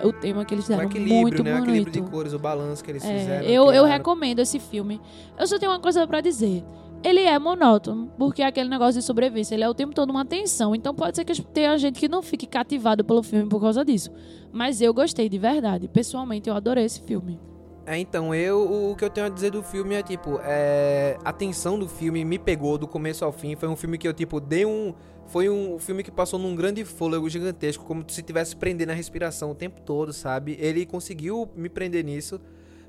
o, 0.04 0.08
o 0.10 0.13
tema 0.13 0.45
que 0.45 0.54
eles 0.54 0.65
O 0.65 0.67
deram 0.69 0.84
equilíbrio, 0.84 1.21
muito 1.21 1.43
né? 1.43 1.52
O 1.56 1.60
bonito. 1.60 1.69
equilíbrio 1.88 2.04
de 2.06 2.12
cores, 2.12 2.34
o 2.34 2.39
balanço 2.39 2.84
que 2.84 2.91
eles 2.91 3.04
É, 3.04 3.17
fizeram. 3.19 3.47
eu, 3.47 3.71
eu 3.71 3.86
recomendo 3.86 4.39
esse 4.39 4.60
filme. 4.60 5.02
Eu 5.39 5.47
só 5.47 5.58
tenho 5.58 5.71
uma 5.71 5.80
coisa 5.80 6.06
pra 6.08 6.21
dizer. 6.21 6.63
Ele 7.04 7.19
é 7.19 7.38
monótono, 7.38 8.10
porque 8.17 8.41
é 8.41 8.45
aquele 8.45 8.69
negócio 8.69 9.02
de 9.02 9.06
sobrevivência. 9.06 9.54
Ele 9.56 9.63
é 9.63 9.69
o 9.69 9.73
tempo 9.73 9.93
todo 9.93 10.10
uma 10.12 10.23
tensão. 10.23 10.73
Então 10.73 10.93
pode 10.95 11.17
ser 11.17 11.26
que 11.26 11.41
tenha 11.41 11.78
gente 11.78 11.99
que 11.99 12.08
não 12.08 12.21
fique 12.21 12.45
cativado 12.47 13.04
pelo 13.04 13.21
filme 13.21 13.49
por 13.49 13.60
causa 13.60 13.84
disso. 13.84 14.10
Mas 14.54 14.80
eu 14.80 14.93
gostei 14.93 15.28
de 15.28 15.38
verdade. 15.38 15.89
Pessoalmente, 15.89 16.47
eu 16.49 16.56
adorei 16.56 16.86
esse 16.86 17.02
filme. 17.02 17.38
É, 17.86 17.98
então, 17.98 18.34
eu 18.34 18.91
o 18.91 18.96
que 18.96 19.04
eu 19.04 19.10
tenho 19.10 19.28
a 19.28 19.30
dizer 19.30 19.52
do 19.52 19.62
filme 19.62 19.96
é 19.96 20.02
tipo, 20.02 20.39
é, 20.43 21.17
a 21.24 21.34
tensão 21.34 21.78
do 21.78 21.88
filme 21.88 22.24
me 22.24 22.39
pegou 22.39 22.78
do 22.78 22.88
começo 22.88 23.26
ao 23.26 23.32
fim. 23.32 23.56
Foi 23.56 23.67
um 23.67 23.76
filme 23.76 23.98
que 23.98 24.08
eu 24.08 24.13
tipo 24.13 24.39
dei 24.39 24.65
um 24.65 24.93
foi 25.28 25.50
um 25.50 25.80
filme 25.80 26.04
que 26.04 26.12
passou 26.12 26.38
num 26.38 26.56
grande 26.56 26.84
fôlego 26.84 27.30
gigantesco, 27.30 27.86
como 27.86 28.04
se 28.08 28.22
tivesse 28.22 28.56
prendendo 28.56 28.91
a 28.91 28.93
respiração 28.93 29.52
o 29.52 29.56
tempo 29.56 29.82
todo, 29.82 30.13
sabe? 30.13 30.58
Ele 30.60 30.86
conseguiu 30.86 31.50
me 31.56 31.69
prender 31.69 32.04
nisso. 32.04 32.39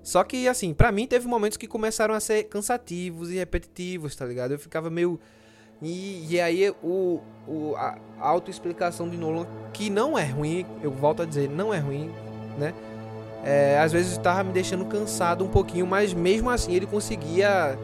Só 0.02 0.22
que 0.22 0.46
assim, 0.46 0.74
pra 0.74 0.92
mim 0.92 1.06
teve 1.06 1.26
momentos 1.26 1.56
que 1.56 1.66
começaram 1.66 2.14
a 2.14 2.20
ser 2.20 2.44
cansativos 2.44 3.30
e 3.30 3.36
repetitivos, 3.36 4.14
tá 4.14 4.26
ligado? 4.26 4.52
Eu 4.52 4.58
ficava 4.58 4.90
meio 4.90 5.18
e, 5.82 6.26
e 6.30 6.40
aí 6.40 6.70
o, 6.82 7.20
o 7.48 7.74
a 7.76 7.98
autoexplicação 8.18 9.08
de 9.08 9.16
Nolan 9.16 9.46
que 9.72 9.90
não 9.90 10.18
é 10.18 10.24
ruim, 10.24 10.66
eu 10.82 10.90
volto 10.90 11.22
a 11.22 11.24
dizer, 11.24 11.48
não 11.48 11.72
é 11.72 11.78
ruim, 11.78 12.10
né? 12.58 12.74
É, 13.44 13.78
às 13.78 13.92
vezes 13.92 14.16
tava 14.18 14.42
me 14.42 14.52
deixando 14.52 14.84
cansado 14.86 15.44
um 15.44 15.48
pouquinho, 15.48 15.86
mas 15.86 16.14
mesmo 16.14 16.48
assim 16.48 16.72
ele 16.74 16.86
conseguia 16.86 17.78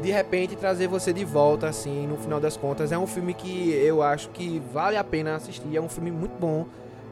de 0.00 0.10
repente 0.10 0.56
trazer 0.56 0.86
você 0.86 1.12
de 1.12 1.24
volta, 1.24 1.66
assim, 1.68 2.06
no 2.06 2.16
final 2.16 2.40
das 2.40 2.56
contas. 2.56 2.92
É 2.92 2.96
um 2.98 3.06
filme 3.06 3.34
que 3.34 3.70
eu 3.72 4.02
acho 4.02 4.30
que 4.30 4.62
vale 4.72 4.96
a 4.96 5.04
pena 5.04 5.34
assistir, 5.34 5.76
é 5.76 5.80
um 5.80 5.88
filme 5.88 6.10
muito 6.10 6.38
bom, 6.38 6.64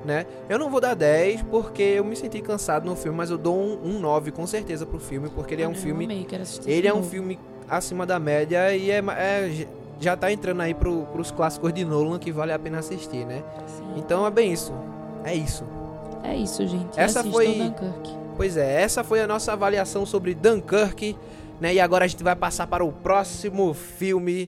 né? 0.04 0.26
Eu 0.48 0.58
não 0.58 0.70
vou 0.70 0.80
dar 0.80 0.94
10 0.94 1.42
porque 1.42 1.82
eu 1.82 2.04
me 2.04 2.14
senti 2.16 2.40
cansado 2.40 2.86
no 2.86 2.94
filme, 2.96 3.16
mas 3.18 3.30
eu 3.30 3.36
dou 3.36 3.56
um, 3.58 3.96
um 3.96 3.98
9 3.98 4.30
com 4.30 4.46
certeza 4.46 4.86
pro 4.86 4.98
filme, 5.00 5.28
porque 5.28 5.54
ele 5.54 5.62
é 5.62 5.68
um 5.68 5.72
não, 5.72 5.78
filme. 5.78 6.04
amei, 6.04 6.26
Ele 6.66 6.86
é 6.88 6.94
um 6.94 7.02
filme 7.02 7.38
acima 7.68 8.06
da 8.06 8.18
média 8.18 8.74
e 8.74 8.90
é, 8.90 8.98
é- 8.98 9.66
já 10.00 10.16
tá 10.16 10.32
entrando 10.32 10.60
aí 10.62 10.72
pro, 10.72 11.02
pros 11.06 11.30
clássicos 11.32 11.72
de 11.74 11.84
Nolan 11.84 12.18
que 12.18 12.30
vale 12.30 12.52
a 12.52 12.58
pena 12.58 12.78
assistir, 12.78 13.26
né? 13.26 13.42
Sim. 13.66 13.94
Então 13.96 14.24
é 14.24 14.30
bem 14.30 14.52
isso. 14.52 14.72
É 15.24 15.34
isso. 15.34 15.64
É 16.24 16.36
isso, 16.36 16.66
gente. 16.66 16.98
Essa 16.98 17.20
Assistam 17.20 17.30
foi- 17.32 17.54
Dunkirk. 17.54 18.18
Pois 18.36 18.56
é, 18.56 18.82
essa 18.82 19.02
foi 19.02 19.20
a 19.20 19.26
nossa 19.26 19.52
avaliação 19.52 20.06
sobre 20.06 20.34
Dunkirk, 20.34 21.16
né? 21.60 21.74
E 21.74 21.80
agora 21.80 22.04
a 22.04 22.08
gente 22.08 22.22
vai 22.22 22.36
passar 22.36 22.66
para 22.66 22.84
o 22.84 22.92
próximo 22.92 23.74
filme. 23.74 24.47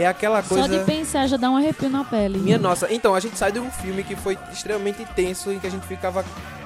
É 0.00 0.06
aquela 0.06 0.42
coisa. 0.42 0.66
Só 0.68 0.78
de 0.78 0.84
pensar 0.84 1.26
já 1.26 1.36
dá 1.36 1.50
um 1.50 1.56
arrepio 1.56 1.88
na 1.90 2.04
pele. 2.04 2.38
Minha 2.38 2.58
nossa, 2.58 2.92
então 2.92 3.14
a 3.14 3.20
gente 3.20 3.36
sai 3.38 3.52
de 3.52 3.58
um 3.60 3.70
filme 3.70 4.02
que 4.02 4.16
foi 4.16 4.36
extremamente 4.52 5.04
tenso, 5.14 5.52
em 5.52 5.58
que 5.58 5.66
a 5.66 5.70
gente 5.70 5.86
ficava 5.86 6.24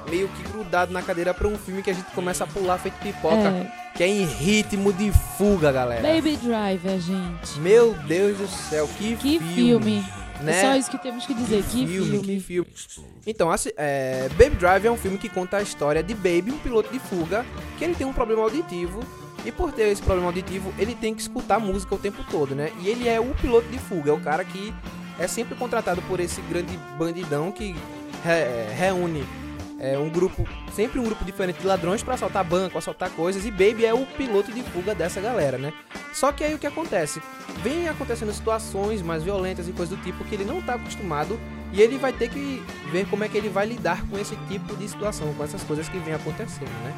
meio 0.08 0.28
que 0.28 0.42
grudado 0.44 0.92
na 0.92 1.02
cadeira 1.02 1.34
pra 1.34 1.48
um 1.48 1.58
filme 1.58 1.82
que 1.82 1.90
a 1.90 1.94
gente 1.94 2.06
começa 2.12 2.44
a 2.44 2.46
pular 2.46 2.78
feito 2.78 2.94
pipoca, 3.00 3.34
É. 3.36 3.72
que 3.94 4.02
é 4.04 4.08
em 4.08 4.24
ritmo 4.24 4.92
de 4.92 5.10
fuga, 5.36 5.72
galera. 5.72 6.02
Baby 6.02 6.36
Driver, 6.36 7.00
gente. 7.00 7.58
Meu 7.58 7.94
Deus 8.06 8.38
do 8.38 8.46
céu, 8.46 8.88
que, 8.96 9.16
Que 9.16 9.38
filme. 9.40 9.54
filme. 9.54 10.04
né? 10.40 10.58
É 10.58 10.62
só 10.62 10.76
isso 10.76 10.90
que 10.90 10.98
temos 10.98 11.26
que 11.26 11.34
dizer. 11.34 11.64
Que 11.70 11.86
filme. 11.86 12.18
que 12.20 12.40
filme. 12.40 12.68
Então, 13.26 13.50
assim, 13.50 13.70
é, 13.76 14.28
Baby 14.38 14.56
Drive 14.56 14.86
é 14.86 14.90
um 14.90 14.96
filme 14.96 15.18
que 15.18 15.28
conta 15.28 15.56
a 15.56 15.62
história 15.62 16.02
de 16.02 16.14
Baby, 16.14 16.52
um 16.52 16.58
piloto 16.58 16.92
de 16.92 16.98
fuga, 17.00 17.44
que 17.78 17.84
ele 17.84 17.94
tem 17.94 18.06
um 18.06 18.12
problema 18.12 18.42
auditivo. 18.42 19.00
E 19.44 19.52
por 19.52 19.70
ter 19.72 19.88
esse 19.88 20.02
problema 20.02 20.28
auditivo, 20.28 20.72
ele 20.78 20.94
tem 20.94 21.14
que 21.14 21.20
escutar 21.22 21.58
música 21.60 21.94
o 21.94 21.98
tempo 21.98 22.24
todo, 22.30 22.54
né? 22.54 22.72
E 22.80 22.88
ele 22.88 23.08
é 23.08 23.20
o 23.20 23.34
piloto 23.34 23.68
de 23.68 23.78
fuga, 23.78 24.10
é 24.10 24.12
o 24.14 24.20
cara 24.20 24.44
que 24.44 24.74
é 25.18 25.26
sempre 25.28 25.54
contratado 25.54 26.02
por 26.02 26.18
esse 26.20 26.40
grande 26.42 26.76
bandidão 26.98 27.52
que 27.52 27.74
re- 28.24 28.74
reúne 28.74 29.24
é, 29.78 29.96
um 29.98 30.08
grupo, 30.08 30.46
sempre 30.74 30.98
um 30.98 31.04
grupo 31.04 31.24
diferente 31.24 31.60
de 31.60 31.66
ladrões 31.66 32.02
pra 32.02 32.14
assaltar 32.14 32.42
banco, 32.44 32.76
assaltar 32.76 33.10
coisas. 33.10 33.44
E 33.46 33.50
Baby 33.50 33.84
é 33.86 33.94
o 33.94 34.04
piloto 34.04 34.50
de 34.52 34.62
fuga 34.62 34.94
dessa 34.94 35.20
galera, 35.20 35.58
né? 35.58 35.72
Só 36.12 36.32
que 36.32 36.42
aí 36.42 36.54
o 36.54 36.58
que 36.58 36.66
acontece? 36.66 37.20
Vem 37.62 37.88
acontecendo 37.88 38.32
situações 38.32 39.00
mais 39.02 39.22
violentas 39.22 39.68
e 39.68 39.72
coisas 39.72 39.96
do 39.96 40.02
tipo 40.02 40.24
que 40.24 40.34
ele 40.34 40.44
não 40.44 40.60
tá 40.62 40.74
acostumado 40.74 41.38
e 41.72 41.80
ele 41.82 41.98
vai 41.98 42.12
ter 42.12 42.30
que 42.30 42.62
ver 42.90 43.06
como 43.06 43.22
é 43.22 43.28
que 43.28 43.36
ele 43.36 43.48
vai 43.50 43.66
lidar 43.66 44.02
com 44.08 44.18
esse 44.18 44.34
tipo 44.48 44.74
de 44.76 44.88
situação, 44.88 45.32
com 45.34 45.44
essas 45.44 45.62
coisas 45.62 45.88
que 45.88 45.98
vem 45.98 46.14
acontecendo, 46.14 46.70
né? 46.84 46.94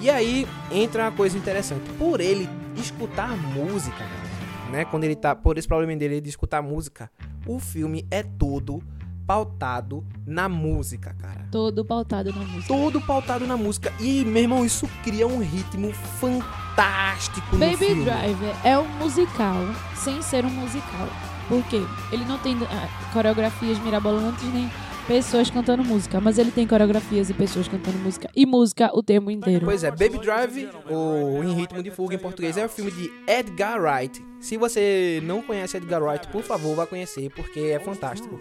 E 0.00 0.08
aí 0.08 0.46
entra 0.70 1.04
uma 1.04 1.12
coisa 1.12 1.36
interessante. 1.36 1.82
Por 1.98 2.20
ele 2.20 2.48
escutar 2.76 3.36
música, 3.36 3.98
galera, 3.98 4.70
né? 4.70 4.84
Quando 4.84 5.04
ele 5.04 5.14
tá. 5.14 5.34
Por 5.34 5.58
esse 5.58 5.68
problema 5.68 5.94
dele 5.96 6.20
de 6.20 6.30
escutar 6.30 6.62
música, 6.62 7.10
o 7.46 7.58
filme 7.58 8.06
é 8.10 8.22
todo 8.22 8.82
pautado 9.26 10.04
na 10.26 10.48
música, 10.48 11.14
cara. 11.14 11.46
Todo 11.52 11.84
pautado 11.84 12.32
na 12.32 12.40
música. 12.40 12.66
Todo 12.66 13.00
pautado 13.00 13.46
na 13.46 13.56
música. 13.56 13.92
E, 14.00 14.24
meu 14.24 14.42
irmão, 14.42 14.64
isso 14.64 14.88
cria 15.04 15.26
um 15.26 15.38
ritmo 15.38 15.92
fantástico 15.92 17.54
no 17.54 17.58
Baby 17.58 17.76
filme. 17.76 18.04
Driver 18.04 18.56
é 18.64 18.78
um 18.78 18.88
musical 18.98 19.56
sem 19.94 20.20
ser 20.22 20.44
um 20.44 20.50
musical. 20.50 21.08
Por 21.48 21.62
quê? 21.64 21.80
Ele 22.10 22.24
não 22.24 22.38
tem 22.38 22.56
ah, 22.62 22.88
coreografias 23.12 23.78
mirabolantes 23.80 24.42
nem 24.52 24.70
pessoas 25.10 25.50
cantando 25.50 25.82
música, 25.82 26.20
mas 26.20 26.38
ele 26.38 26.52
tem 26.52 26.64
coreografias 26.64 27.28
e 27.28 27.34
pessoas 27.34 27.66
cantando 27.66 27.98
música 27.98 28.30
e 28.32 28.46
música 28.46 28.92
o 28.94 29.02
tempo 29.02 29.28
inteiro. 29.28 29.66
Pois 29.66 29.82
é, 29.82 29.90
Baby 29.90 30.20
Drive, 30.20 30.68
ou 30.88 31.42
Em 31.42 31.52
Ritmo 31.52 31.82
de 31.82 31.90
Fuga 31.90 32.14
em 32.14 32.18
português, 32.18 32.56
é 32.56 32.64
um 32.64 32.68
filme 32.68 32.92
de 32.92 33.10
Edgar 33.26 33.82
Wright. 33.82 34.24
Se 34.38 34.56
você 34.56 35.20
não 35.24 35.42
conhece 35.42 35.76
Edgar 35.76 36.00
Wright, 36.00 36.28
por 36.28 36.44
favor, 36.44 36.76
vá 36.76 36.86
conhecer, 36.86 37.28
porque 37.30 37.58
é 37.58 37.80
fantástico. 37.80 38.38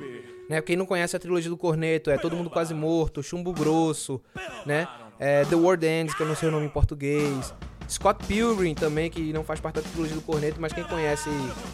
Né? 0.47 0.61
Quem 0.61 0.75
não 0.75 0.85
conhece 0.85 1.15
a 1.15 1.19
trilogia 1.19 1.49
do 1.49 1.57
Corneto, 1.57 2.11
é 2.11 2.19
Todo 2.19 2.35
Mundo 2.35 2.51
Quase 2.51 2.75
Morto, 2.75 3.23
Chumbo 3.23 3.51
Grosso, 3.51 4.21
né? 4.63 4.87
É 5.17 5.45
The 5.45 5.55
World 5.55 5.83
Ends, 5.87 6.13
que 6.13 6.21
eu 6.21 6.27
não 6.27 6.35
sei 6.35 6.49
o 6.49 6.51
nome 6.51 6.67
em 6.67 6.69
português. 6.69 7.51
Scott 7.89 8.23
Pilgrim 8.27 8.75
também, 8.75 9.09
que 9.09 9.33
não 9.33 9.43
faz 9.43 9.59
parte 9.59 9.75
da 9.77 9.81
trilogia 9.81 10.15
do 10.15 10.21
Corneto, 10.21 10.61
mas 10.61 10.71
quem 10.71 10.83
conhece 10.83 11.27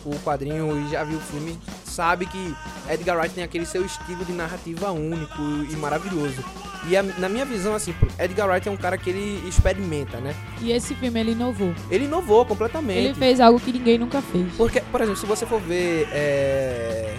o 0.05 0.15
quadrinho 0.23 0.85
e 0.87 0.89
já 0.91 1.03
viu 1.03 1.17
o 1.17 1.21
filme, 1.21 1.57
sabe 1.83 2.25
que 2.25 2.55
Edgar 2.89 3.17
Wright 3.17 3.35
tem 3.35 3.43
aquele 3.43 3.65
seu 3.65 3.85
estilo 3.85 4.23
de 4.23 4.31
narrativa 4.31 4.91
único 4.91 5.41
e 5.69 5.75
maravilhoso. 5.75 6.43
E 6.87 6.95
a- 6.95 7.03
na 7.03 7.27
minha 7.27 7.43
visão, 7.45 7.73
assim, 7.75 7.93
Edgar 8.17 8.47
Wright 8.47 8.67
é 8.69 8.71
um 8.71 8.77
cara 8.77 8.97
que 8.97 9.09
ele 9.09 9.45
experimenta, 9.47 10.19
né? 10.19 10.33
E 10.61 10.71
esse 10.71 10.93
filme 10.95 11.19
ele 11.19 11.31
inovou. 11.31 11.73
Ele 11.91 12.05
inovou 12.05 12.45
completamente. 12.45 12.99
Ele 12.99 13.13
fez 13.13 13.39
algo 13.41 13.59
que 13.59 13.73
ninguém 13.73 13.97
nunca 13.97 14.21
fez. 14.21 14.53
Porque, 14.55 14.79
por 14.79 15.01
exemplo, 15.01 15.19
se 15.19 15.25
você 15.25 15.45
for 15.45 15.59
ver 15.59 16.07
é, 16.13 17.15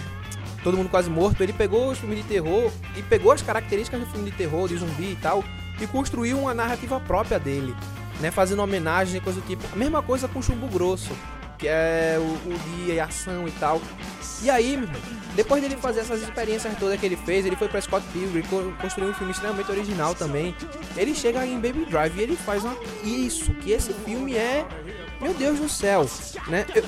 Todo 0.63 0.77
Mundo 0.77 0.89
Quase 0.89 1.11
Morto, 1.11 1.43
ele 1.43 1.53
pegou 1.53 1.91
os 1.91 1.99
filmes 1.99 2.19
de 2.19 2.25
terror 2.25 2.71
e 2.97 3.03
pegou 3.03 3.31
as 3.33 3.43
características 3.43 4.01
do 4.01 4.07
filme 4.07 4.31
de 4.31 4.37
terror, 4.37 4.69
de 4.69 4.77
zumbi 4.77 5.13
e 5.13 5.19
tal, 5.21 5.45
e 5.81 5.87
construiu 5.87 6.39
uma 6.39 6.55
narrativa 6.55 6.99
própria 7.01 7.39
dele, 7.39 7.75
né? 8.21 8.31
Fazendo 8.31 8.63
homenagem 8.63 9.17
e 9.17 9.21
coisa 9.21 9.41
do 9.41 9.47
tipo. 9.47 9.63
A 9.73 9.77
mesma 9.77 10.03
coisa 10.03 10.27
com 10.29 10.41
Chumbo 10.43 10.67
Grosso, 10.69 11.11
que 11.59 11.67
é 11.69 12.17
o, 12.19 12.23
o 12.23 12.59
dia 12.85 12.95
e 12.95 13.01
ação 13.01 13.47
e 13.49 13.51
tal. 13.53 13.81
E 14.43 14.51
aí, 14.51 14.79
depois 15.35 15.63
dele 15.63 15.77
fazer 15.77 16.01
essas 16.01 16.21
experiências 16.23 16.77
todas 16.79 17.01
que 17.01 17.07
ele 17.07 17.17
fez, 17.17 17.47
ele 17.47 17.57
foi 17.57 17.69
pra 17.69 17.81
Scott 17.81 18.07
Pilgrim, 18.13 18.43
co- 18.43 18.71
construiu 18.81 19.11
um 19.11 19.15
filme 19.15 19.33
extremamente 19.33 19.71
original 19.71 20.15
também. 20.15 20.55
Ele 20.97 21.15
chega 21.15 21.45
em 21.47 21.55
Baby 21.59 21.87
Drive 21.87 22.17
e 22.19 22.23
ele 22.23 22.37
faz 22.37 22.63
uma... 22.63 22.77
isso, 23.03 23.53
que 23.55 23.71
esse 23.73 23.93
filme 24.05 24.35
é... 24.37 24.67
Meu 25.21 25.33
Deus 25.33 25.59
do 25.59 25.69
céu, 25.69 26.07
né? 26.49 26.67
Eu- 26.75 26.85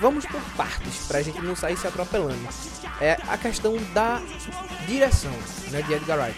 Vamos 0.00 0.26
por 0.26 0.40
partes, 0.56 1.06
pra 1.06 1.22
gente 1.22 1.40
não 1.40 1.54
sair 1.54 1.76
se 1.76 1.86
atropelando. 1.86 2.36
É 3.00 3.16
a 3.28 3.38
questão 3.38 3.76
da 3.94 4.20
direção, 4.86 5.30
né, 5.70 5.82
de 5.82 5.92
Edgar 5.94 6.18
Wright. 6.18 6.36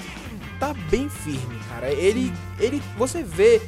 Tá 0.59 0.75
bem 0.91 1.09
firme, 1.09 1.59
cara. 1.69 1.91
Ele, 1.91 2.33
ele, 2.59 2.83
você 2.97 3.23
vê 3.23 3.61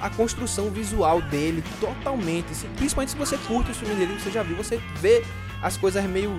a 0.00 0.10
construção 0.10 0.70
visual 0.70 1.22
dele 1.22 1.62
totalmente, 1.80 2.52
assim, 2.52 2.68
principalmente 2.76 3.12
se 3.12 3.16
você 3.16 3.36
curte 3.38 3.70
o 3.70 3.74
filme 3.74 3.94
dele, 3.94 4.18
você 4.20 4.30
já 4.30 4.42
viu, 4.42 4.56
você 4.56 4.78
vê 5.00 5.24
as 5.62 5.76
coisas 5.76 6.04
meio 6.04 6.38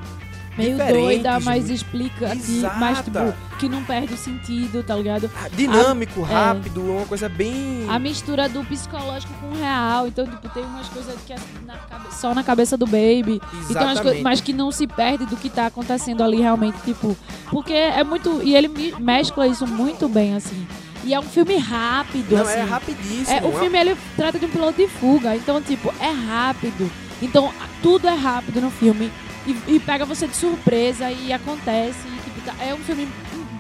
Meio 0.58 0.78
doida, 0.78 1.40
mas 1.42 1.70
explica 1.70 2.32
aqui, 2.32 2.62
mais 2.80 3.00
tipo, 3.00 3.20
que 3.60 3.68
não 3.68 3.84
perde 3.84 4.14
o 4.14 4.18
sentido, 4.18 4.82
tá 4.84 4.96
ligado? 4.96 5.30
dinâmico, 5.54 6.24
A- 6.26 6.30
é. 6.30 6.34
rápido, 6.34 6.82
uma 6.82 7.06
coisa 7.06 7.28
bem 7.28 7.86
A 7.90 8.00
mistura 8.00 8.48
do 8.48 8.64
psicológico 8.64 9.34
com 9.42 9.48
o 9.48 9.56
real. 9.60 10.08
Então, 10.08 10.26
tipo, 10.26 10.48
tem 10.50 10.64
umas 10.64 10.88
coisas 10.88 11.16
que 11.26 11.34
é 11.34 11.38
na 11.66 11.76
cabe- 11.76 12.14
só 12.14 12.34
na 12.34 12.44
cabeça 12.44 12.78
do 12.78 12.86
baby. 12.86 13.42
Então, 13.54 13.62
Exatamente. 13.70 14.02
coisas, 14.02 14.22
mas 14.22 14.40
que 14.42 14.54
não 14.54 14.72
se 14.72 14.88
perde 14.88 15.26
do 15.26 15.36
que 15.36 15.50
tá 15.50 15.66
acontecendo 15.66 16.24
ali 16.24 16.38
realmente, 16.42 16.78
tipo. 16.86 17.18
Porque 17.52 17.74
é 17.74 18.04
muito. 18.04 18.42
E 18.42 18.56
ele 18.56 18.68
me- 18.70 18.94
mescla 19.00 19.48
isso 19.48 19.68
muito 19.68 20.08
bem, 20.08 20.36
assim. 20.36 20.66
E 21.04 21.14
é 21.14 21.20
um 21.20 21.24
filme 21.24 21.58
rápido, 21.58 22.34
Não, 22.36 22.42
assim. 22.44 22.60
é 22.60 22.64
rapidíssimo. 22.64 23.38
É, 23.38 23.42
o 23.44 23.56
é- 23.56 23.60
filme 23.60 23.78
ele 23.78 23.96
trata 24.16 24.40
de 24.40 24.46
um 24.46 24.50
piloto 24.50 24.78
de 24.82 24.88
fuga, 24.88 25.36
então, 25.36 25.62
tipo, 25.62 25.94
é 26.00 26.10
rápido. 26.12 26.90
Então, 27.22 27.52
tudo 27.82 28.08
é 28.08 28.16
rápido 28.16 28.60
no 28.62 28.72
filme. 28.72 29.12
E, 29.48 29.76
e 29.76 29.80
pega 29.80 30.06
você 30.06 30.28
de 30.28 30.36
surpresa 30.36 31.12
e 31.12 31.32
acontece. 31.32 32.00
E, 32.08 32.20
tipo, 32.24 32.42
tá- 32.42 32.56
é 32.64 32.74
um 32.74 32.78
filme 32.78 33.08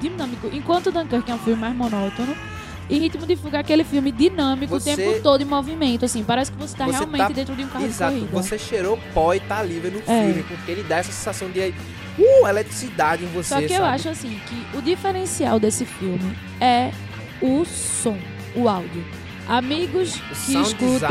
dinâmico. 0.01 0.49
Enquanto 0.51 0.91
Dunkirk 0.91 1.29
é 1.29 1.35
um 1.35 1.39
filme 1.39 1.59
mais 1.61 1.75
monótono. 1.75 2.35
E 2.87 2.99
Ritmo 2.99 3.25
de 3.25 3.35
Fuga 3.35 3.57
é 3.57 3.61
aquele 3.61 3.83
filme 3.83 4.11
dinâmico 4.11 4.79
Você- 4.79 4.93
o 4.93 4.95
tempo 4.95 5.21
todo 5.23 5.41
em 5.41 5.45
movimento, 5.45 6.05
assim. 6.05 6.23
Parece 6.23 6.51
que 6.51 6.57
você 6.57 6.77
tá 6.77 6.85
Você 6.85 6.91
realmente 6.91 7.17
tá- 7.19 7.29
dentro 7.29 7.55
de 7.55 7.63
um 7.63 7.67
carro 7.67 7.83
Exato, 7.85 8.13
de 8.13 8.19
corrida. 8.21 8.41
você 8.43 8.59
cheirou 8.59 8.99
pó 9.11 9.33
e 9.33 9.39
tá 9.39 9.63
livre 9.63 9.89
no 9.89 9.99
É. 9.99 10.03
filme, 10.27 10.43
porque 10.43 10.71
ele 10.71 10.83
dá 10.83 10.97
essa 10.97 11.11
sensação 11.11 11.49
de 11.49 11.61
uh, 11.61 12.47
eletricidade 12.47 13.23
em 13.23 13.27
você, 13.29 13.49
Só 13.55 13.57
que 13.57 13.65
eu 13.73 13.79
sabe? 13.79 13.95
acho 13.95 14.09
assim 14.09 14.39
que 14.47 14.77
o 14.77 14.81
diferencial 14.83 15.59
desse 15.59 15.83
filme 15.83 16.37
é 16.61 16.91
o 17.41 17.65
som, 17.65 18.17
o 18.55 18.69
áudio. 18.69 19.03
Amigos 19.47 20.15
O 20.15 20.45
que 20.45 20.53
escutam. 20.61 21.09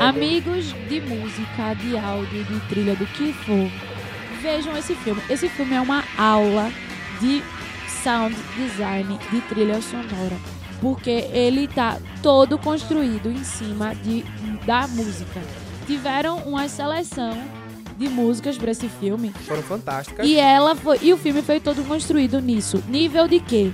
Amigos 0.00 0.72
de 0.88 1.00
música, 1.00 1.74
de 1.74 1.96
áudio, 1.98 2.44
de 2.44 2.60
trilha, 2.68 2.94
do 2.94 3.06
que 3.06 3.32
for, 3.32 3.68
vejam 4.42 4.76
esse 4.76 4.94
filme. 4.94 5.20
Esse 5.28 5.48
filme 5.48 5.74
é 5.74 5.80
uma 5.80 6.02
aula 6.16 6.70
de 7.20 7.42
sound 8.02 8.34
design, 8.56 9.18
de 9.30 9.40
trilha 9.42 9.80
sonora. 9.82 10.36
Porque 10.80 11.10
ele 11.32 11.66
tá 11.66 11.98
todo 12.22 12.56
construído 12.58 13.30
em 13.30 13.42
cima 13.42 13.94
de, 13.96 14.24
da 14.64 14.86
música. 14.86 15.40
Tiveram 15.86 16.38
uma 16.40 16.68
seleção 16.68 17.36
de 17.96 18.08
músicas 18.08 18.56
para 18.56 18.70
esse 18.70 18.88
filme 18.88 19.30
Foram 19.46 19.62
fantásticas. 19.62 20.24
e 20.24 20.36
ela 20.36 20.76
foi, 20.76 20.98
e 21.02 21.12
o 21.12 21.16
filme 21.18 21.42
foi 21.42 21.58
todo 21.58 21.82
construído 21.88 22.40
nisso. 22.40 22.80
Nível 22.86 23.26
de 23.26 23.40
quê? 23.40 23.72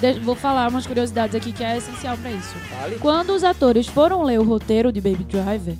De- 0.00 0.20
vou 0.20 0.36
falar 0.36 0.68
umas 0.70 0.86
curiosidades 0.86 1.34
aqui 1.34 1.50
que 1.52 1.64
é 1.64 1.76
essencial 1.78 2.16
para 2.18 2.30
isso. 2.30 2.54
Fale. 2.70 2.96
Quando 3.00 3.30
os 3.30 3.42
atores 3.42 3.88
foram 3.88 4.22
ler 4.22 4.38
o 4.38 4.44
roteiro 4.44 4.92
de 4.92 5.00
Baby 5.00 5.24
Driver, 5.24 5.74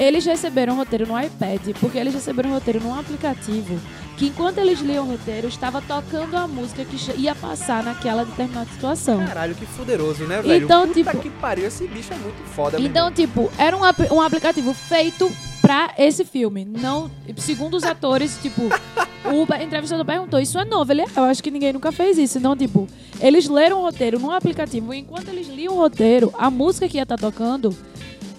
eles 0.00 0.24
receberam 0.24 0.72
o 0.74 0.76
roteiro 0.78 1.06
no 1.06 1.20
iPad, 1.20 1.60
porque 1.78 1.98
eles 1.98 2.14
receberam 2.14 2.50
o 2.50 2.54
roteiro 2.54 2.80
num 2.82 2.98
aplicativo 2.98 3.78
que, 4.16 4.26
enquanto 4.28 4.58
eles 4.58 4.80
liam 4.80 5.06
o 5.06 5.10
roteiro, 5.12 5.46
estava 5.48 5.80
tocando 5.80 6.34
a 6.36 6.48
música 6.48 6.84
que 6.84 6.96
ia 7.20 7.34
passar 7.34 7.82
naquela 7.84 8.24
determinada 8.24 8.68
situação. 8.70 9.24
Caralho, 9.26 9.54
que 9.54 9.64
fuderoso, 9.66 10.24
né, 10.24 10.42
velho? 10.42 10.64
Então, 10.64 10.88
Puta 10.88 10.94
tipo- 11.10 11.18
que 11.22 11.30
pariu, 11.30 11.66
esse 11.66 11.86
bicho 11.86 12.12
é 12.12 12.16
muito 12.16 12.42
foda, 12.54 12.78
Então, 12.80 13.08
irmão. 13.08 13.12
tipo, 13.12 13.50
era 13.58 13.76
um, 13.76 13.84
ap- 13.84 14.10
um 14.12 14.20
aplicativo 14.20 14.72
feito 14.74 15.30
pra 15.62 15.92
esse 15.98 16.24
filme. 16.24 16.64
Não, 16.64 17.10
segundo 17.36 17.76
os 17.76 17.84
atores, 17.84 18.38
tipo, 18.42 18.62
o 19.24 19.54
entrevistador 19.62 20.04
perguntou: 20.04 20.40
Isso 20.40 20.58
é 20.58 20.64
novo? 20.64 20.90
Ele, 20.92 21.02
"É, 21.02 21.06
eu 21.16 21.24
acho 21.24 21.42
que 21.42 21.50
ninguém 21.50 21.72
nunca 21.72 21.92
fez 21.92 22.16
isso. 22.18 22.38
Então, 22.38 22.56
tipo, 22.56 22.86
eles 23.20 23.48
leram 23.48 23.78
o 23.78 23.82
roteiro 23.82 24.18
num 24.18 24.30
aplicativo. 24.30 24.92
E 24.94 24.98
enquanto 24.98 25.28
eles 25.28 25.46
liam 25.48 25.74
o 25.74 25.78
roteiro, 25.78 26.32
a 26.38 26.50
música 26.50 26.88
que 26.88 26.96
ia 26.98 27.02
estar 27.04 27.16
tocando 27.18 27.74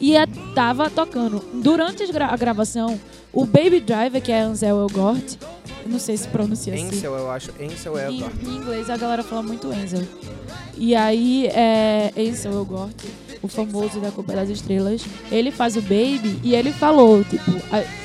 ia 0.01 0.27
tava 0.55 0.89
tocando. 0.89 1.41
Durante 1.53 2.03
a 2.03 2.35
gravação, 2.35 2.99
o 3.31 3.45
Baby 3.45 3.79
Driver, 3.79 4.21
que 4.21 4.31
é 4.31 4.41
Ansel 4.41 4.81
Elgort, 4.81 5.37
não 5.85 5.99
sei 5.99 6.17
se 6.17 6.27
pronuncia 6.27 6.73
assim. 6.73 6.87
Ansel, 6.87 7.15
eu 7.15 7.31
acho. 7.31 7.51
Ansel 7.61 7.97
é 7.97 8.11
Em, 8.11 8.23
em 8.23 8.55
inglês 8.55 8.89
a 8.89 8.97
galera 8.97 9.23
fala 9.23 9.43
muito 9.43 9.67
Ansel. 9.67 10.05
E 10.75 10.95
aí, 10.95 11.47
é, 11.47 12.11
Ansel 12.17 12.53
Elgort, 12.53 12.95
o 13.41 13.47
famoso 13.47 13.99
da 13.99 14.11
Culpa 14.11 14.33
das 14.33 14.49
Estrelas, 14.49 15.03
ele 15.31 15.51
faz 15.51 15.75
o 15.75 15.81
Baby 15.81 16.39
e 16.43 16.55
ele 16.55 16.71
falou, 16.71 17.23
tipo, 17.23 17.51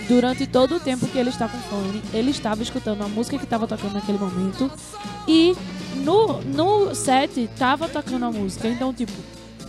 durante 0.09 0.47
todo 0.47 0.77
o 0.77 0.81
tempo 0.81 1.07
que 1.07 1.19
ele 1.19 1.31
está 1.31 1.49
com 1.49 1.59
fone, 1.59 2.03
ele 2.13 2.31
estava 2.31 2.63
escutando 2.63 3.03
a 3.03 3.09
música 3.09 3.39
que 3.39 3.45
estava 3.45 3.67
tocando 3.67 3.95
naquele 3.95 4.19
momento 4.19 4.71
e 5.27 5.55
no, 5.97 6.41
no 6.43 6.95
set 6.95 7.49
tava 7.59 7.89
tocando 7.89 8.27
a 8.27 8.31
música. 8.31 8.69
Então, 8.69 8.93
tipo, 8.93 9.13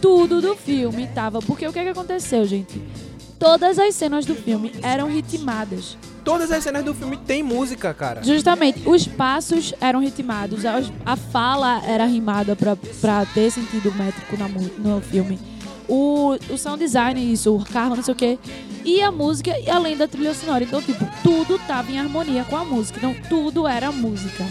tudo 0.01 0.41
do 0.41 0.55
filme 0.55 1.07
tava. 1.07 1.39
Porque 1.39 1.67
o 1.67 1.73
que, 1.73 1.81
que 1.81 1.89
aconteceu, 1.89 2.45
gente? 2.45 2.81
Todas 3.39 3.77
as 3.77 3.93
cenas 3.93 4.25
do 4.25 4.33
filme 4.33 4.71
eram 4.81 5.07
ritmadas. 5.07 5.97
Todas 6.23 6.51
as 6.51 6.63
cenas 6.63 6.83
do 6.83 6.93
filme 6.93 7.15
tem 7.17 7.43
música, 7.43 7.93
cara. 7.93 8.23
Justamente, 8.23 8.81
os 8.87 9.07
passos 9.07 9.73
eram 9.79 10.01
ritmados, 10.01 10.65
a, 10.65 10.81
a 11.05 11.15
fala 11.15 11.81
era 11.85 12.05
rimada 12.05 12.55
pra, 12.55 12.75
pra 12.75 13.25
ter 13.27 13.51
sentido 13.51 13.93
métrico 13.93 14.35
na 14.35 14.47
no 14.47 14.99
filme. 15.01 15.39
O, 15.87 16.37
o 16.49 16.57
sound 16.57 16.83
design, 16.83 17.31
isso, 17.31 17.55
o 17.55 17.63
carro, 17.63 17.95
não 17.95 18.03
sei 18.03 18.13
o 18.13 18.17
quê. 18.17 18.39
E 18.83 19.01
a 19.01 19.11
música, 19.11 19.57
e 19.57 19.69
além 19.69 19.95
da 19.95 20.07
trilha 20.07 20.33
sonora. 20.33 20.63
Então, 20.63 20.81
tipo, 20.81 21.07
tudo 21.23 21.59
tava 21.59 21.91
em 21.91 21.99
harmonia 21.99 22.43
com 22.43 22.57
a 22.57 22.65
música. 22.65 22.97
Então, 22.97 23.15
tudo 23.29 23.67
era 23.67 23.91
música. 23.91 24.45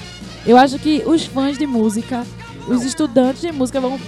Eu 0.46 0.56
acho 0.56 0.78
que 0.78 1.02
os 1.04 1.26
fãs 1.26 1.58
de 1.58 1.66
música, 1.66 2.24
os 2.68 2.84
estudantes 2.84 3.42
de 3.42 3.52
música 3.52 3.80
vão. 3.80 3.98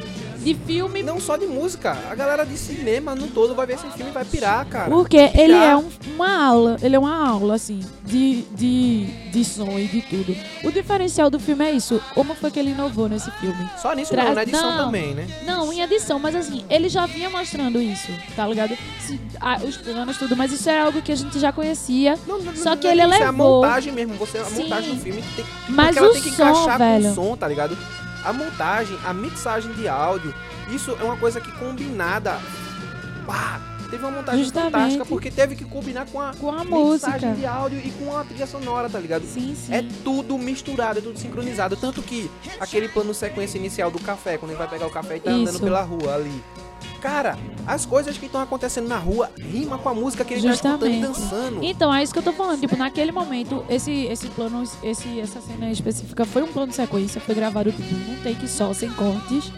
De 0.48 0.54
filme. 0.66 1.02
Não 1.02 1.20
só 1.20 1.36
de 1.36 1.46
música, 1.46 1.96
a 2.10 2.14
galera 2.14 2.44
de 2.46 2.56
cinema 2.56 3.14
no 3.14 3.26
todo 3.28 3.54
vai 3.54 3.66
ver 3.66 3.74
esse 3.74 3.86
filme 3.90 4.10
e 4.10 4.14
vai 4.14 4.24
pirar, 4.24 4.64
cara. 4.66 4.88
Porque 4.90 5.16
ele 5.34 5.52
Já. 5.52 5.64
é 5.64 5.76
um- 5.76 5.88
uma 6.14 6.46
aula, 6.46 6.76
ele 6.82 6.96
é 6.96 6.98
uma 6.98 7.28
aula, 7.28 7.54
assim, 7.54 7.80
de, 8.04 8.42
de, 8.56 9.06
de 9.30 9.44
som 9.44 9.78
e 9.78 9.86
de 9.86 10.00
tudo. 10.02 10.34
O 10.64 10.70
diferencial 10.72 11.28
do 11.28 11.38
filme 11.38 11.64
é 11.66 11.72
isso. 11.72 12.00
Como 12.14 12.34
foi 12.34 12.50
que 12.50 12.58
ele 12.58 12.70
inovou 12.70 13.08
nesse 13.08 13.30
filme? 13.32 13.68
Só 13.80 13.92
nisso 13.94 14.10
Tra- 14.12 14.24
não, 14.24 14.34
na 14.34 14.42
edição 14.42 14.70
não. 14.76 14.84
também, 14.86 15.14
né? 15.14 15.26
Não, 15.44 15.72
em 15.72 15.80
edição, 15.82 16.18
mas 16.18 16.34
assim, 16.34 16.64
ele 16.70 16.88
já 16.88 17.04
vinha 17.06 17.28
mostrando 17.28 17.80
isso, 17.80 18.08
tá 18.34 18.46
ligado? 18.46 18.76
Se- 19.00 19.20
ah, 19.40 19.58
os 19.62 19.76
planos, 19.76 20.16
tudo, 20.16 20.34
mas 20.36 20.50
isso 20.52 20.68
era 20.68 20.84
algo 20.84 21.02
que 21.02 21.12
a 21.12 21.16
gente 21.16 21.38
já 21.38 21.52
conhecia. 21.52 22.18
Não, 22.26 22.38
não, 22.40 22.56
Só 22.56 22.70
não 22.70 22.76
que 22.78 22.86
é 22.86 22.92
ele 22.92 23.02
isso, 23.02 23.12
É 23.12 23.16
a 23.16 23.28
elevou. 23.28 23.62
montagem 23.62 23.92
mesmo. 23.92 24.14
Você, 24.14 24.38
a 24.38 24.44
Sim. 24.44 24.62
montagem 24.62 24.94
do 24.94 25.00
filme 25.02 25.22
tem, 25.36 25.44
Mas 25.68 25.96
ela 25.96 26.08
o 26.08 26.12
tem 26.12 26.22
que 26.22 26.30
som, 26.30 26.42
encaixar 26.42 26.78
velho. 26.78 27.04
com 27.04 27.10
o 27.10 27.14
som, 27.14 27.36
tá 27.36 27.46
ligado? 27.46 27.76
A 28.28 28.32
montagem, 28.34 28.98
a 29.06 29.14
mixagem 29.14 29.72
de 29.72 29.88
áudio, 29.88 30.34
isso 30.70 30.94
é 31.00 31.02
uma 31.02 31.16
coisa 31.16 31.40
que 31.40 31.50
combinada. 31.52 32.38
Pá, 33.26 33.58
teve 33.88 34.04
uma 34.04 34.10
montagem 34.10 34.44
Justamente. 34.44 34.70
fantástica 34.72 35.06
porque 35.06 35.30
teve 35.30 35.56
que 35.56 35.64
combinar 35.64 36.04
com 36.04 36.20
a 36.20 36.34
Com 36.34 36.50
a 36.50 36.62
mixagem 36.62 37.30
música. 37.30 37.32
de 37.34 37.46
áudio 37.46 37.78
e 37.82 37.90
com 37.92 38.14
a 38.14 38.24
trilha 38.24 38.46
sonora, 38.46 38.86
tá 38.90 38.98
ligado? 39.00 39.22
Sim, 39.24 39.56
sim. 39.56 39.72
É 39.72 39.82
tudo 40.04 40.36
misturado, 40.36 40.98
é 40.98 41.02
tudo 41.02 41.18
sincronizado. 41.18 41.74
Tanto 41.74 42.02
que 42.02 42.30
aquele 42.60 42.86
plano 42.90 43.14
sequência 43.14 43.56
inicial 43.56 43.90
do 43.90 43.98
café, 43.98 44.36
quando 44.36 44.50
ele 44.50 44.58
vai 44.58 44.68
pegar 44.68 44.86
o 44.86 44.90
café 44.90 45.16
e 45.16 45.20
tá 45.20 45.30
andando 45.30 45.54
Isso. 45.54 45.64
pela 45.64 45.80
rua 45.80 46.14
ali. 46.16 46.44
Cara, 47.00 47.38
as 47.66 47.86
coisas 47.86 48.18
que 48.18 48.26
estão 48.26 48.40
acontecendo 48.40 48.88
na 48.88 48.96
rua 48.96 49.30
rima 49.38 49.78
com 49.78 49.88
a 49.88 49.94
música 49.94 50.24
que 50.24 50.34
ele 50.34 50.42
tá 50.42 50.48
Justamente. 50.48 50.84
escutando 50.84 50.94
e 50.94 51.00
dançando. 51.00 51.64
Então, 51.64 51.94
é 51.94 52.02
isso 52.02 52.12
que 52.12 52.18
eu 52.18 52.22
tô 52.22 52.32
falando. 52.32 52.60
Tipo, 52.60 52.76
naquele 52.76 53.12
momento, 53.12 53.64
esse, 53.68 54.06
esse 54.06 54.26
plano, 54.28 54.64
esse, 54.82 55.20
essa 55.20 55.40
cena 55.40 55.70
específica 55.70 56.24
foi 56.24 56.42
um 56.42 56.48
plano 56.48 56.68
de 56.68 56.74
sequência, 56.76 57.20
foi 57.20 57.34
gravado 57.34 57.70
tudo 57.72 57.94
num 58.08 58.16
take 58.22 58.48
só, 58.48 58.72
sem 58.72 58.90
cortes. 58.90 59.52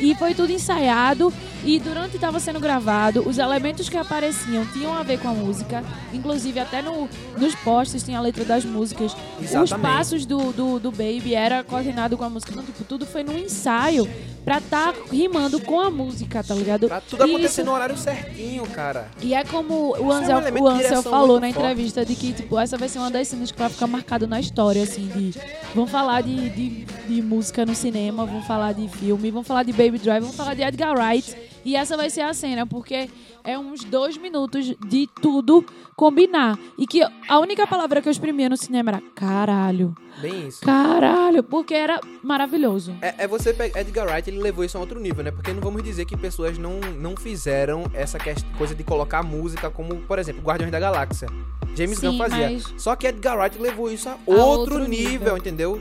E 0.00 0.14
foi 0.14 0.34
tudo 0.34 0.52
ensaiado. 0.52 1.32
E 1.66 1.78
durante 1.78 2.16
estava 2.16 2.38
sendo 2.38 2.60
gravado, 2.60 3.26
os 3.26 3.38
elementos 3.38 3.88
que 3.88 3.96
apareciam 3.96 4.66
tinham 4.66 4.92
a 4.92 5.02
ver 5.02 5.18
com 5.18 5.28
a 5.28 5.32
música. 5.32 5.82
Inclusive, 6.12 6.60
até 6.60 6.82
no, 6.82 7.08
nos 7.38 7.54
posts 7.54 8.02
tinha 8.02 8.18
a 8.18 8.20
letra 8.20 8.44
das 8.44 8.64
músicas. 8.66 9.16
Os 9.38 9.44
Exatamente. 9.46 9.80
passos 9.80 10.26
do, 10.26 10.52
do, 10.52 10.78
do 10.78 10.90
Baby 10.90 11.34
era 11.34 11.64
coordenado 11.64 12.18
com 12.18 12.24
a 12.24 12.28
música. 12.28 12.52
Então, 12.52 12.64
tipo, 12.64 12.84
tudo 12.84 13.06
foi 13.06 13.22
num 13.22 13.38
ensaio 13.38 14.06
pra 14.44 14.60
tá 14.60 14.92
rimando 15.10 15.58
com 15.58 15.80
a 15.80 15.90
música, 15.90 16.44
tá 16.44 16.54
ligado? 16.54 16.86
Pra 16.86 17.00
tudo 17.00 17.22
acontecer 17.24 17.62
isso- 17.62 17.64
no 17.64 17.72
horário 17.72 17.96
certinho, 17.96 18.66
cara. 18.66 19.08
e 19.22 19.32
é 19.32 19.42
como 19.42 19.92
o 19.92 19.96
é 19.96 20.00
um 20.00 20.10
Ansel, 20.12 20.38
elemento 20.38 20.64
o 20.66 20.70
de 20.78 20.84
Ansel 20.84 21.02
falou 21.02 21.40
na 21.40 21.46
forte. 21.46 21.58
entrevista 21.60 22.04
de 22.04 22.14
que, 22.14 22.34
tipo, 22.34 22.58
essa 22.58 22.76
vai 22.76 22.90
ser 22.90 22.98
uma 22.98 23.10
das 23.10 23.26
cenas 23.26 23.50
que 23.50 23.58
vai 23.58 23.70
ficar 23.70 23.86
marcado 23.86 24.26
na 24.26 24.38
história, 24.38 24.82
assim, 24.82 25.06
de... 25.16 25.32
Vão 25.74 25.86
falar 25.86 26.20
de, 26.20 26.50
de, 26.50 26.84
de 27.08 27.22
música 27.22 27.64
no 27.64 27.74
cinema, 27.74 28.26
vão 28.26 28.42
falar 28.42 28.74
de 28.74 28.86
filme, 28.86 29.30
vão 29.30 29.42
falar 29.42 29.62
de 29.62 29.72
Baby 29.84 29.98
Drive, 29.98 30.22
vão 30.22 30.32
falar 30.32 30.54
de 30.54 30.62
Edgar 30.62 30.94
Wright. 30.94 31.36
E 31.64 31.76
essa 31.76 31.96
vai 31.96 32.08
ser 32.08 32.22
a 32.22 32.32
cena, 32.32 32.66
porque 32.66 33.08
é 33.42 33.58
uns 33.58 33.84
dois 33.84 34.16
minutos 34.16 34.74
de 34.86 35.06
tudo 35.20 35.64
combinar. 35.94 36.58
E 36.78 36.86
que 36.86 37.02
a 37.02 37.38
única 37.38 37.66
palavra 37.66 38.00
que 38.00 38.08
eu 38.08 38.12
exprimia 38.12 38.48
no 38.48 38.56
cinema 38.56 38.90
era 38.92 39.02
caralho. 39.14 39.94
Bem 40.20 40.48
isso. 40.48 40.60
Caralho, 40.64 41.42
porque 41.42 41.74
era 41.74 42.00
maravilhoso. 42.22 42.94
É, 43.02 43.24
é 43.24 43.28
você 43.28 43.52
pegar. 43.52 43.80
Edgar 43.80 44.06
Wright, 44.08 44.28
ele 44.30 44.38
levou 44.40 44.64
isso 44.64 44.76
a 44.76 44.80
outro 44.80 44.98
nível, 45.00 45.24
né? 45.24 45.30
Porque 45.30 45.52
não 45.52 45.60
vamos 45.60 45.82
dizer 45.82 46.04
que 46.04 46.16
pessoas 46.16 46.56
não, 46.56 46.78
não 46.98 47.16
fizeram 47.16 47.84
essa 47.92 48.18
coisa 48.56 48.74
de 48.74 48.84
colocar 48.84 49.22
música, 49.22 49.68
como, 49.70 49.96
por 49.96 50.18
exemplo, 50.18 50.42
Guardiões 50.42 50.72
da 50.72 50.78
Galáxia. 50.80 51.28
James 51.76 51.98
Gunn 51.98 52.16
fazia. 52.16 52.50
mas- 52.50 52.72
Só 52.76 52.94
que 52.94 53.06
Edgar 53.08 53.36
Wright 53.38 53.58
levou 53.58 53.90
isso 53.90 54.08
a 54.08 54.16
outro, 54.26 54.42
outro 54.44 54.78
nível, 54.88 55.10
nível. 55.10 55.36
entendeu? 55.36 55.80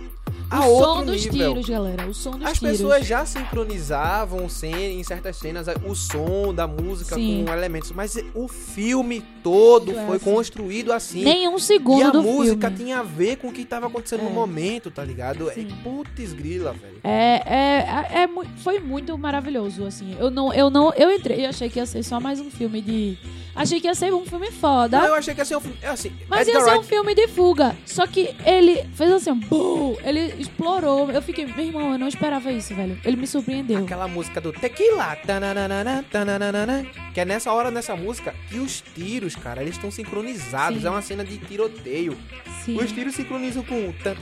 O 0.52 0.56
A 0.56 0.62
som 0.62 0.68
outro 0.68 1.06
dos 1.14 1.26
nível. 1.26 1.50
tiros, 1.54 1.70
galera. 1.70 2.08
O 2.08 2.14
som 2.14 2.32
dos 2.32 2.48
As 2.48 2.60
tiros. 2.60 2.78
pessoas 2.78 3.08
já 3.08 3.26
sincronizavam 3.26 4.48
em 4.64 5.04
certas 5.04 5.38
cenas 5.38 5.68
o 5.86 5.96
som 5.96 6.54
da 6.54 6.68
música 6.68 7.16
Sim. 7.16 7.44
com 7.46 7.54
elementos, 7.54 7.92
mas 7.92 8.18
o 8.36 8.48
filme 8.48 9.24
todo 9.44 9.92
É 9.92 10.06
foi 10.06 10.16
assim. 10.18 10.26
construído 10.26 10.92
assim. 10.94 11.24
Nem 11.24 11.48
um 11.48 11.58
segundo 11.60 12.00
e 12.00 12.04
a 12.04 12.10
do 12.10 12.22
música 12.22 12.68
filme. 12.70 12.84
tinha 12.86 13.00
a 13.00 13.04
ver 13.04 13.38
com 13.38 13.48
o 13.48 13.52
que 13.52 13.66
tava 13.66 13.88
acontecendo. 13.88 14.23
No 14.24 14.30
momento, 14.32 14.90
tá 14.92 15.04
ligado? 15.04 15.50
É 15.50 15.54
Sim. 15.54 15.68
putz 15.84 16.34
grila, 16.34 16.74
velho. 16.74 17.00
É, 17.04 17.42
é, 17.46 18.20
é, 18.20 18.24
é 18.24 18.30
foi 18.58 18.80
muito 18.80 19.18
maravilhoso, 19.18 19.86
assim. 19.86 20.16
Eu 20.20 20.30
não, 20.32 20.54
eu 20.54 20.70
não, 20.70 20.94
eu 20.94 21.12
entrei 21.12 21.42
e 21.42 21.46
achei 21.46 21.70
que 21.70 21.80
ia 21.80 21.86
ser 21.86 22.04
só 22.04 22.20
mais 22.20 22.40
um 22.40 22.50
filme 22.50 22.82
de, 22.82 23.18
achei 23.56 23.80
que 23.82 23.88
ia 23.88 23.96
ser 23.96 24.14
um 24.14 24.26
filme 24.26 24.52
foda, 24.52 25.00
Não, 25.00 25.08
eu 25.08 25.16
achei 25.16 25.34
que 25.34 25.42
ia 25.42 25.46
ser 25.46 25.58
um 25.58 25.62
filme. 25.62 25.78
é 25.82 25.88
Assim, 25.90 26.12
mas 26.28 26.48
Edgar 26.48 26.62
ia 26.62 26.66
ser 26.66 26.72
um 26.72 26.78
Wright- 26.80 26.90
filme 26.90 27.16
de 27.16 27.28
fuga. 27.28 27.76
Só 27.86 28.08
que 28.08 28.36
ele 28.46 28.84
fez 28.96 29.12
assim, 29.12 29.34
bum, 29.34 29.96
ele 30.04 30.34
explorou. 30.40 31.12
Eu 31.12 31.22
fiquei, 31.22 31.46
meu 31.46 31.66
irmão, 31.66 31.92
eu 31.94 32.00
não 32.00 32.08
esperava 32.08 32.52
isso, 32.52 32.74
velho. 32.74 32.98
Ele 33.04 33.18
me 33.18 33.28
surpreendeu. 33.28 33.84
Aquela 33.84 34.08
música 34.08 34.40
do 34.42 34.52
Tequila, 34.54 35.16
tananana, 35.18 36.04
tananana, 36.12 36.86
que 37.14 37.20
é 37.20 37.26
nessa 37.26 37.52
hora, 37.52 37.70
nessa 37.70 37.96
música, 37.96 38.34
que 38.50 38.58
os 38.60 38.82
tiros, 38.96 39.36
cara, 39.36 39.62
eles 39.62 39.76
estão 39.76 39.92
sincronizados. 39.92 40.82
Sim. 40.82 40.88
É 40.88 40.90
uma 40.90 41.02
cena 41.02 41.24
de 41.24 41.38
tiroteio. 41.38 42.18
Sim. 42.64 42.78
Os 42.78 42.92
tiros 42.92 43.14
sincronizam 43.16 43.64
com 43.64 43.90
o 43.90 43.94
tan, 44.04 44.13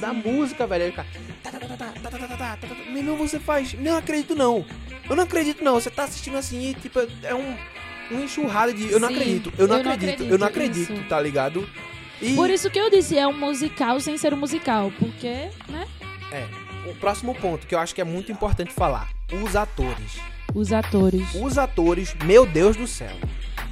da 0.00 0.12
música, 0.12 0.66
velho. 0.66 0.84
Ele 0.84 0.92
fica. 0.92 1.06
Meu 2.90 3.16
você 3.16 3.38
faz. 3.38 3.74
Não 3.74 3.96
acredito, 3.96 4.34
não. 4.34 4.64
Eu 5.08 5.16
não 5.16 5.24
acredito, 5.24 5.62
não. 5.62 5.74
Você 5.74 5.90
tá 5.90 6.04
assistindo 6.04 6.36
assim 6.36 6.70
e, 6.70 6.74
tipo, 6.74 7.00
é 7.22 7.34
um. 7.34 7.56
um 8.10 8.24
enxurrada 8.24 8.72
de. 8.72 8.90
Eu 8.90 9.00
não 9.00 9.08
acredito, 9.08 9.52
eu 9.58 9.68
não 9.68 9.76
acredito, 9.76 10.22
eu 10.24 10.38
não 10.38 10.46
acredito, 10.46 11.08
tá 11.08 11.20
ligado? 11.20 11.68
E... 12.20 12.36
Por 12.36 12.50
isso 12.50 12.70
que 12.70 12.78
eu 12.78 12.88
disse, 12.88 13.18
é 13.18 13.26
um 13.26 13.36
musical 13.36 13.98
sem 13.98 14.16
ser 14.16 14.32
um 14.32 14.36
musical, 14.36 14.92
porque, 14.98 15.48
né? 15.68 15.88
É. 16.30 16.46
O 16.88 16.94
próximo 16.94 17.34
ponto 17.34 17.66
que 17.66 17.74
eu 17.74 17.78
acho 17.78 17.94
que 17.94 18.00
é 18.00 18.04
muito 18.04 18.30
importante 18.30 18.72
falar: 18.72 19.08
os 19.32 19.56
atores. 19.56 20.20
Os 20.54 20.72
atores. 20.72 21.34
Os 21.34 21.58
atores, 21.58 22.14
meu 22.24 22.44
Deus 22.44 22.76
do 22.76 22.86
céu. 22.86 23.16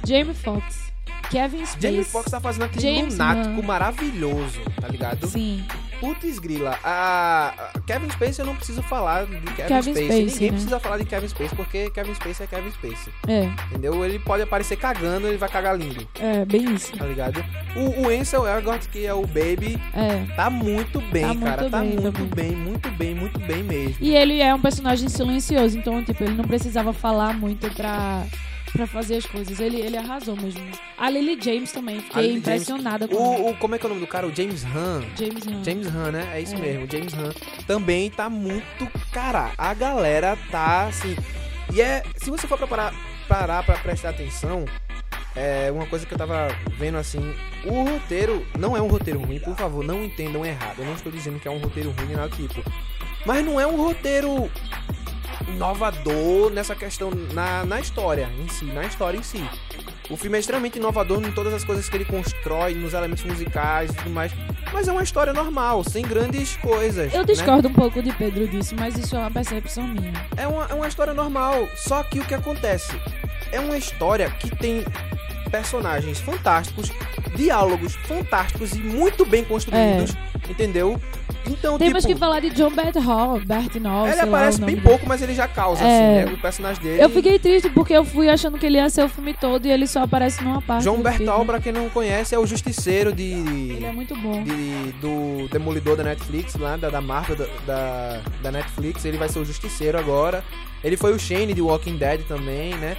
Jamie 0.05 0.33
Foxx. 0.33 0.80
Kevin 1.29 1.65
Spacey. 1.65 1.81
Jamie 1.91 2.03
Foxx 2.03 2.31
tá 2.31 2.39
fazendo 2.39 2.63
aquele 2.63 2.95
James 2.95 3.13
lunático 3.17 3.63
maravilhoso, 3.63 4.59
tá 4.79 4.87
ligado? 4.87 5.27
Sim. 5.27 5.63
Putz 5.99 6.39
grila, 6.39 6.79
a 6.83 7.71
Kevin 7.85 8.09
Spacey 8.09 8.39
eu 8.39 8.45
não 8.47 8.55
preciso 8.55 8.81
falar 8.81 9.25
de 9.27 9.35
Kevin, 9.39 9.67
Kevin 9.67 9.81
Spacey. 9.81 9.91
Spacey, 10.05 10.25
Ninguém 10.25 10.41
né? 10.47 10.53
precisa 10.53 10.79
falar 10.79 10.97
de 10.97 11.05
Kevin 11.05 11.27
Spacey 11.27 11.55
porque 11.55 11.89
Kevin 11.91 12.15
Spacey 12.15 12.43
é 12.43 12.47
Kevin 12.47 12.71
Spacey, 12.71 13.13
É, 13.27 13.43
entendeu? 13.69 14.03
Ele 14.03 14.17
pode 14.17 14.41
aparecer 14.41 14.77
cagando, 14.77 15.27
ele 15.27 15.37
vai 15.37 15.47
cagar 15.47 15.77
lindo, 15.77 16.07
é, 16.19 16.43
bem 16.43 16.73
isso. 16.73 16.91
tá 16.97 17.05
ligado? 17.05 17.45
O, 17.75 18.07
o 18.07 18.09
Ansel 18.09 18.47
Elgort, 18.47 18.87
que 18.87 19.05
é 19.05 19.13
o 19.13 19.27
Baby, 19.27 19.79
É. 19.93 20.25
tá 20.35 20.49
muito 20.49 20.99
bem, 21.11 21.21
Tá 21.21 21.27
muito 21.35 21.43
cara, 21.45 21.69
tá 21.69 21.79
bem 21.81 21.89
muito 21.91 22.11
também. 22.13 22.49
bem, 22.49 22.55
muito 22.57 22.89
bem, 22.91 23.13
muito 23.15 23.39
bem 23.39 23.63
mesmo. 23.63 23.97
E 24.01 24.15
ele 24.15 24.41
é 24.41 24.53
um 24.55 24.59
personagem 24.59 25.07
silencioso, 25.07 25.77
então, 25.77 26.03
tipo, 26.03 26.23
ele 26.23 26.33
não 26.33 26.45
precisava 26.45 26.91
falar 26.93 27.33
muito 27.37 27.69
pra, 27.75 28.23
pra 28.71 28.87
fazer 28.87 29.17
as 29.17 29.25
coisas. 29.25 29.59
Ele, 29.59 29.79
ele 29.79 29.97
arrasou 29.97 30.35
mesmo. 30.35 30.61
A 30.97 31.09
Lily 31.09 31.37
James 31.41 31.71
também, 31.71 31.99
fiquei 32.01 32.21
Lily 32.27 32.37
impressionada 32.39 33.07
com 33.07 33.15
O, 33.15 33.49
o- 33.51 33.57
como 33.57 33.75
é 33.75 33.77
que 33.77 33.85
é 33.85 33.87
o 33.87 33.89
nome 33.89 34.01
do 34.01 34.07
cara? 34.07 34.27
O 34.27 34.35
James 34.35 34.63
Han. 34.65 35.03
James 35.17 35.43
Gunn. 35.45 35.63
James 35.63 35.87
Han, 35.87 36.11
né? 36.11 36.29
É 36.33 36.41
isso 36.41 36.55
É. 36.55 36.57
mesmo, 36.57 36.87
James 36.91 37.13
Han. 37.13 37.31
Também 37.67 38.09
tá 38.09 38.29
muito. 38.29 38.87
Cara, 39.11 39.51
a 39.57 39.73
galera 39.73 40.37
tá 40.49 40.87
assim. 40.87 41.15
E 41.73 41.81
é. 41.81 42.03
Se 42.17 42.29
você 42.29 42.47
for 42.47 42.57
pra 42.57 42.67
parar, 42.67 42.93
parar 43.27 43.63
pra 43.63 43.75
prestar 43.77 44.09
atenção, 44.09 44.65
é 45.35 45.71
uma 45.71 45.85
coisa 45.85 46.05
que 46.05 46.13
eu 46.13 46.17
tava 46.17 46.47
vendo 46.77 46.97
assim. 46.97 47.33
O 47.65 47.83
roteiro 47.83 48.45
não 48.59 48.75
é 48.75 48.81
um 48.81 48.87
roteiro 48.87 49.19
ruim, 49.21 49.39
por 49.39 49.55
favor, 49.55 49.83
não 49.83 50.03
entendam 50.03 50.45
errado. 50.45 50.79
Eu 50.79 50.85
não 50.85 50.93
estou 50.93 51.11
dizendo 51.11 51.39
que 51.39 51.47
é 51.47 51.51
um 51.51 51.59
roteiro 51.59 51.91
ruim, 51.91 52.07
nem 52.07 52.15
nada 52.17 52.29
do 52.29 52.35
tipo. 52.47 52.63
Mas 53.25 53.45
não 53.45 53.59
é 53.59 53.67
um 53.67 53.75
roteiro 53.77 54.49
inovador 55.47 56.51
nessa 56.51 56.75
questão 56.75 57.11
na, 57.33 57.65
na 57.65 57.79
história 57.79 58.29
em 58.39 58.47
si, 58.47 58.65
na 58.65 58.85
história 58.85 59.17
em 59.17 59.23
si. 59.23 59.43
O 60.09 60.17
filme 60.17 60.35
é 60.35 60.39
extremamente 60.41 60.77
inovador 60.77 61.23
em 61.25 61.31
todas 61.31 61.53
as 61.53 61.63
coisas 61.63 61.87
que 61.87 61.95
ele 61.95 62.03
constrói, 62.03 62.73
nos 62.73 62.93
elementos 62.93 63.23
musicais 63.23 63.91
e 63.91 63.93
tudo 63.93 64.09
mais. 64.09 64.31
Mas 64.73 64.87
é 64.87 64.91
uma 64.91 65.03
história 65.03 65.31
normal, 65.31 65.83
sem 65.83 66.03
grandes 66.03 66.57
coisas. 66.57 67.13
Eu 67.13 67.21
né? 67.21 67.25
discordo 67.25 67.69
um 67.69 67.73
pouco 67.73 68.01
de 68.01 68.11
Pedro 68.13 68.47
disso, 68.47 68.75
mas 68.77 68.97
isso 68.97 69.15
é 69.15 69.19
uma 69.19 69.31
percepção 69.31 69.87
minha. 69.87 70.11
É 70.35 70.45
uma, 70.47 70.65
é 70.65 70.73
uma 70.73 70.87
história 70.87 71.13
normal. 71.13 71.67
Só 71.77 72.03
que 72.03 72.19
o 72.19 72.25
que 72.25 72.33
acontece? 72.33 72.91
É 73.53 73.59
uma 73.59 73.77
história 73.77 74.29
que 74.31 74.53
tem 74.53 74.83
personagens 75.49 76.19
fantásticos, 76.19 76.91
diálogos 77.35 77.95
fantásticos 77.95 78.73
e 78.73 78.79
muito 78.79 79.25
bem 79.25 79.43
construídos, 79.43 80.15
entendeu? 80.49 80.99
Então, 81.51 81.77
Temos 81.77 82.03
tipo, 82.03 82.13
que 82.13 82.19
falar 82.19 82.39
de 82.39 82.49
John 82.51 82.71
Bert 82.71 82.95
Hall, 82.97 83.39
Bert 83.39 83.75
Hall, 83.83 84.07
ele 84.07 84.19
aparece 84.21 84.59
bem 84.61 84.75
dele. 84.75 84.81
pouco, 84.87 85.05
mas 85.07 85.21
ele 85.21 85.33
já 85.33 85.47
causa, 85.47 85.83
É. 85.83 86.21
assim, 86.23 86.29
né? 86.29 86.33
O 86.35 86.41
personagem 86.41 86.81
dele. 86.83 87.03
Eu 87.03 87.09
fiquei 87.09 87.37
triste 87.39 87.69
porque 87.69 87.93
eu 87.93 88.03
fui 88.05 88.29
achando 88.29 88.57
que 88.57 88.65
ele 88.65 88.77
ia 88.77 88.89
ser 88.89 89.03
o 89.03 89.09
filme 89.09 89.33
todo 89.33 89.65
e 89.65 89.71
ele 89.71 89.87
só 89.87 90.03
aparece 90.03 90.43
numa 90.43 90.61
parte 90.61 90.83
do 90.85 90.97
Bertal, 90.97 91.17
filme. 91.35 91.45
pra 91.45 91.59
quem 91.59 91.71
não 91.71 91.89
conhece, 91.89 92.33
é 92.35 92.39
o 92.39 92.45
justiceiro 92.45 93.11
de. 93.13 93.23
Ele 93.23 93.85
é 93.85 93.91
muito 93.91 94.15
bom. 94.15 94.43
de- 94.43 94.91
do 95.01 95.47
Demolidor 95.49 95.95
da 95.95 96.03
Netflix, 96.03 96.55
lá 96.55 96.77
da, 96.77 96.89
da 96.89 97.01
Marvel 97.01 97.35
da, 97.35 97.45
da, 97.65 98.19
da 98.43 98.51
Netflix. 98.51 99.03
Ele 99.05 99.17
vai 99.17 99.27
ser 99.29 99.39
o 99.39 99.45
Justiceiro 99.45 99.97
agora. 99.97 100.43
Ele 100.83 100.97
foi 100.97 101.13
o 101.13 101.19
Shane 101.19 101.53
de 101.53 101.61
Walking 101.61 101.97
Dead 101.97 102.23
também, 102.27 102.75
né? 102.75 102.97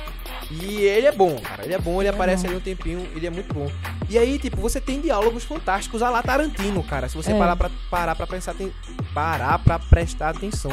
E 0.50 0.82
ele 0.82 1.06
é 1.06 1.12
bom, 1.12 1.38
cara. 1.40 1.64
Ele 1.64 1.72
é 1.74 1.78
bom, 1.78 2.00
ele 2.02 2.08
aparece 2.08 2.46
ali 2.46 2.54
um 2.54 2.60
tempinho, 2.60 3.08
ele 3.16 3.26
é 3.26 3.30
muito 3.30 3.52
bom. 3.54 3.70
E 4.08 4.18
aí, 4.18 4.38
tipo, 4.38 4.58
você 4.58 4.80
tem 4.80 5.00
diálogos 5.00 5.44
fantásticos 5.44 6.02
a 6.02 6.10
lá 6.10 6.22
Tarantino, 6.22 6.82
cara. 6.82 7.08
Se 7.08 7.16
você 7.16 7.32
É. 7.32 7.38
parar 7.38 7.56
pra, 7.56 7.70
parar 7.90 8.14
pra 8.14 8.26
pensar, 8.26 8.52
tem, 8.54 8.70
parar 9.14 9.58
pra 9.60 9.78
prestar 9.78 10.28
atenção. 10.30 10.70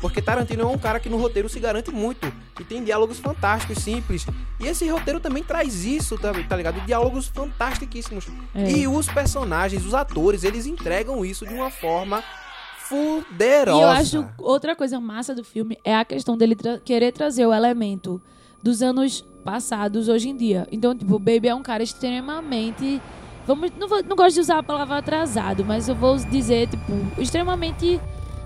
Porque 0.00 0.20
Tarantino 0.20 0.62
é 0.62 0.66
um 0.66 0.78
cara 0.78 0.98
que 0.98 1.08
no 1.08 1.16
roteiro 1.16 1.48
se 1.48 1.60
garante 1.60 1.90
muito. 1.90 2.32
E 2.58 2.64
tem 2.64 2.82
diálogos 2.82 3.18
fantásticos, 3.20 3.78
simples. 3.82 4.26
E 4.58 4.66
esse 4.66 4.88
roteiro 4.88 5.20
também 5.20 5.42
traz 5.44 5.84
isso, 5.84 6.18
tá, 6.18 6.32
tá 6.48 6.56
ligado? 6.56 6.80
Diálogos 6.84 7.28
fantastiquíssimos. 7.28 8.26
É. 8.54 8.70
E 8.70 8.88
os 8.88 9.06
personagens, 9.06 9.84
os 9.86 9.94
atores, 9.94 10.42
eles 10.44 10.66
entregam 10.66 11.24
isso 11.24 11.46
de 11.46 11.54
uma 11.54 11.70
forma 11.70 12.24
fuderosa. 12.90 13.78
E 13.78 13.82
eu 13.82 13.88
acho 13.88 14.28
outra 14.38 14.74
coisa 14.76 15.00
massa 15.00 15.34
do 15.34 15.44
filme 15.44 15.78
é 15.84 15.94
a 15.96 16.04
questão 16.04 16.36
dele 16.36 16.54
tra- 16.54 16.78
querer 16.78 17.12
trazer 17.12 17.46
o 17.46 17.54
elemento 17.54 18.20
dos 18.62 18.82
anos 18.82 19.24
passados 19.44 20.08
hoje 20.08 20.28
em 20.28 20.36
dia. 20.36 20.66
Então, 20.70 20.94
tipo, 20.94 21.14
o 21.14 21.18
Baby 21.18 21.48
é 21.48 21.54
um 21.54 21.62
cara 21.62 21.82
extremamente. 21.82 23.00
Vamos, 23.46 23.70
não, 23.78 23.88
vou- 23.88 24.02
não 24.02 24.14
gosto 24.16 24.34
de 24.34 24.40
usar 24.40 24.58
a 24.58 24.62
palavra 24.62 24.98
atrasado, 24.98 25.64
mas 25.64 25.88
eu 25.88 25.94
vou 25.94 26.16
dizer, 26.16 26.68
tipo, 26.68 26.92
extremamente 27.18 27.98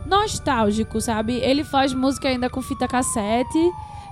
nostálgico, 0.07 1.01
sabe? 1.01 1.35
Ele 1.39 1.65
faz 1.65 1.93
música 1.93 2.29
ainda 2.29 2.49
com 2.49 2.63
fita 2.63 2.87
cassete. 2.87 3.59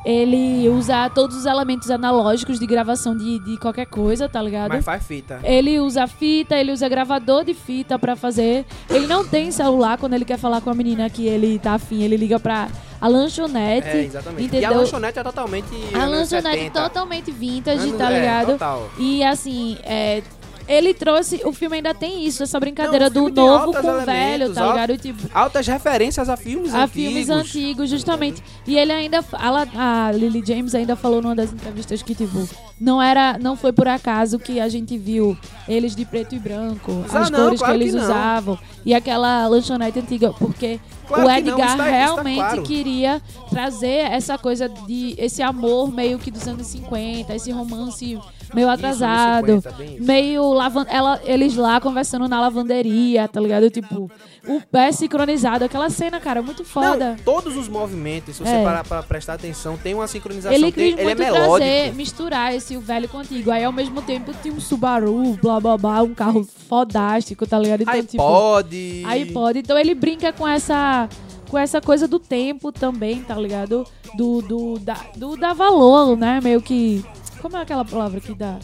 Ele 0.05 0.69
usa 0.69 1.09
todos 1.11 1.37
os 1.37 1.47
elementos 1.47 1.91
analógicos 1.91 2.59
de 2.59 2.67
gravação 2.67 3.17
de, 3.17 3.39
de 3.39 3.57
qualquer 3.57 3.87
coisa, 3.87 4.29
tá 4.29 4.43
ligado? 4.43 4.69
Mas 4.71 4.85
faz 4.85 5.07
fita. 5.07 5.39
Ele 5.45 5.79
usa 5.79 6.07
fita, 6.07 6.57
ele 6.57 6.73
usa 6.73 6.89
gravador 6.89 7.45
de 7.45 7.55
fita 7.55 7.99
pra 7.99 8.17
fazer. 8.17 8.67
Ele 8.91 9.07
não 9.07 9.25
tem 9.25 9.51
celular 9.53 9.99
quando 9.99 10.15
ele 10.15 10.25
quer 10.25 10.39
falar 10.39 10.61
com 10.61 10.71
a 10.71 10.75
menina 10.75 11.09
que 11.09 11.27
ele 11.27 11.59
tá 11.59 11.75
afim. 11.75 12.03
Ele 12.03 12.17
liga 12.17 12.41
pra 12.41 12.69
a 13.01 13.09
lanchonete. 13.09 13.89
É, 13.89 14.05
exatamente. 14.05 14.43
E 14.43 14.47
Entendeu? 14.47 14.71
a 14.71 14.77
lanchonete 14.77 15.19
é 15.19 15.23
totalmente. 15.23 15.67
a 15.95 16.05
lanchonete 16.07 16.57
70. 16.59 16.83
totalmente 16.83 17.31
vintage, 17.31 17.83
Anos- 17.83 17.97
tá 17.99 18.11
é, 18.13 18.21
ligado? 18.21 18.47
total. 18.53 18.91
E 18.99 19.23
assim, 19.25 19.77
é, 19.85 20.23
ele 20.69 20.95
trouxe. 20.95 21.41
O 21.45 21.53
filme 21.53 21.77
ainda 21.77 21.93
tem 21.95 22.25
isso, 22.27 22.43
essa 22.43 22.59
brincadeira 22.61 23.09
Não, 23.11 23.31
do 23.31 23.35
novo 23.35 23.73
com 23.73 23.89
o 23.89 24.01
velho, 24.05 24.53
tá 24.53 24.67
ligado? 24.69 24.97
Tipo, 24.99 25.23
Altas 25.35 25.67
referências 25.67 26.29
a 26.29 26.37
filmes 26.37 26.75
a 26.75 26.85
antigos. 26.85 26.93
filmes 26.93 27.31
antigos, 27.31 27.91
justamente. 27.91 28.43
E 28.67 28.77
ele 28.77 28.93
ainda. 28.93 29.25
ela- 29.41 29.67
a 29.77 30.13
Lily 30.13 30.43
James 30.47 30.75
ainda 30.75 30.95
falou 30.97 31.21
numa 31.23 31.35
das 31.35 31.53
entrevistas 31.53 32.03
que, 32.03 32.15
tipo, 32.15 32.49
não 32.81 33.01
era. 33.01 33.39
Não 33.39 33.57
foi 33.57 33.73
por 33.73 33.89
acaso 33.89 34.39
que 34.39 34.59
a 34.61 34.69
gente 34.69 34.97
viu 34.99 35.37
eles 35.69 35.95
de 35.97 36.05
preto 36.05 36.35
e 36.35 36.39
branco, 36.39 37.05
Ah, 37.13 37.21
as 37.21 37.31
não, 37.31 37.45
cores 37.45 37.59
claro 37.61 37.75
que 37.79 37.83
eles 37.85 37.95
que 37.95 38.01
usavam. 38.01 38.59
E 38.85 38.95
aquela 38.95 39.47
lanchonete 39.47 39.99
antiga, 40.01 40.33
porque 40.33 40.81
Claro 41.07 41.25
o 41.25 41.29
não, 41.29 41.37
Edgar 41.39 41.55
isso 41.55 41.59
tá- 41.59 41.73
isso 41.73 41.77
tá 41.77 41.85
realmente 41.91 42.37
claro. 42.39 42.63
queria 42.63 43.23
trazer 43.51 44.11
essa 44.11 44.37
coisa 44.39 44.69
de. 44.69 45.15
esse 45.19 45.43
amor 45.43 45.93
meio 45.93 46.19
que 46.19 46.31
dos 46.31 46.47
anos 46.49 46.67
50, 46.67 47.35
esse 47.35 47.51
romance 47.53 48.19
meio 48.55 48.69
atrasado. 48.69 49.51
anos 49.51 49.65
50, 49.65 49.79
bem 49.79 49.97
isso. 49.97 50.05
meio 50.05 50.53
lavan 50.53 50.87
ela, 50.89 51.21
eles 51.25 51.57
lá 51.57 51.81
conversando 51.81 52.29
na 52.29 52.41
lavanderia, 52.41 53.27
tá 53.29 53.41
ligado? 53.41 53.71
Tipo, 53.71 54.11
o 54.47 54.61
pé 54.71 54.93
sincronizado, 54.93 55.65
aquela 55.65 55.89
cena, 55.91 56.19
cara, 56.21 56.43
muito 56.43 56.65
foda. 56.65 57.11
Não, 57.11 57.17
todos 57.25 57.57
os 57.57 57.69
movimentos, 57.69 58.37
se 58.37 58.43
você 58.43 58.51
É. 58.51 58.65
parar 58.65 58.85
pra 58.85 59.03
prestar 59.03 59.35
atenção, 59.35 59.77
tem 59.77 59.95
uma 59.95 60.07
sincronização. 60.07 60.53
Ele 60.57 60.73
tem, 60.73 60.91
quis 60.93 61.01
ele 61.01 61.11
é 61.11 61.15
muito 61.15 61.33
trazer, 61.33 61.95
misturar 61.95 62.55
esse 62.55 62.77
o 62.77 62.81
velho 62.81 63.09
com 63.09 63.19
o 63.19 63.21
antigo. 63.21 63.51
Aí 63.51 63.65
ao 63.65 63.73
mesmo 63.73 64.03
tempo 64.03 64.33
tinha 64.43 64.53
um 64.53 64.61
Subaru, 64.61 65.39
blá 65.43 65.61
blá 65.61 65.77
blá, 65.79 66.03
um 66.03 66.15
carro 66.15 66.45
fodástico, 66.69 67.47
tá 67.47 67.59
ligado? 67.59 67.83
Então, 67.83 68.03
tipo, 68.05 68.23
iPod. 68.23 69.03
iPod. 69.07 69.59
Então 69.59 69.79
ele 69.79 69.95
brinca 69.95 70.33
com 70.33 70.47
essa 70.47 71.09
com 71.49 71.59
essa 71.59 71.83
coisa 71.83 72.09
do 72.09 72.19
tempo 72.19 72.73
também, 72.73 73.21
tá 73.23 73.35
ligado? 73.35 73.85
Do, 74.17 74.41
do, 74.41 74.79
da, 74.79 74.97
do 75.17 75.37
dar 75.37 75.53
valor, 75.53 76.17
né? 76.17 76.41
Meio 76.43 76.63
que. 76.63 77.05
Como 77.43 77.57
é 77.57 77.61
aquela 77.63 77.85
palavra 77.85 78.21
que 78.21 78.33
dá? 78.35 78.59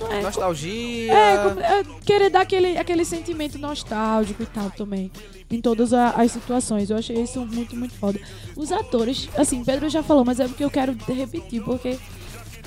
Não 0.00 0.12
é, 0.12 0.20
Nostalgia. 0.22 1.12
é, 1.12 1.34
é 1.80 1.84
querer 2.04 2.28
dar 2.28 2.40
aquele, 2.40 2.76
aquele 2.76 3.04
sentimento 3.04 3.56
nostálgico 3.56 4.42
e 4.42 4.46
tal 4.46 4.68
também. 4.72 5.10
Em 5.48 5.60
todas 5.60 5.92
a- 5.92 6.10
as 6.10 6.32
situações. 6.32 6.90
Eu 6.90 6.96
achei 6.96 7.22
isso 7.22 7.38
muito, 7.46 7.76
muito 7.76 7.94
foda. 7.94 8.18
Os 8.56 8.72
atores, 8.72 9.28
assim, 9.36 9.62
Pedro 9.64 9.88
já 9.88 10.02
falou, 10.02 10.24
mas 10.24 10.40
é 10.40 10.48
porque 10.48 10.64
eu 10.64 10.70
quero 10.70 10.96
repetir, 11.06 11.62
porque. 11.62 11.98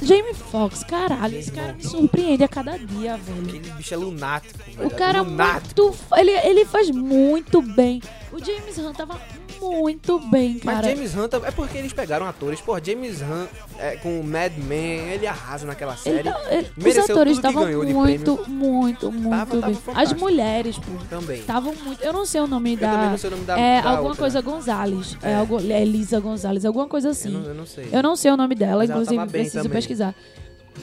Jamie 0.02 0.34
Foxx, 0.34 0.84
caralho, 0.84 1.38
esse 1.38 1.50
cara 1.52 1.72
me 1.72 1.82
surpreende 1.82 2.44
a 2.44 2.50
cada 2.50 2.78
dia, 2.78 3.16
velho. 3.16 3.44
Aquele 3.48 3.72
bicho 3.78 3.94
é 3.94 3.98
lunático. 3.98 4.60
O 4.74 4.78
velho, 4.78 4.90
cara 4.92 5.22
lunático. 5.22 5.82
muito. 5.84 5.98
Ele, 6.18 6.32
ele 6.32 6.66
faz 6.66 6.90
muito 6.92 7.62
bem. 7.62 8.02
O 8.32 8.38
James 8.44 8.78
Hunt 8.78 8.96
tava 8.98 9.20
muito 9.60 10.20
bem, 10.30 10.60
Mas 10.64 10.76
cara. 10.76 10.90
James 10.90 11.16
Hunt 11.16 11.34
é 11.34 11.52
porque 11.52 11.78
eles 11.78 11.94
pegaram 11.94 12.26
atores. 12.26 12.62
Pô, 12.62 12.78
James 12.84 13.22
Hunt 13.22 13.50
é, 13.80 13.96
com 13.98 14.20
o 14.20 14.24
Mad 14.24 14.54
Men, 14.58 15.10
ele 15.12 15.28
arrasa 15.28 15.66
naquela 15.66 15.96
série. 15.96 16.20
Ele 16.20 16.32
tá- 16.32 16.42
ele- 16.50 16.68
os 16.78 16.84
Mereceu 16.84 17.16
atores 17.16 17.38
estavam 17.38 17.66
muito, 17.68 17.94
muito, 17.94 18.50
muito 18.50 19.12
Tava- 19.30 19.46
tava 19.46 19.62
bem. 19.68 19.72
As 19.72 19.78
fantástico. 19.80 20.20
mulheres, 20.20 20.78
pô, 20.78 20.92
Também. 21.10 21.40
estavam 21.40 21.74
muito. 21.84 22.02
Eu 22.04 22.14
não 22.14 22.26
sei 22.26 22.42
o 22.42 22.48
nome 22.48 22.74
Eu 22.74 22.78
da. 22.78 22.92
também 22.92 23.10
não 23.10 23.18
sei 23.18 23.28
o 23.30 23.32
nome 23.32 23.46
da 23.46 23.60
é 23.60 23.82
da 23.82 23.90
alguma 23.90 24.10
outra. 24.10 24.22
coisa 24.24 24.42
Gonzalez. 24.42 25.18
É, 25.22 25.32
É. 25.32 25.36
algo, 25.36 25.60
é 25.60 25.84
Lisa 25.86 26.20
Gonzalez, 26.20 26.66
alguma 26.66 26.88
coisa 26.88 27.10
assim. 27.10 27.34
Eu 27.34 27.40
não, 27.40 27.50
eu 27.50 27.56
não 27.56 27.66
sei. 27.66 27.90
Eu 27.92 28.04
não 28.04 28.16
sei 28.16 28.32
o 28.32 28.38
nome 28.38 28.56
dela, 28.56 28.78
Mas 28.80 28.90
inclusive 28.90 29.16
tava 29.18 29.32
preciso 29.32 29.58
também. 29.58 29.72
pesquisar. 29.72 30.16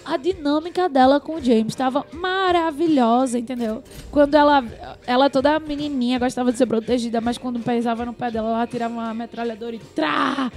A 0.05 0.17
dinâmica 0.17 0.89
dela 0.89 1.21
com 1.21 1.37
o 1.37 1.43
James 1.43 1.69
estava 1.69 2.05
maravilhosa, 2.13 3.39
entendeu? 3.39 3.83
Quando 4.11 4.35
ela, 4.35 4.65
ela 5.07 5.31
toda 5.31 5.59
menininha, 5.61 6.19
gostava 6.19 6.51
de 6.51 6.59
ser 6.59 6.67
protegida, 6.67 7.21
mas 7.21 7.39
quando 7.39 7.61
pesava 7.61 8.05
no 8.05 8.13
pé 8.13 8.31
dela, 8.31 8.51
ela 8.51 8.67
tirava 8.67 8.95
uma 8.95 9.15
metralhadora 9.15 9.77
e 9.77 9.79
trá! 9.79 10.51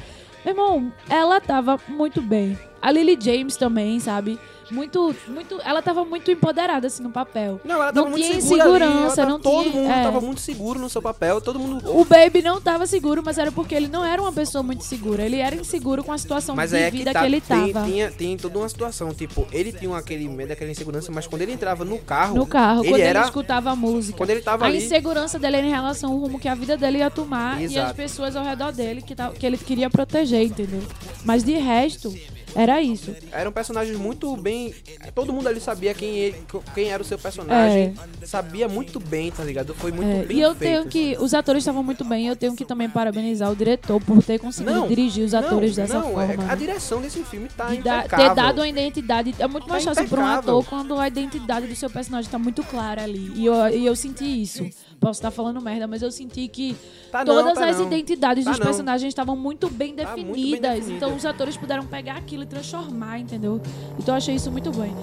Meu 0.43 0.53
irmão, 0.53 0.93
ela 1.09 1.41
tava 1.41 1.79
muito 1.87 2.21
bem. 2.21 2.57
A 2.79 2.91
Lily 2.91 3.17
James 3.19 3.57
também, 3.57 3.99
sabe? 3.99 4.39
Muito, 4.71 5.15
muito, 5.27 5.61
ela 5.63 5.81
tava 5.81 6.03
muito 6.03 6.29
empoderada 6.31 6.87
assim 6.87 7.03
no 7.03 7.11
papel. 7.11 7.59
Não, 7.63 7.75
ela 7.75 7.85
Não 7.87 7.93
tava 7.93 8.09
muito 8.09 8.23
tinha 8.23 8.35
ali, 8.37 8.43
insegurança, 8.45 9.15
tava- 9.17 9.29
não 9.29 9.39
todo 9.39 9.63
tinha- 9.69 9.75
mundo 9.81 9.91
é. 9.91 10.03
tava 10.03 10.21
muito 10.21 10.41
seguro 10.41 10.79
no 10.79 10.89
seu 10.89 11.01
papel, 11.01 11.39
todo 11.41 11.59
mundo... 11.59 11.97
O 11.99 12.03
Baby 12.05 12.41
não 12.41 12.59
tava 12.59 12.85
seguro, 12.87 13.21
mas 13.23 13.37
era 13.37 13.51
porque 13.51 13.75
ele 13.75 13.87
não 13.87 14.03
era 14.03 14.21
uma 14.21 14.31
pessoa 14.31 14.63
muito 14.63 14.83
segura. 14.83 15.23
Ele 15.23 15.37
era 15.37 15.55
inseguro 15.55 16.03
com 16.03 16.11
a 16.11 16.17
situação 16.17 16.55
Mas 16.55 16.71
de 16.71 16.77
é 16.77 16.89
vida 16.89 17.11
que, 17.11 17.13
tá, 17.13 17.19
que 17.21 17.25
ele 17.25 17.41
tem, 17.41 17.73
tava. 17.73 17.85
Tinha, 17.85 18.11
tem 18.11 18.37
toda 18.37 18.57
uma 18.59 18.69
situação, 18.69 19.13
tipo, 19.13 19.47
ele 19.51 19.71
tinha 19.71 19.95
aquele 19.95 20.27
medo, 20.27 20.51
aquela 20.53 20.71
insegurança, 20.71 21.11
mas 21.11 21.27
quando 21.27 21.41
ele 21.43 21.51
entrava 21.53 21.85
no 21.85 21.97
carro... 21.99 22.35
No 22.35 22.45
carro, 22.47 22.81
ele 22.83 22.89
quando 22.89 23.01
era... 23.01 23.19
ele 23.19 23.25
escutava 23.27 23.71
a 23.71 23.75
música. 23.75 24.17
Quando 24.17 24.29
ele 24.31 24.41
tava 24.41 24.65
a 24.65 24.67
ali... 24.67 24.77
insegurança 24.83 25.37
dele 25.37 25.57
era 25.57 25.67
em 25.67 25.71
relação 25.71 26.11
ao 26.11 26.17
rumo 26.17 26.39
que 26.39 26.47
a 26.47 26.55
vida 26.55 26.75
dele 26.75 26.97
ia 26.99 27.09
tomar 27.11 27.61
e 27.61 27.65
as 27.65 27.71
Exato. 27.71 27.95
pessoas 27.95 28.35
ao 28.35 28.43
redor 28.43 28.71
dele 28.71 29.01
que, 29.01 29.13
tá- 29.15 29.31
que 29.31 29.45
ele 29.45 29.57
queria 29.57 29.89
proteger, 29.89 30.41
entendeu? 30.43 30.81
Mas 31.23 31.43
de 31.43 31.53
resto, 31.53 32.13
era 32.55 32.81
isso. 32.81 33.13
Eram 33.31 33.51
personagens 33.51 33.97
muito 33.97 34.35
bem. 34.37 34.73
Todo 35.13 35.33
mundo 35.33 35.47
ali 35.47 35.59
sabia 35.59 35.93
quem, 35.93 36.15
ele, 36.17 36.37
quem 36.73 36.89
era 36.89 37.01
o 37.01 37.05
seu 37.05 37.17
personagem. 37.17 37.93
Sabia 38.23 38.67
muito 38.67 38.99
bem, 38.99 39.31
tá 39.31 39.43
ligado? 39.43 39.73
Foi 39.75 39.91
muito 39.91 40.07
É, 40.09 40.23
bem 40.25 40.37
e 40.37 40.41
eu 40.41 40.55
feito, 40.55 40.71
tenho 40.71 40.85
que. 40.87 41.17
Os 41.21 41.33
atores 41.33 41.61
estavam 41.61 41.83
muito 41.83 42.03
bem, 42.03 42.27
eu 42.27 42.35
tenho 42.35 42.55
que 42.55 42.65
também 42.65 42.89
parabenizar 42.89 43.51
o 43.51 43.55
diretor 43.55 44.01
por 44.01 44.23
ter 44.23 44.39
conseguido 44.39 44.73
Não, 44.75 44.87
dirigir 44.87 45.23
os 45.25 45.33
atores 45.33 45.75
não, 45.75 45.83
dessa 45.83 45.99
não, 45.99 46.11
forma. 46.13 46.33
é- 46.33 46.37
né? 46.37 46.47
a 46.49 46.55
direção 46.55 47.01
desse 47.01 47.23
filme 47.23 47.47
tá 47.49 47.65
De 47.65 47.77
impecável. 47.77 48.29
ter 48.29 48.35
dado 48.35 48.61
a 48.61 48.67
identidade. 48.67 49.35
É 49.37 49.47
muito 49.47 49.67
mais 49.67 49.83
Tá 49.83 49.93
fácil 49.93 50.09
para 50.09 50.21
um 50.21 50.27
ator 50.27 50.65
quando 50.65 50.97
a 50.99 51.07
identidade 51.07 51.67
do 51.67 51.75
seu 51.75 51.89
personagem 51.89 52.29
tá 52.31 52.39
muito 52.39 52.63
clara 52.63 53.03
ali. 53.03 53.31
E 53.35 53.45
eu, 53.45 53.67
e 53.69 53.85
eu 53.85 53.95
senti 53.95 54.41
isso. 54.41 54.67
Posso 54.99 55.19
estar 55.19 55.29
falando 55.31 55.61
merda, 55.61 55.85
mas 55.87 56.01
eu 56.01 56.11
senti 56.11 56.47
que 56.47 56.75
Tá 57.11 57.19
não, 57.23 57.25
todas 57.35 57.53
tá 57.59 57.67
as 57.67 57.77
não. 57.77 57.85
identidades 57.87 58.43
Tá 58.45 58.51
dos 58.51 58.59
não. 58.59 58.65
personagens 58.65 59.07
estavam 59.09 59.35
muito 59.35 59.69
bem 59.69 59.93
Tá 59.93 60.03
muito 60.03 60.15
bem 60.15 60.25
definidas. 60.33 60.71
definida. 60.75 60.95
então 61.05 61.15
os 61.15 61.25
atores 61.25 61.55
puderam 61.57 61.85
pegar 61.85 62.15
aquilo 62.17 62.43
e 62.43 62.45
transformar, 62.47 63.19
entendeu? 63.19 63.61
Então 63.99 64.13
eu 64.15 64.17
achei 64.17 64.35
isso 64.35 64.51
muito 64.51 64.71
bem. 64.71 64.93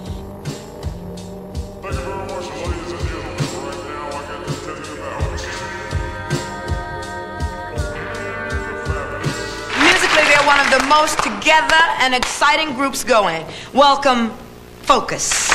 Musically, 9.79 10.23
they're 10.29 10.45
one 10.45 10.59
of 10.59 10.69
the 10.69 10.83
most 10.87 11.17
together 11.23 11.81
and 11.99 12.13
exciting 12.15 12.73
groups 12.73 13.03
going. 13.03 13.43
Welcome, 13.73 14.31
Focus. 14.83 15.49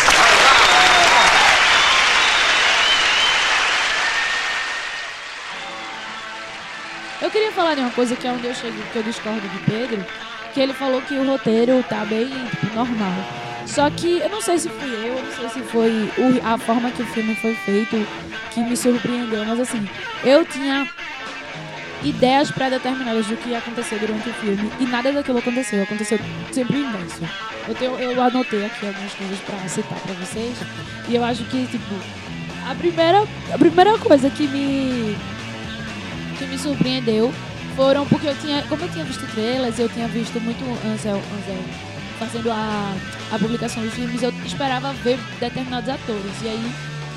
Eu 7.20 7.30
queria 7.30 7.50
falar 7.52 7.74
de 7.74 7.80
uma 7.80 7.90
coisa 7.90 8.14
que 8.14 8.26
é 8.26 8.30
onde 8.32 8.46
eu 8.46 8.54
chego, 8.54 8.76
que 8.92 8.96
eu 8.96 9.02
discordo 9.02 9.40
de 9.40 9.58
Pedro, 9.60 10.04
que 10.54 10.60
ele 10.60 10.72
falou 10.72 11.02
que 11.02 11.14
o 11.14 11.26
roteiro 11.26 11.84
tá 11.88 12.04
bem 12.04 12.28
tipo, 12.28 12.74
normal. 12.74 13.12
Só 13.66 13.90
que 13.90 14.18
eu 14.20 14.28
não 14.30 14.40
sei 14.40 14.58
se 14.58 14.68
fui 14.68 14.88
eu, 14.88 15.22
não 15.22 15.32
sei 15.32 15.48
se 15.50 15.60
foi 15.68 15.90
o- 16.16 16.40
a 16.46 16.56
forma 16.56 16.90
que 16.90 17.02
o 17.02 17.06
filme 17.06 17.34
foi 17.36 17.54
feito 17.54 18.06
que 18.52 18.60
me 18.60 18.76
surpreendeu, 18.76 19.44
mas 19.44 19.60
assim, 19.60 19.86
eu 20.24 20.44
tinha 20.44 20.88
ideias 22.02 22.50
pré-determinadas 22.52 23.26
do 23.26 23.36
que 23.36 23.50
ia 23.50 23.58
acontecer 23.58 23.98
durante 23.98 24.28
o 24.30 24.32
filme 24.34 24.70
e 24.78 24.84
nada 24.86 25.12
daquilo 25.12 25.38
aconteceu, 25.38 25.82
aconteceu 25.82 26.18
sempre 26.52 26.78
inverso. 26.78 27.20
Eu, 27.66 27.74
tenho, 27.74 27.98
eu 27.98 28.22
anotei 28.22 28.64
aqui 28.64 28.86
algumas 28.86 29.12
coisas 29.12 29.38
pra 29.40 29.68
citar 29.68 29.98
pra 29.98 30.14
vocês 30.14 30.56
e 31.08 31.14
eu 31.16 31.24
acho 31.24 31.42
que, 31.44 31.66
tipo, 31.66 31.94
a 32.70 32.74
primeira, 32.74 33.24
a 33.52 33.58
primeira 33.58 33.98
coisa 33.98 34.30
que 34.30 34.46
me 34.46 35.16
que 36.38 36.46
me 36.46 36.58
surpreendeu 36.58 37.32
foram 37.76 38.06
porque 38.06 38.28
eu 38.28 38.36
tinha, 38.36 38.62
como 38.62 38.82
eu 38.82 38.88
tinha 38.88 39.04
visto 39.04 39.26
trailers, 39.32 39.78
eu 39.78 39.88
tinha 39.88 40.08
visto 40.08 40.40
muito 40.40 40.64
Ansel, 40.86 41.16
Ansel 41.16 41.88
fazendo 42.18 42.50
a, 42.50 42.96
a 43.32 43.38
publicação 43.38 43.82
dos 43.82 43.94
filmes, 43.94 44.22
eu 44.22 44.30
esperava 44.44 44.92
ver 44.94 45.18
determinados 45.38 45.88
atores. 45.88 46.42
E 46.42 46.48
aí 46.48 46.72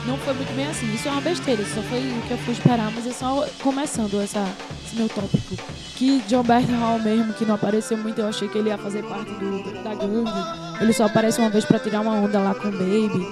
não 0.05 0.17
foi 0.19 0.33
muito 0.33 0.55
bem 0.55 0.67
assim. 0.67 0.91
Isso 0.93 1.07
é 1.07 1.11
uma 1.11 1.21
besteira, 1.21 1.61
isso 1.61 1.75
só 1.75 1.81
foi 1.81 1.99
o 1.99 2.21
que 2.27 2.31
eu 2.31 2.37
fui 2.39 2.53
esperar, 2.53 2.91
mas 2.91 3.07
é 3.07 3.11
só 3.11 3.45
começando 3.61 4.21
essa, 4.21 4.45
esse 4.85 4.95
meu 4.95 5.09
tópico. 5.09 5.55
Que 5.95 6.19
John 6.27 6.43
Bernthal 6.43 6.99
mesmo, 6.99 7.33
que 7.33 7.45
não 7.45 7.55
apareceu 7.55 7.97
muito, 7.97 8.19
eu 8.19 8.27
achei 8.27 8.47
que 8.47 8.57
ele 8.57 8.69
ia 8.69 8.77
fazer 8.77 9.03
parte 9.03 9.31
do, 9.31 9.83
da 9.83 9.95
gangue. 9.95 10.81
Ele 10.81 10.93
só 10.93 11.05
aparece 11.05 11.39
uma 11.39 11.49
vez 11.49 11.65
pra 11.65 11.79
tirar 11.79 12.01
uma 12.01 12.13
onda 12.13 12.39
lá 12.39 12.55
com 12.55 12.67
o 12.67 12.71
Baby. 12.71 13.27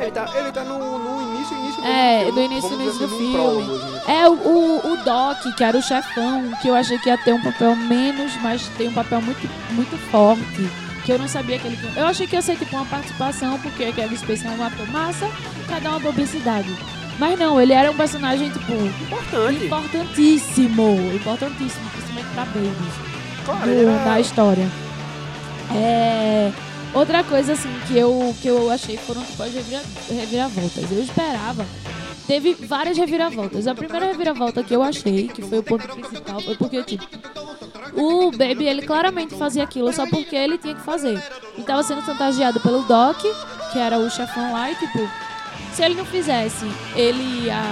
Ele 0.00 0.10
tá, 0.10 0.30
ele 0.36 0.52
tá 0.52 0.64
no, 0.64 0.78
no 0.78 1.27
início, 1.38 1.56
início 1.56 1.84
É, 1.84 2.18
mesmo, 2.18 2.32
do 2.32 2.40
início, 2.42 2.72
início 2.74 2.92
dizer 2.92 3.06
do 3.06 3.14
assim, 3.14 3.24
num 3.24 3.32
filme. 3.32 3.64
prólogo, 3.64 3.74
assim. 3.96 4.12
É, 4.12 4.28
o, 4.28 4.32
o, 4.32 4.92
o 4.92 4.96
Doc, 5.04 5.54
que 5.56 5.64
era 5.64 5.78
o 5.78 5.82
chefão, 5.82 6.50
que 6.60 6.68
eu 6.68 6.74
achei 6.74 6.98
que 6.98 7.08
ia 7.08 7.18
ter 7.18 7.32
um 7.32 7.42
papel 7.42 7.74
menos, 7.76 8.32
mas 8.42 8.68
tem 8.76 8.88
um 8.88 8.92
papel 8.92 9.20
muito, 9.22 9.48
muito 9.72 9.96
forte. 10.10 10.70
Que 11.04 11.12
eu 11.12 11.18
não 11.18 11.28
sabia 11.28 11.58
que 11.58 11.66
ele 11.66 11.76
tinha. 11.76 11.92
Eu 11.96 12.06
achei 12.06 12.26
que 12.26 12.36
ia 12.36 12.42
ser 12.42 12.56
tipo 12.56 12.76
uma 12.76 12.84
participação, 12.84 13.58
porque 13.60 13.90
Kevin 13.92 14.16
Spacey 14.16 14.46
é 14.46 14.50
um 14.50 14.62
ator 14.64 14.86
massa, 14.90 15.26
pra 15.66 15.78
dar 15.78 15.90
uma 15.90 16.00
publicidade. 16.00 16.68
Mas 17.18 17.38
não, 17.38 17.60
ele 17.60 17.72
era 17.72 17.90
um 17.90 17.96
personagem, 17.96 18.50
tipo, 18.50 18.72
Importante. 18.72 19.64
importantíssimo. 19.64 21.10
Importantíssimo, 21.14 21.90
principalmente 21.90 22.28
pra 22.34 22.44
babies 22.44 22.94
Claro, 23.44 23.64
do- 23.64 23.70
ele 23.70 23.90
era- 23.90 24.04
da 24.04 24.20
história. 24.20 24.68
É, 25.74 26.52
outra 26.94 27.22
coisa 27.24 27.52
assim 27.52 27.70
que 27.86 27.96
eu, 27.96 28.34
que 28.40 28.48
eu 28.48 28.70
achei 28.70 28.96
foram 28.96 29.22
tipo 29.22 29.42
as 29.42 29.52
revira- 29.52 29.82
reviravoltas. 30.10 30.90
Eu 30.90 31.02
esperava. 31.02 31.66
Teve 32.26 32.54
várias 32.54 32.96
reviravoltas. 32.98 33.66
A 33.66 33.74
primeira 33.74 34.06
reviravolta 34.06 34.62
que 34.62 34.74
eu 34.74 34.82
achei, 34.82 35.28
que 35.28 35.40
foi 35.42 35.58
o 35.58 35.62
ponto 35.62 35.88
principal, 35.88 36.40
foi 36.40 36.56
porque, 36.56 36.82
tipo, 36.84 37.04
o 37.94 38.30
Baby, 38.30 38.66
ele 38.66 38.82
claramente 38.82 39.34
fazia 39.34 39.64
aquilo 39.64 39.90
só 39.92 40.06
porque 40.06 40.36
ele 40.36 40.58
tinha 40.58 40.74
que 40.74 40.82
fazer. 40.82 41.22
Ele 41.54 41.64
tava 41.64 41.82
sendo 41.82 42.04
chantageado 42.04 42.60
pelo 42.60 42.82
Doc, 42.82 43.16
que 43.72 43.78
era 43.78 43.98
o 43.98 44.10
chefão 44.10 44.52
lá, 44.52 44.70
e 44.70 44.74
tipo, 44.74 44.98
se 45.72 45.82
ele 45.82 45.94
não 45.94 46.04
fizesse, 46.04 46.66
ele 46.94 47.46
ia 47.46 47.62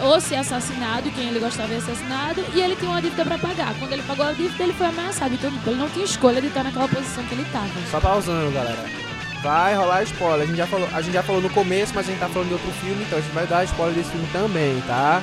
ou 0.00 0.20
ser 0.20 0.36
assassinado, 0.36 1.10
quem 1.10 1.28
ele 1.28 1.38
gostava 1.40 1.72
ia 1.72 1.80
ser 1.80 1.92
assassinado, 1.92 2.44
e 2.54 2.60
ele 2.60 2.76
tinha 2.76 2.90
uma 2.90 3.00
dívida 3.02 3.24
pra 3.24 3.38
pagar. 3.38 3.74
Quando 3.78 3.92
ele 3.92 4.02
pagou 4.02 4.26
a 4.26 4.32
dívida, 4.32 4.62
ele 4.62 4.72
foi 4.72 4.86
ameaçado. 4.86 5.34
Então, 5.34 5.50
ele 5.66 5.76
não 5.76 5.88
tinha 5.90 6.04
escolha 6.04 6.40
de 6.40 6.48
estar 6.48 6.62
naquela 6.64 6.88
posição 6.88 7.24
que 7.24 7.34
ele 7.34 7.44
tava. 7.52 7.68
Só 7.90 8.00
pausando, 8.00 8.50
galera. 8.52 8.84
Vai 9.42 9.74
rolar 9.74 10.02
spoiler. 10.04 10.42
A 10.42 10.46
gente, 10.46 10.56
já 10.56 10.66
falou, 10.66 10.88
a 10.92 11.02
gente 11.02 11.12
já 11.14 11.22
falou 11.22 11.42
no 11.42 11.50
começo, 11.50 11.92
mas 11.94 12.06
a 12.06 12.10
gente 12.10 12.20
tá 12.20 12.28
falando 12.28 12.48
de 12.48 12.54
outro 12.54 12.70
filme, 12.80 13.04
então 13.04 13.18
a 13.18 13.22
gente 13.22 13.32
vai 13.34 13.46
dar 13.46 13.64
spoiler 13.64 13.94
desse 13.94 14.10
filme 14.10 14.26
também, 14.32 14.80
tá? 14.86 15.22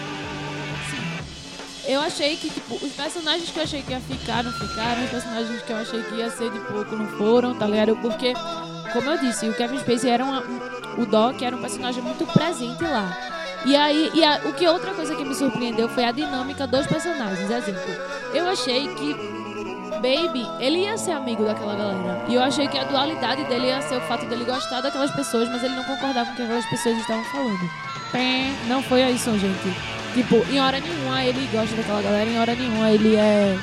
Eu 1.88 2.00
achei 2.00 2.38
que, 2.38 2.50
tipo, 2.50 2.76
os 2.76 2.92
personagens 2.94 3.50
que 3.50 3.58
eu 3.58 3.64
achei 3.64 3.82
que 3.82 3.92
ia 3.92 4.00
ficar, 4.00 4.44
não 4.44 4.52
ficaram. 4.54 5.04
Os 5.04 5.10
personagens 5.10 5.62
que 5.64 5.72
eu 5.72 5.78
achei 5.78 6.04
que 6.04 6.16
ia 6.16 6.30
ser 6.30 6.52
de 6.52 6.60
pouco, 6.60 6.96
não 6.96 7.08
foram, 7.18 7.56
tá 7.56 7.66
ligado? 7.66 7.96
Porque, 7.98 8.34
como 8.94 9.10
eu 9.10 9.18
disse, 9.18 9.50
o 9.50 9.54
Kevin 9.56 9.80
Spacey 9.80 10.10
era 10.12 10.24
uma, 10.24 10.42
um- 10.42 11.02
o 11.02 11.06
Doc 11.06 11.42
era 11.42 11.56
um 11.56 11.60
personagem 11.62 12.04
muito 12.04 12.26
presente 12.32 12.84
lá. 12.84 13.18
E 13.66 13.76
aí, 13.76 14.10
e 14.14 14.24
a- 14.24 14.42
o 14.46 14.54
que 14.54 14.68
outra 14.68 14.94
coisa 14.94 15.16
que 15.16 15.24
me 15.24 15.36
surpreendeu 15.36 15.88
foi 15.90 16.04
a 16.04 16.12
dinâmica 16.12 16.66
dos 16.66 16.88
personagens. 16.88 17.50
Exemplo, 17.50 17.82
eu 18.34 18.48
achei 18.48 18.88
que 18.96 19.16
Baby, 20.02 20.48
ele 20.60 20.80
ia 20.80 20.98
ser 20.98 21.12
amigo 21.12 21.46
daquela 21.46 21.76
galera. 21.76 22.24
E 22.28 22.34
eu 22.34 22.42
achei 22.42 22.68
que 22.68 22.76
a 22.76 22.84
dualidade 22.86 23.44
dele 23.44 23.68
ia 23.68 23.82
ser 23.84 23.98
o 23.98 24.02
fato 24.02 24.26
dele 24.26 24.44
gostar 24.46 24.82
daquelas 24.82 25.12
pessoas, 25.12 25.48
mas 25.50 25.64
ele 25.64 25.76
não 25.76 25.84
concordava 25.84 26.26
com 26.26 26.34
o 26.34 26.36
que 26.38 26.42
aquelas 26.42 26.66
pessoas 26.66 26.98
estavam 26.98 27.24
falando. 27.26 27.70
Não 28.68 28.82
foi 28.82 29.04
isso, 29.12 29.30
gente. 29.38 29.78
Tipo, 30.16 30.44
em 30.52 30.60
hora 30.60 30.80
nenhuma 30.80 31.24
ele 31.24 31.48
gosta 31.52 31.76
daquela 31.76 32.02
galera, 32.02 32.28
em 32.30 32.40
hora 32.40 32.56
nenhuma 32.56 32.90
ele 32.90 33.16
é. 33.16 33.58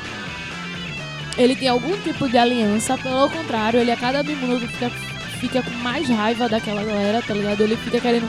Ele 1.36 1.56
tem 1.56 1.68
algum 1.68 1.96
tipo 2.02 2.28
de 2.28 2.38
aliança, 2.38 2.96
pelo 2.98 3.28
contrário, 3.30 3.80
ele 3.80 3.90
a 3.90 3.96
cada 3.96 4.22
minuto 4.22 4.66
fica, 4.68 4.90
fica 5.40 5.62
com 5.62 5.70
mais 5.82 6.08
raiva 6.08 6.48
daquela 6.48 6.84
galera, 6.84 7.20
tá 7.20 7.34
ligado? 7.34 7.60
Ele 7.62 7.76
fica 7.76 8.00
querendo 8.00 8.28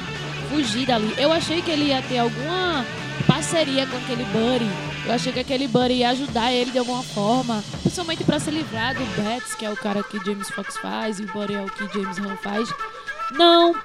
fugir 0.50 0.86
dali. 0.86 1.14
Eu 1.18 1.32
achei 1.32 1.62
que 1.62 1.72
ele 1.72 1.86
ia 1.86 2.02
ter 2.02 2.18
alguma 2.18 2.86
parceria 3.28 3.86
com 3.86 3.98
aquele 3.98 4.24
Buddy. 4.26 4.70
Eu 5.06 5.14
achei 5.14 5.32
que 5.32 5.40
aquele 5.40 5.68
Buddy 5.68 5.94
ia 5.94 6.10
ajudar 6.10 6.52
ele 6.52 6.72
de 6.72 6.80
alguma 6.80 7.04
forma, 7.04 7.64
principalmente 7.82 8.24
pra 8.24 8.40
se 8.40 8.52
livrar 8.52 8.94
do 8.94 9.06
Bats, 9.22 9.56
que 9.56 9.66
é 9.66 9.70
o 9.70 9.78
cara 9.78 10.04
que 10.04 10.18
James 10.26 10.50
Fox 10.50 10.78
faz, 10.78 11.20
e 11.20 11.24
o 11.24 11.28
Buddy 11.28 11.56
é 11.56 11.62
o 11.62 11.66
que 11.66 11.88
James 11.94 12.18
Hunt 12.18 12.40
faz. 12.42 12.70
Não, 13.32 13.76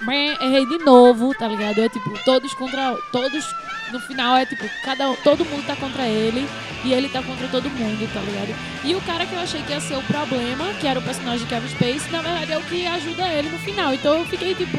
errei 0.41 0.67
de 0.67 0.79
novo, 0.79 1.35
tá 1.35 1.47
ligado? 1.47 1.79
É 1.79 1.89
tipo, 1.89 2.11
todos 2.25 2.55
contra. 2.55 2.97
Todos. 3.13 3.45
No 3.93 4.01
final 4.01 4.37
é 4.37 4.47
tipo, 4.47 4.65
cada 4.83 5.15
todo 5.17 5.45
mundo 5.45 5.67
tá 5.67 5.77
contra 5.77 6.05
ele 6.09 6.49
e 6.83 6.93
ele 6.93 7.09
tá 7.09 7.23
contra 7.23 7.47
todo 7.49 7.69
mundo, 7.71 8.13
tá 8.13 8.21
ligado? 8.21 8.55
E 8.83 8.95
o 8.95 9.01
cara 9.03 9.27
que 9.27 9.35
eu 9.35 9.39
achei 9.39 9.63
que 9.63 9.73
ia 9.73 9.81
ser 9.81 9.97
o 9.97 10.03
problema, 10.03 10.73
que 10.81 10.87
era 10.87 10.99
o 10.99 11.03
personagem 11.03 11.41
de 11.41 11.47
Kevin 11.47 11.69
Space, 11.69 12.11
na 12.11 12.23
verdade 12.23 12.53
é 12.53 12.59
o 12.59 12.63
que 12.63 12.87
ajuda 12.87 13.29
ele 13.29 13.51
no 13.51 13.59
final. 13.59 13.93
Então 13.93 14.19
eu 14.19 14.25
fiquei 14.25 14.55
tipo, 14.55 14.79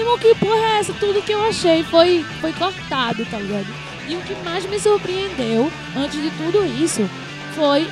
irmão, 0.00 0.18
que 0.18 0.34
porra 0.36 0.56
é 0.56 0.78
essa? 0.78 0.94
Tudo 0.94 1.22
que 1.22 1.32
eu 1.32 1.44
achei 1.44 1.82
foi, 1.84 2.24
foi 2.40 2.52
cortado, 2.52 3.24
tá 3.26 3.38
ligado? 3.38 3.66
E 4.08 4.16
o 4.16 4.20
que 4.22 4.34
mais 4.44 4.64
me 4.66 4.78
surpreendeu, 4.78 5.70
antes 5.96 6.20
de 6.20 6.30
tudo 6.30 6.64
isso, 6.64 7.08
foi 7.54 7.86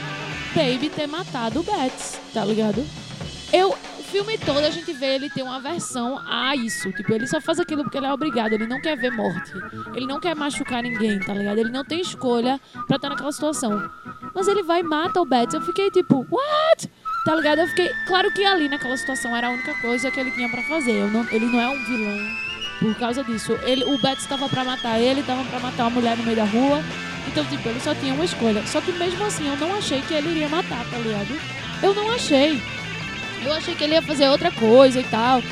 Baby 0.54 0.90
ter 0.90 1.06
matado 1.06 1.60
o 1.60 1.62
Bats, 1.62 2.18
tá 2.34 2.44
ligado? 2.44 2.84
Eu, 3.52 3.70
o 3.70 4.02
filme 4.02 4.38
todo 4.38 4.58
a 4.58 4.70
gente 4.70 4.92
vê 4.92 5.14
ele 5.14 5.30
ter 5.30 5.42
uma 5.42 5.56
aversão 5.56 6.20
a 6.26 6.54
isso. 6.56 6.92
Tipo, 6.92 7.12
ele 7.12 7.26
só 7.26 7.40
faz 7.40 7.58
aquilo 7.60 7.82
porque 7.82 7.98
ele 7.98 8.06
é 8.06 8.12
obrigado. 8.12 8.52
Ele 8.52 8.66
não 8.66 8.80
quer 8.80 8.96
ver 8.96 9.10
morte. 9.10 9.52
Ele 9.94 10.06
não 10.06 10.20
quer 10.20 10.34
machucar 10.34 10.82
ninguém, 10.82 11.18
tá 11.20 11.34
ligado? 11.34 11.58
Ele 11.58 11.70
não 11.70 11.84
tem 11.84 12.00
escolha 12.00 12.60
pra 12.86 12.96
estar 12.96 13.08
naquela 13.08 13.32
situação. 13.32 13.90
Mas 14.34 14.46
ele 14.46 14.62
vai 14.62 14.80
e 14.80 14.84
mata 14.84 15.20
o 15.20 15.26
Bats. 15.26 15.54
Eu 15.54 15.60
fiquei 15.62 15.90
tipo, 15.90 16.26
what? 16.30 16.90
Tá 17.24 17.34
ligado? 17.34 17.60
Eu 17.60 17.68
fiquei. 17.68 17.92
Claro 18.06 18.30
que 18.30 18.44
ali 18.44 18.68
naquela 18.68 18.96
situação 18.96 19.36
era 19.36 19.48
a 19.48 19.50
única 19.50 19.74
coisa 19.74 20.10
que 20.10 20.18
ele 20.18 20.30
tinha 20.30 20.48
pra 20.48 20.62
fazer. 20.62 21.04
Não- 21.10 21.26
ele 21.30 21.46
não 21.46 21.60
é 21.60 21.68
um 21.68 21.84
vilão 21.84 22.18
por 22.80 22.94
causa 22.96 23.22
disso. 23.22 23.58
Ele, 23.62 23.84
o 23.84 23.98
Bats 23.98 24.24
tava 24.26 24.48
pra 24.48 24.64
matar 24.64 24.98
ele, 24.98 25.22
tava 25.22 25.44
pra 25.44 25.60
matar 25.60 25.84
uma 25.84 25.90
mulher 25.90 26.16
no 26.16 26.22
meio 26.24 26.36
da 26.36 26.44
rua. 26.44 26.82
Então, 27.28 27.44
tipo, 27.44 27.68
ele 27.68 27.80
só 27.80 27.94
tinha 27.94 28.14
uma 28.14 28.24
escolha. 28.24 28.66
Só 28.66 28.80
que 28.80 28.90
mesmo 28.92 29.22
assim, 29.24 29.46
eu 29.46 29.56
não 29.56 29.74
achei 29.74 30.00
que 30.00 30.14
ele 30.14 30.30
iria 30.30 30.48
matar, 30.48 30.84
tá 30.90 30.96
ligado? 30.98 31.38
Eu 31.82 31.94
não 31.94 32.10
achei. 32.10 32.60
Eu 33.44 33.52
achei 33.52 33.74
que 33.74 33.84
ele 33.84 33.92
ia 33.94 34.02
fazer 34.02 34.28
outra 34.28 34.50
coisa 34.50 34.98
e 35.00 35.04
tal. 35.04 35.42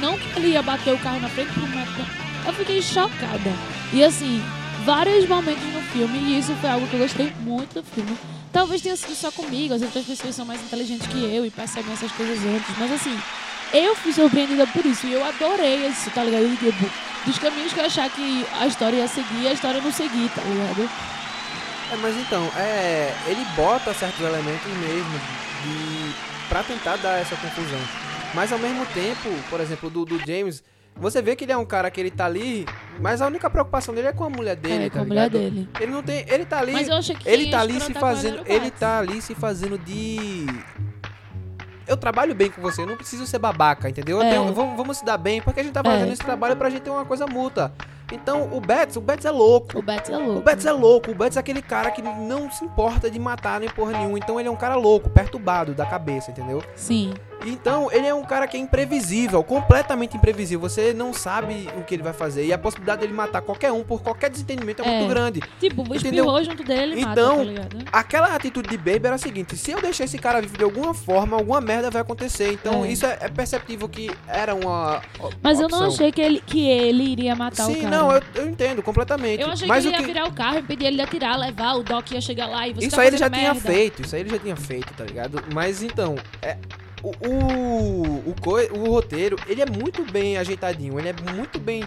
Não 0.00 0.18
que 0.18 0.26
ele 0.38 0.48
ia 0.48 0.62
bater 0.62 0.92
o 0.94 0.98
carro 0.98 1.20
na 1.20 1.28
frente 1.28 1.52
pro 1.52 1.66
matar. 1.68 2.06
Eu 2.46 2.52
fiquei 2.54 2.80
chocada. 2.82 3.52
E 3.92 4.02
assim, 4.02 4.42
vários 4.84 5.28
momentos 5.28 5.62
no 5.72 5.80
filme, 5.82 6.18
e 6.18 6.38
isso 6.38 6.54
foi 6.56 6.70
algo 6.70 6.86
que 6.88 6.94
eu 6.94 7.00
gostei 7.00 7.32
muito 7.40 7.74
do 7.74 7.82
filme. 7.84 8.16
Talvez 8.52 8.82
tenha 8.82 8.96
sido 8.96 9.14
só 9.14 9.32
comigo, 9.32 9.72
as 9.72 9.80
outras 9.82 10.04
pessoas 10.04 10.34
são 10.34 10.44
mais 10.44 10.60
inteligentes 10.60 11.06
que 11.06 11.24
eu 11.24 11.46
e 11.46 11.50
percebem 11.50 11.92
essas 11.92 12.12
coisas 12.12 12.38
antes. 12.44 12.78
Mas 12.78 12.92
assim, 12.92 13.18
eu 13.72 13.96
fui 13.96 14.12
surpreendida 14.12 14.66
por 14.66 14.84
isso. 14.84 15.06
E 15.06 15.14
eu 15.14 15.24
adorei 15.24 15.86
isso, 15.86 16.10
tá 16.10 16.22
ligado? 16.22 16.54
Tipo, 16.58 16.90
dos 17.24 17.38
caminhos 17.38 17.72
que 17.72 17.80
eu 17.80 17.86
achar 17.86 18.10
que 18.10 18.46
a 18.60 18.66
história 18.66 18.96
ia 18.96 19.08
seguir, 19.08 19.48
a 19.48 19.52
história 19.52 19.80
não 19.80 19.90
seguir, 19.90 20.30
tá 20.34 20.42
ligado? 20.42 20.90
É, 21.92 21.96
mas 21.96 22.16
então, 22.16 22.44
é, 22.56 23.14
ele 23.26 23.44
bota 23.56 23.94
certos 23.94 24.20
elementos 24.20 24.70
mesmo 24.78 25.18
de 25.64 26.14
para 26.48 26.62
tentar 26.62 26.96
dar 26.96 27.18
essa 27.18 27.34
confusão. 27.36 27.80
Mas 28.34 28.52
ao 28.52 28.58
mesmo 28.58 28.84
tempo, 28.86 29.30
por 29.48 29.60
exemplo, 29.60 29.88
do, 29.88 30.04
do 30.04 30.18
James, 30.18 30.62
você 30.96 31.20
vê 31.20 31.34
que 31.34 31.44
ele 31.44 31.52
é 31.52 31.56
um 31.56 31.64
cara 31.64 31.90
que 31.90 32.00
ele 32.00 32.10
tá 32.10 32.26
ali, 32.26 32.64
mas 33.00 33.20
a 33.20 33.26
única 33.26 33.48
preocupação 33.50 33.94
dele 33.94 34.08
é 34.08 34.12
com 34.12 34.24
a 34.24 34.30
mulher 34.30 34.54
dele, 34.56 34.84
é, 34.86 34.88
tá 34.90 34.96
com 34.98 35.00
a 35.00 35.04
mulher 35.04 35.30
ligado? 35.30 35.32
dele. 35.42 35.68
Ele 35.80 35.92
não 35.92 36.02
tem, 36.02 36.24
ele 36.28 36.44
tá 36.44 36.58
ali, 36.60 36.72
Mas 36.72 36.88
eu 36.88 36.94
achei 36.96 37.16
que 37.16 37.28
ele 37.28 37.50
tá 37.50 37.60
ali 37.60 37.80
se 37.80 37.90
ela 37.90 38.00
fazendo, 38.00 38.42
ele 38.46 38.70
tá 38.70 38.98
ali 38.98 39.20
se 39.22 39.34
fazendo 39.34 39.76
de 39.78 40.46
eu 41.86 41.96
trabalho 41.96 42.34
bem 42.34 42.50
com 42.50 42.62
você, 42.62 42.82
eu 42.82 42.86
não 42.86 42.96
preciso 42.96 43.26
ser 43.26 43.38
babaca, 43.38 43.88
entendeu? 43.88 44.18
Eu 44.18 44.22
É. 44.22 44.30
tenho- 44.30 44.52
vamos, 44.54 44.76
vamos 44.76 44.96
se 44.98 45.04
dar 45.04 45.18
bem, 45.18 45.42
porque 45.42 45.60
a 45.60 45.62
gente 45.62 45.72
tá 45.72 45.82
fazendo 45.82 46.08
É. 46.10 46.12
esse 46.12 46.22
trabalho 46.22 46.56
pra 46.56 46.70
gente 46.70 46.82
ter 46.82 46.90
uma 46.90 47.04
coisa 47.04 47.26
mútua. 47.26 47.72
Então, 48.12 48.48
o 48.52 48.60
Betts, 48.60 48.96
o 48.96 49.00
Betts 49.00 49.24
é 49.24 49.30
louco. 49.30 49.78
O 49.78 49.82
Bats 49.82 50.10
é 50.10 50.16
louco. 50.16 50.38
O 50.38 50.42
Betts 50.42 50.66
é 50.66 50.72
louco, 50.72 51.10
o 51.10 51.14
Betts 51.14 51.36
é 51.36 51.40
aquele 51.40 51.62
cara 51.62 51.90
que 51.90 52.02
não 52.02 52.50
se 52.50 52.64
importa 52.64 53.10
de 53.10 53.18
matar 53.18 53.60
nem 53.60 53.68
porra 53.70 53.92
nenhuma, 53.92 54.18
então 54.18 54.38
ele 54.38 54.48
é 54.48 54.52
um 54.52 54.56
cara 54.56 54.74
louco, 54.76 55.08
perturbado 55.10 55.74
da 55.74 55.86
cabeça, 55.86 56.30
entendeu? 56.30 56.62
Sim. 56.74 57.14
Então, 57.44 57.90
ele 57.90 58.06
é 58.06 58.14
um 58.14 58.22
cara 58.22 58.46
que 58.46 58.56
é 58.56 58.60
imprevisível, 58.60 59.42
completamente 59.42 60.16
imprevisível. 60.16 60.60
Você 60.68 60.92
não 60.94 61.12
sabe 61.12 61.68
o 61.76 61.82
que 61.82 61.92
ele 61.92 62.02
vai 62.02 62.12
fazer. 62.12 62.46
E 62.46 62.52
a 62.52 62.58
possibilidade 62.58 63.00
dele 63.00 63.12
matar 63.12 63.42
qualquer 63.42 63.72
um 63.72 63.82
por 63.82 64.00
qualquer 64.00 64.30
desentendimento 64.30 64.80
é, 64.80 64.86
É. 64.86 64.98
muito 64.98 65.08
grande. 65.10 65.40
Tipo, 65.58 65.82
Entendeu? 65.82 65.96
espirrou 65.96 66.44
junto 66.44 66.62
dele 66.62 67.00
e 67.00 67.04
mata, 67.04 67.20
Então, 67.20 67.36
tá 67.38 67.42
ligado? 67.42 67.76
Aquela 67.90 68.34
atitude 68.36 68.68
de 68.68 68.76
Baby 68.78 69.06
era 69.06 69.14
a 69.16 69.18
seguinte: 69.18 69.56
se 69.56 69.72
eu 69.72 69.80
deixar 69.82 70.04
esse 70.04 70.18
cara 70.18 70.40
vivo 70.40 70.56
de 70.56 70.62
alguma 70.62 70.94
forma, 70.94 71.36
alguma 71.36 71.60
merda 71.60 71.90
vai 71.90 72.02
acontecer. 72.02 72.52
Então, 72.52 72.84
É. 72.84 72.92
isso 72.92 73.04
é, 73.06 73.16
perceptível 73.28 73.88
que 73.88 74.08
era 74.28 74.54
uma. 74.54 75.02
o- 75.18 75.30
Mas 75.42 75.58
eu 75.58 75.68
não 75.68 75.78
opção. 75.78 75.86
achei 75.94 76.12
que 76.12 76.20
ele, 76.20 76.40
que 76.46 76.68
ele 76.68 77.02
iria 77.02 77.34
matar 77.34 77.64
o 77.68 77.72
Sim, 77.74 77.80
cara. 77.82 77.96
não, 77.96 78.01
eu, 78.10 78.22
eu 78.34 78.48
entendo 78.48 78.82
completamente. 78.82 79.40
Eu 79.42 79.50
achei 79.50 79.68
Mas 79.68 79.84
que 79.84 79.90
ele 79.92 80.00
ia 80.00 80.06
virar 80.06 80.26
o 80.26 80.32
carro, 80.32 80.58
impedir 80.58 80.86
ele 80.86 80.96
de 80.96 81.02
atirar, 81.02 81.38
levar, 81.38 81.74
o 81.74 81.82
Doc 81.82 82.10
ia 82.10 82.20
chegar 82.20 82.46
lá 82.46 82.66
e 82.66 82.72
você 82.72 82.86
Isso 82.86 82.96
tá 82.96 83.02
aí 83.02 83.08
ele 83.08 83.16
já 83.18 83.26
fazendo 83.26 83.38
tinha 83.40 83.54
merda. 83.54 83.68
feito, 83.72 84.02
isso 84.02 84.14
aí 84.16 84.22
ele 84.22 84.30
já 84.30 84.38
tinha 84.38 84.56
feito, 84.56 84.92
tá 84.94 85.04
ligado? 85.04 85.44
Mas 85.54 85.82
então, 85.82 86.16
é, 86.40 86.56
o, 87.02 87.10
o, 87.28 88.30
o, 88.30 88.34
coi- 88.40 88.68
o 88.72 88.84
roteiro, 88.90 89.36
ele 89.46 89.62
é 89.62 89.66
muito 89.66 90.04
bem 90.10 90.36
ajeitadinho, 90.38 90.98
ele 90.98 91.08
é 91.10 91.14
muito 91.34 91.58
bem. 91.60 91.84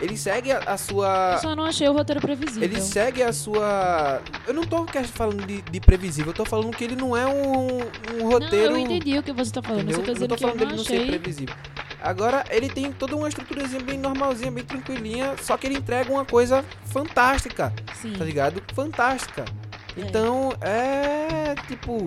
Ele 0.00 0.16
segue 0.16 0.52
a, 0.52 0.60
a 0.64 0.72
Eu 0.74 0.78
sua. 0.78 1.38
só 1.42 1.56
não 1.56 1.64
achei 1.64 1.88
o 1.88 1.92
roteiro 1.92 2.20
previsível. 2.20 2.62
Ele 2.62 2.80
segue 2.80 3.20
a 3.20 3.32
sua. 3.32 4.22
Eu 4.46 4.54
não 4.54 4.62
tô 4.62 4.86
falando 5.12 5.44
de, 5.44 5.60
de 5.60 5.80
previsível, 5.80 6.30
eu 6.30 6.34
tô 6.36 6.44
falando 6.44 6.70
que 6.76 6.84
ele 6.84 6.94
não 6.94 7.16
é 7.16 7.26
um, 7.26 7.78
um 8.22 8.28
roteiro. 8.30 8.70
Não, 8.70 8.78
eu 8.78 8.78
entendi 8.78 9.18
o 9.18 9.22
que 9.24 9.32
você 9.32 9.50
tá 9.52 9.60
falando. 9.60 9.90
entendeu? 9.90 10.02
Tá 10.04 10.04
Eu 10.04 10.06
não 10.06 10.14
dizendo 10.14 10.28
tô 10.28 10.36
que 10.36 10.44
eu 10.44 10.48
falando 10.48 10.60
não 10.60 10.66
dele 10.68 10.78
não 10.78 10.84
ser 10.84 10.96
achei. 10.98 11.08
previsível. 11.18 11.54
Agora, 12.00 12.44
ele 12.50 12.68
tem 12.68 12.92
toda 12.92 13.16
uma 13.16 13.28
estruturazinha 13.28 13.82
bem 13.82 13.98
normalzinha, 13.98 14.50
bem 14.50 14.64
tranquilinha, 14.64 15.34
só 15.40 15.56
que 15.56 15.66
ele 15.66 15.78
entrega 15.78 16.12
uma 16.12 16.24
coisa 16.24 16.64
fantástica, 16.84 17.72
Sim, 17.94 18.12
tá 18.12 18.24
ligado? 18.24 18.62
Fantástica. 18.72 19.44
É. 19.96 20.00
Então, 20.00 20.52
é 20.60 21.54
tipo, 21.66 22.06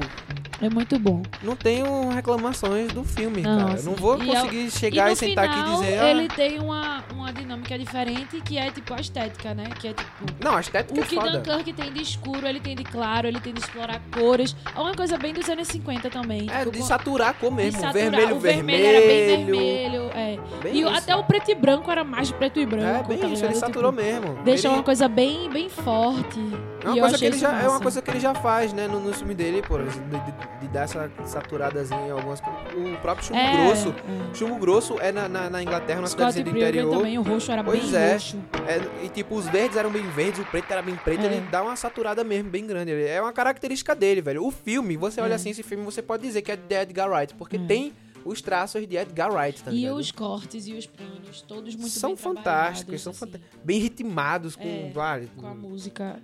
é 0.61 0.69
muito 0.69 0.97
bom. 0.99 1.21
não 1.41 1.55
tenho 1.55 2.09
reclamações 2.09 2.91
do 2.91 3.03
filme, 3.03 3.41
Não, 3.41 3.57
cara. 3.59 3.73
assim, 3.73 3.85
não 3.89 3.95
vou 3.95 4.21
e 4.21 4.25
conseguir 4.27 4.71
chegar 4.71 5.07
no 5.07 5.13
e, 5.13 5.15
sentar 5.15 5.45
aqui 5.45 5.57
e 5.59 5.63
final, 5.63 5.79
dizer. 5.81 5.99
ah, 5.99 6.09
ele 6.11 6.27
tem 6.29 6.59
uma, 6.59 7.03
uma 7.13 7.33
dinâmica 7.33 7.77
diferente 7.77 8.39
que 8.41 8.57
é 8.57 8.69
tipo 8.71 8.93
a 8.93 8.97
estética, 9.01 9.53
né? 9.53 9.65
Que 9.79 9.89
é 9.89 9.93
tipo. 9.93 10.11
Não, 10.43 10.55
a 10.55 10.61
estética 10.61 10.99
O 10.99 11.03
é 11.03 11.07
que 11.07 11.15
foda. 11.15 11.39
Dunkirk 11.39 11.73
tem 11.73 11.91
de 11.93 12.01
escuro, 12.01 12.47
ele 12.47 12.59
tem 12.59 12.75
de 12.75 12.83
claro, 12.83 13.27
ele 13.27 13.39
tem 13.39 13.53
de 13.53 13.59
explorar 13.61 13.99
cores. 14.13 14.55
É 14.75 14.79
uma 14.79 14.93
coisa 14.93 15.17
bem 15.17 15.33
dos 15.33 15.49
anos 15.49 15.67
50 15.67 16.09
também. 16.09 16.47
É, 16.51 16.59
tipo, 16.59 16.71
de 16.71 16.83
saturar 16.83 17.29
a 17.29 17.33
cor 17.33 17.51
mesmo. 17.51 17.79
saturar. 17.81 17.93
vermelho, 17.93 18.35
o 18.35 18.39
vermelho. 18.39 18.77
vermelho 18.83 18.87
era 18.97 19.07
bem 19.07 19.45
vermelho. 19.45 20.11
É. 20.13 20.39
Bem 20.61 20.73
E 20.75 20.81
isso. 20.81 20.89
até 20.89 21.15
o 21.15 21.23
preto 21.23 21.49
e 21.51 21.55
branco 21.55 21.89
era 21.89 22.03
mais 22.03 22.31
preto 22.31 22.59
e 22.59 22.65
branco. 22.65 22.85
É, 22.85 23.03
bem 23.03 23.17
tá 23.17 23.27
isso, 23.27 23.43
ele 23.45 23.53
Tipo, 23.53 23.65
saturou 23.65 23.91
mesmo. 23.91 24.35
Deixa 24.43 24.67
ele... 24.67 24.75
uma 24.75 24.83
coisa 24.83 25.07
bem, 25.07 25.49
bem 25.49 25.69
forte. 25.69 26.39
É 26.83 26.87
uma, 26.87 26.95
e 26.95 26.97
eu 26.99 27.01
coisa 27.03 27.17
que 27.17 27.25
ele 27.25 27.37
já, 27.37 27.61
é 27.61 27.67
uma 27.67 27.79
coisa 27.79 28.01
que 28.01 28.09
ele 28.11 28.19
já 28.19 28.33
faz, 28.35 28.73
né, 28.73 28.87
no, 28.87 28.99
no 28.99 29.13
filme 29.13 29.33
dele, 29.35 29.61
pô, 29.61 29.77
de, 29.77 29.85
de- 29.89 30.50
de 30.59 30.67
dar 30.67 30.81
essa 30.83 31.09
saturadazinha 31.25 32.07
em 32.07 32.11
algumas 32.11 32.39
coisas. 32.39 32.61
O 32.73 32.97
próprio 33.01 33.25
chumbo 33.27 33.39
É, 33.39 33.65
grosso. 33.65 33.89
é. 33.89 34.33
Chumbo 34.35 34.55
grosso 34.57 34.99
é 34.99 35.11
na, 35.11 35.27
na, 35.27 35.49
na 35.49 35.63
Inglaterra, 35.63 36.01
na 36.01 36.07
Scott 36.07 36.33
cidadezinha 36.33 36.43
do 36.53 36.57
interior. 36.57 36.97
também, 36.97 37.17
o 37.17 37.21
roxo 37.21 37.51
era 37.51 37.63
Pois 37.63 37.89
bem 37.89 37.99
é. 38.01 38.13
roxo. 38.13 38.37
É, 38.67 39.05
e 39.05 39.09
tipo, 39.09 39.35
os 39.35 39.45
verdes 39.47 39.75
eram 39.77 39.89
bem 39.91 40.03
verdes, 40.09 40.39
o 40.39 40.45
preto 40.45 40.69
era 40.71 40.81
bem 40.81 40.95
preto, 40.95 41.21
É. 41.23 41.25
ele 41.25 41.41
dá 41.49 41.63
uma 41.63 41.75
saturada 41.75 42.23
mesmo, 42.23 42.49
bem 42.49 42.65
grande. 42.67 42.91
É 42.91 43.19
uma 43.21 43.33
característica 43.33 43.95
dele, 43.95 44.21
velho. 44.21 44.45
O 44.45 44.51
filme, 44.51 44.95
você 44.97 45.19
olha 45.21 45.33
É. 45.33 45.35
assim, 45.35 45.49
esse 45.49 45.63
filme, 45.63 45.83
você 45.83 46.01
pode 46.01 46.21
dizer 46.23 46.41
que 46.43 46.51
é 46.51 46.55
de 46.55 46.75
Edgar 46.75 47.09
Wright, 47.09 47.33
porque 47.35 47.55
É. 47.55 47.65
tem 47.65 47.93
os 48.23 48.39
traços 48.39 48.85
de 48.87 48.95
Edgar 48.95 49.33
Wright, 49.33 49.63
tá 49.63 49.71
E 49.71 49.75
ligado? 49.77 49.95
os 49.97 50.11
cortes 50.11 50.67
e 50.67 50.73
os 50.73 50.85
planos, 50.85 51.41
todos 51.41 51.73
muito 51.75 51.89
são 51.89 52.11
bem 52.11 52.17
fantásticos, 52.17 53.01
são 53.01 53.09
assim, 53.11 53.19
fantásticos. 53.19 53.59
Bem 53.63 53.79
ritmados 53.79 54.55
com, 54.55 54.63
É. 54.67 54.91
Com 55.35 55.47
a 55.47 55.55
música. 55.55 56.19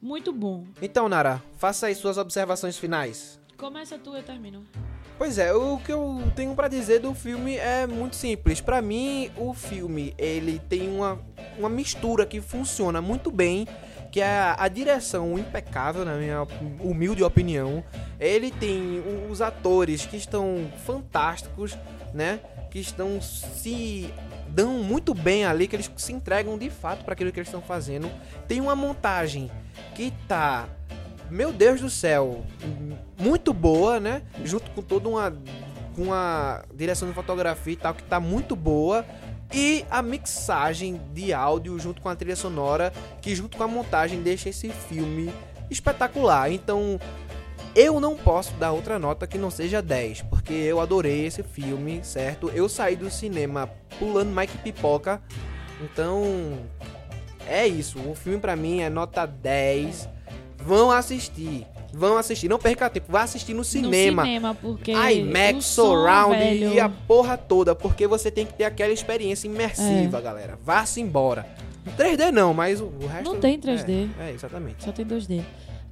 Muito 0.00 0.32
bom. 0.32 0.64
Então, 0.82 1.08
Nara, 1.08 1.42
faça 1.58 1.86
aí 1.86 1.94
suas 1.94 2.16
observações 2.18 2.76
finais. 2.78 3.38
Começa 3.56 3.98
tu, 3.98 4.14
eu 4.14 4.22
termino. 4.22 4.64
Pois 5.16 5.38
é, 5.38 5.54
o 5.54 5.78
que 5.78 5.92
eu 5.92 6.22
tenho 6.34 6.54
pra 6.56 6.66
dizer 6.66 6.98
do 6.98 7.14
filme 7.14 7.56
é 7.56 7.86
muito 7.86 8.16
simples. 8.16 8.60
Pra 8.60 8.82
mim, 8.82 9.30
o 9.36 9.54
filme 9.54 10.12
ele 10.18 10.58
tem 10.68 10.88
uma, 10.88 11.18
uma 11.56 11.68
mistura 11.68 12.26
que 12.26 12.40
funciona 12.40 13.00
muito 13.00 13.30
bem, 13.30 13.66
que 14.10 14.20
é 14.20 14.26
a, 14.26 14.56
a 14.58 14.68
direção 14.68 15.38
impecável, 15.38 16.04
na 16.04 16.16
minha 16.16 16.44
humilde 16.80 17.22
opinião. 17.22 17.84
Ele 18.18 18.50
tem 18.50 19.02
os 19.30 19.40
atores 19.40 20.04
que 20.04 20.16
estão 20.16 20.68
fantásticos, 20.84 21.78
né? 22.12 22.40
Que 22.70 22.80
estão 22.80 23.20
se 23.22 24.12
dão 24.48 24.82
muito 24.82 25.14
bem 25.14 25.44
ali, 25.44 25.68
que 25.68 25.76
eles 25.76 25.88
se 25.96 26.12
entregam 26.12 26.58
de 26.58 26.70
fato 26.70 27.04
para 27.04 27.14
aquilo 27.14 27.30
que 27.30 27.38
eles 27.38 27.48
estão 27.48 27.62
fazendo. 27.62 28.10
Tem 28.48 28.60
uma 28.60 28.74
montagem 28.74 29.48
que 29.94 30.12
tá 30.26 30.68
meu 31.30 31.52
Deus 31.52 31.80
do 31.80 31.88
céu, 31.88 32.44
muito 33.18 33.52
boa, 33.52 34.00
né? 34.00 34.22
Junto 34.44 34.70
com 34.70 34.82
toda 34.82 35.08
uma 35.08 35.32
com 35.94 36.02
uma 36.02 36.64
direção 36.74 37.06
de 37.06 37.14
fotografia 37.14 37.72
e 37.72 37.76
tal 37.76 37.94
que 37.94 38.02
tá 38.02 38.18
muito 38.18 38.56
boa 38.56 39.06
e 39.52 39.84
a 39.88 40.02
mixagem 40.02 41.00
de 41.12 41.32
áudio 41.32 41.78
junto 41.78 42.02
com 42.02 42.08
a 42.08 42.16
trilha 42.16 42.34
sonora 42.34 42.92
que 43.22 43.32
junto 43.34 43.56
com 43.56 43.62
a 43.62 43.68
montagem 43.68 44.20
deixa 44.20 44.48
esse 44.48 44.70
filme 44.70 45.32
espetacular. 45.70 46.50
Então, 46.50 46.98
eu 47.74 48.00
não 48.00 48.16
posso 48.16 48.52
dar 48.54 48.72
outra 48.72 48.98
nota 48.98 49.26
que 49.26 49.38
não 49.38 49.50
seja 49.50 49.82
10, 49.82 50.22
porque 50.22 50.52
eu 50.52 50.80
adorei 50.80 51.26
esse 51.26 51.42
filme, 51.42 52.00
certo? 52.04 52.48
Eu 52.50 52.68
saí 52.68 52.96
do 52.96 53.10
cinema 53.10 53.68
pulando 53.98 54.34
Mike 54.34 54.58
Pipoca. 54.58 55.20
Então, 55.80 56.58
é 57.46 57.66
isso. 57.66 57.98
O 57.98 58.14
filme 58.14 58.38
pra 58.38 58.54
mim 58.54 58.80
é 58.80 58.88
nota 58.88 59.26
10. 59.26 60.08
Vão 60.56 60.90
assistir. 60.90 61.66
Vão 61.94 62.16
assistir. 62.16 62.48
Não 62.48 62.58
perca 62.58 62.90
tempo. 62.90 63.06
Vá 63.10 63.22
assistir 63.22 63.54
no 63.54 63.64
cinema. 63.64 64.22
No 64.22 64.28
cinema, 64.28 64.54
porque. 64.54 64.92
IMAX, 64.92 65.64
Surround 65.64 66.36
velho, 66.36 66.72
e 66.72 66.80
a 66.80 66.88
porra 66.88 67.36
toda. 67.36 67.74
Porque 67.74 68.06
você 68.06 68.30
tem 68.30 68.44
que 68.44 68.54
ter 68.54 68.64
aquela 68.64 68.92
experiência 68.92 69.46
imersiva, 69.46 70.20
galera. 70.20 70.58
Vá-se 70.62 71.00
embora. 71.00 71.46
3D 71.98 72.30
não, 72.30 72.54
mas 72.54 72.80
o, 72.80 72.86
o 72.86 73.06
resto... 73.06 73.30
Não 73.30 73.38
tem 73.38 73.60
3D. 73.60 74.08
É, 74.18 74.30
é, 74.30 74.32
exatamente. 74.32 74.82
Só 74.82 74.90
tem 74.90 75.04
2D. 75.04 75.42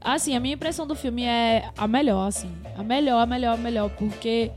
Assim, 0.00 0.34
a 0.34 0.40
minha 0.40 0.55
impressão 0.55 0.86
do 0.86 0.96
filme 0.96 1.24
é 1.24 1.68
a 1.76 1.86
melhor, 1.86 2.26
assim. 2.26 2.50
A 2.76 2.82
melhor, 2.82 3.20
a 3.20 3.26
melhor, 3.26 3.55
a 3.55 3.57
melhor. 3.57 3.90
Porque 3.90 4.50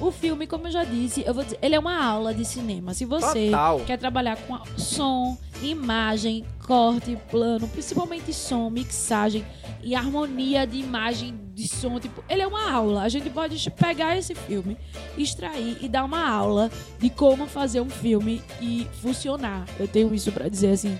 o 0.00 0.10
filme, 0.10 0.46
como 0.46 0.66
eu 0.66 0.70
já 0.70 0.84
disse, 0.84 1.24
eu 1.26 1.32
vou 1.32 1.44
dizer, 1.44 1.58
ele 1.62 1.74
é 1.74 1.78
uma 1.78 2.04
aula 2.04 2.34
de 2.34 2.44
cinema. 2.44 2.94
Se 2.94 3.04
você 3.04 3.46
Total. 3.46 3.80
quer 3.80 3.96
trabalhar 3.96 4.36
com 4.36 4.58
som, 4.76 5.36
imagem, 5.62 6.44
corte, 6.66 7.16
plano, 7.30 7.66
principalmente 7.68 8.32
som, 8.32 8.68
mixagem 8.68 9.44
e 9.82 9.94
harmonia 9.94 10.66
de 10.66 10.78
imagem, 10.78 11.38
de 11.54 11.66
som, 11.66 11.98
tipo, 11.98 12.22
ele 12.28 12.42
é 12.42 12.46
uma 12.46 12.70
aula. 12.70 13.02
A 13.02 13.08
gente 13.08 13.30
pode 13.30 13.70
pegar 13.70 14.16
esse 14.16 14.34
filme, 14.34 14.76
extrair 15.16 15.78
e 15.80 15.88
dar 15.88 16.04
uma 16.04 16.28
aula 16.28 16.70
de 16.98 17.08
como 17.08 17.46
fazer 17.46 17.80
um 17.80 17.90
filme 17.90 18.42
e 18.60 18.86
funcionar. 19.00 19.64
Eu 19.78 19.88
tenho 19.88 20.14
isso 20.14 20.30
pra 20.32 20.48
dizer 20.48 20.72
assim 20.72 20.98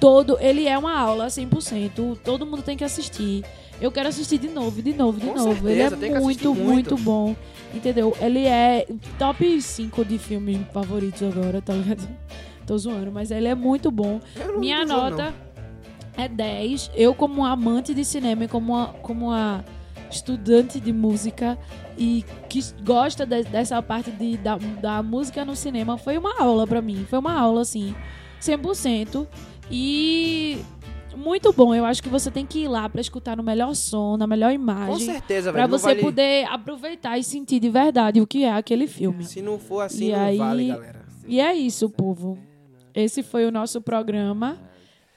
todo, 0.00 0.38
ele 0.40 0.66
é 0.66 0.76
uma 0.78 0.98
aula 0.98 1.26
100%, 1.26 2.18
todo 2.24 2.46
mundo 2.46 2.62
tem 2.62 2.76
que 2.76 2.82
assistir. 2.82 3.44
Eu 3.80 3.90
quero 3.90 4.08
assistir 4.08 4.38
de 4.38 4.48
novo, 4.48 4.82
de 4.82 4.92
novo, 4.92 5.18
de 5.18 5.26
Com 5.26 5.34
novo. 5.34 5.68
ele 5.68 5.80
é 5.80 5.88
certeza, 5.88 6.12
que 6.12 6.18
assistir 6.18 6.46
muito, 6.48 6.54
muito. 6.54 6.90
muito 6.90 6.96
bom. 6.98 7.34
Entendeu? 7.74 8.14
Ele 8.20 8.44
é 8.46 8.86
top 9.18 9.60
5 9.62 10.04
de 10.04 10.18
filmes 10.18 10.58
favoritos 10.72 11.22
agora, 11.22 11.62
tá 11.62 11.72
ligado? 11.72 12.06
Tô 12.66 12.76
zoando, 12.76 13.10
mas 13.10 13.30
ele 13.30 13.48
é 13.48 13.54
muito 13.54 13.90
bom. 13.90 14.20
Minha 14.58 14.84
nota 14.84 15.32
é 16.16 16.28
10. 16.28 16.90
Eu, 16.94 17.14
como 17.14 17.44
amante 17.44 17.94
de 17.94 18.04
cinema 18.04 18.44
e 18.44 18.48
como 18.48 18.74
uma, 18.74 18.86
como 19.02 19.26
uma 19.28 19.64
estudante 20.10 20.78
de 20.78 20.92
música 20.92 21.56
e 21.96 22.24
que 22.48 22.60
gosta 22.84 23.24
de- 23.24 23.44
dessa 23.44 23.80
parte 23.82 24.10
de, 24.10 24.36
da, 24.36 24.56
da 24.56 25.02
música 25.02 25.44
no 25.44 25.56
cinema, 25.56 25.96
foi 25.96 26.18
uma 26.18 26.40
aula 26.40 26.66
pra 26.66 26.82
mim. 26.82 27.06
Foi 27.08 27.18
uma 27.18 27.32
aula, 27.32 27.62
assim, 27.62 27.94
100%. 28.40 29.26
E 29.70 30.58
muito 31.16 31.52
bom. 31.52 31.74
Eu 31.74 31.84
acho 31.84 32.02
que 32.02 32.08
você 32.08 32.30
tem 32.30 32.44
que 32.46 32.60
ir 32.60 32.68
lá 32.68 32.88
pra 32.88 33.00
escutar 33.00 33.36
no 33.36 33.42
melhor 33.42 33.74
som, 33.74 34.16
na 34.16 34.26
melhor 34.26 34.48
Com 34.48 34.54
imagem. 34.54 35.06
certeza, 35.12 35.52
Pra 35.52 35.62
velho. 35.62 35.70
não 35.72 35.78
você 35.78 35.86
vale- 35.86 36.00
poder 36.00 36.44
aproveitar 36.46 37.18
e 37.18 37.24
sentir 37.24 37.60
de 37.60 37.68
verdade 37.70 38.20
o 38.20 38.26
que 38.26 38.44
é 38.44 38.52
aquele 38.52 38.86
filme. 38.86 39.24
Se 39.24 39.40
não 39.42 39.58
for 39.58 39.80
assim, 39.82 40.08
E 40.08 40.12
não 40.12 40.20
aí- 40.20 40.38
vale, 40.38 40.66
galera. 40.68 41.00
E 41.26 41.40
é 41.40 41.54
isso, 41.54 41.88
povo. 41.88 42.38
Esse 42.94 43.22
foi 43.22 43.46
o 43.46 43.50
nosso 43.52 43.80
programa 43.80 44.58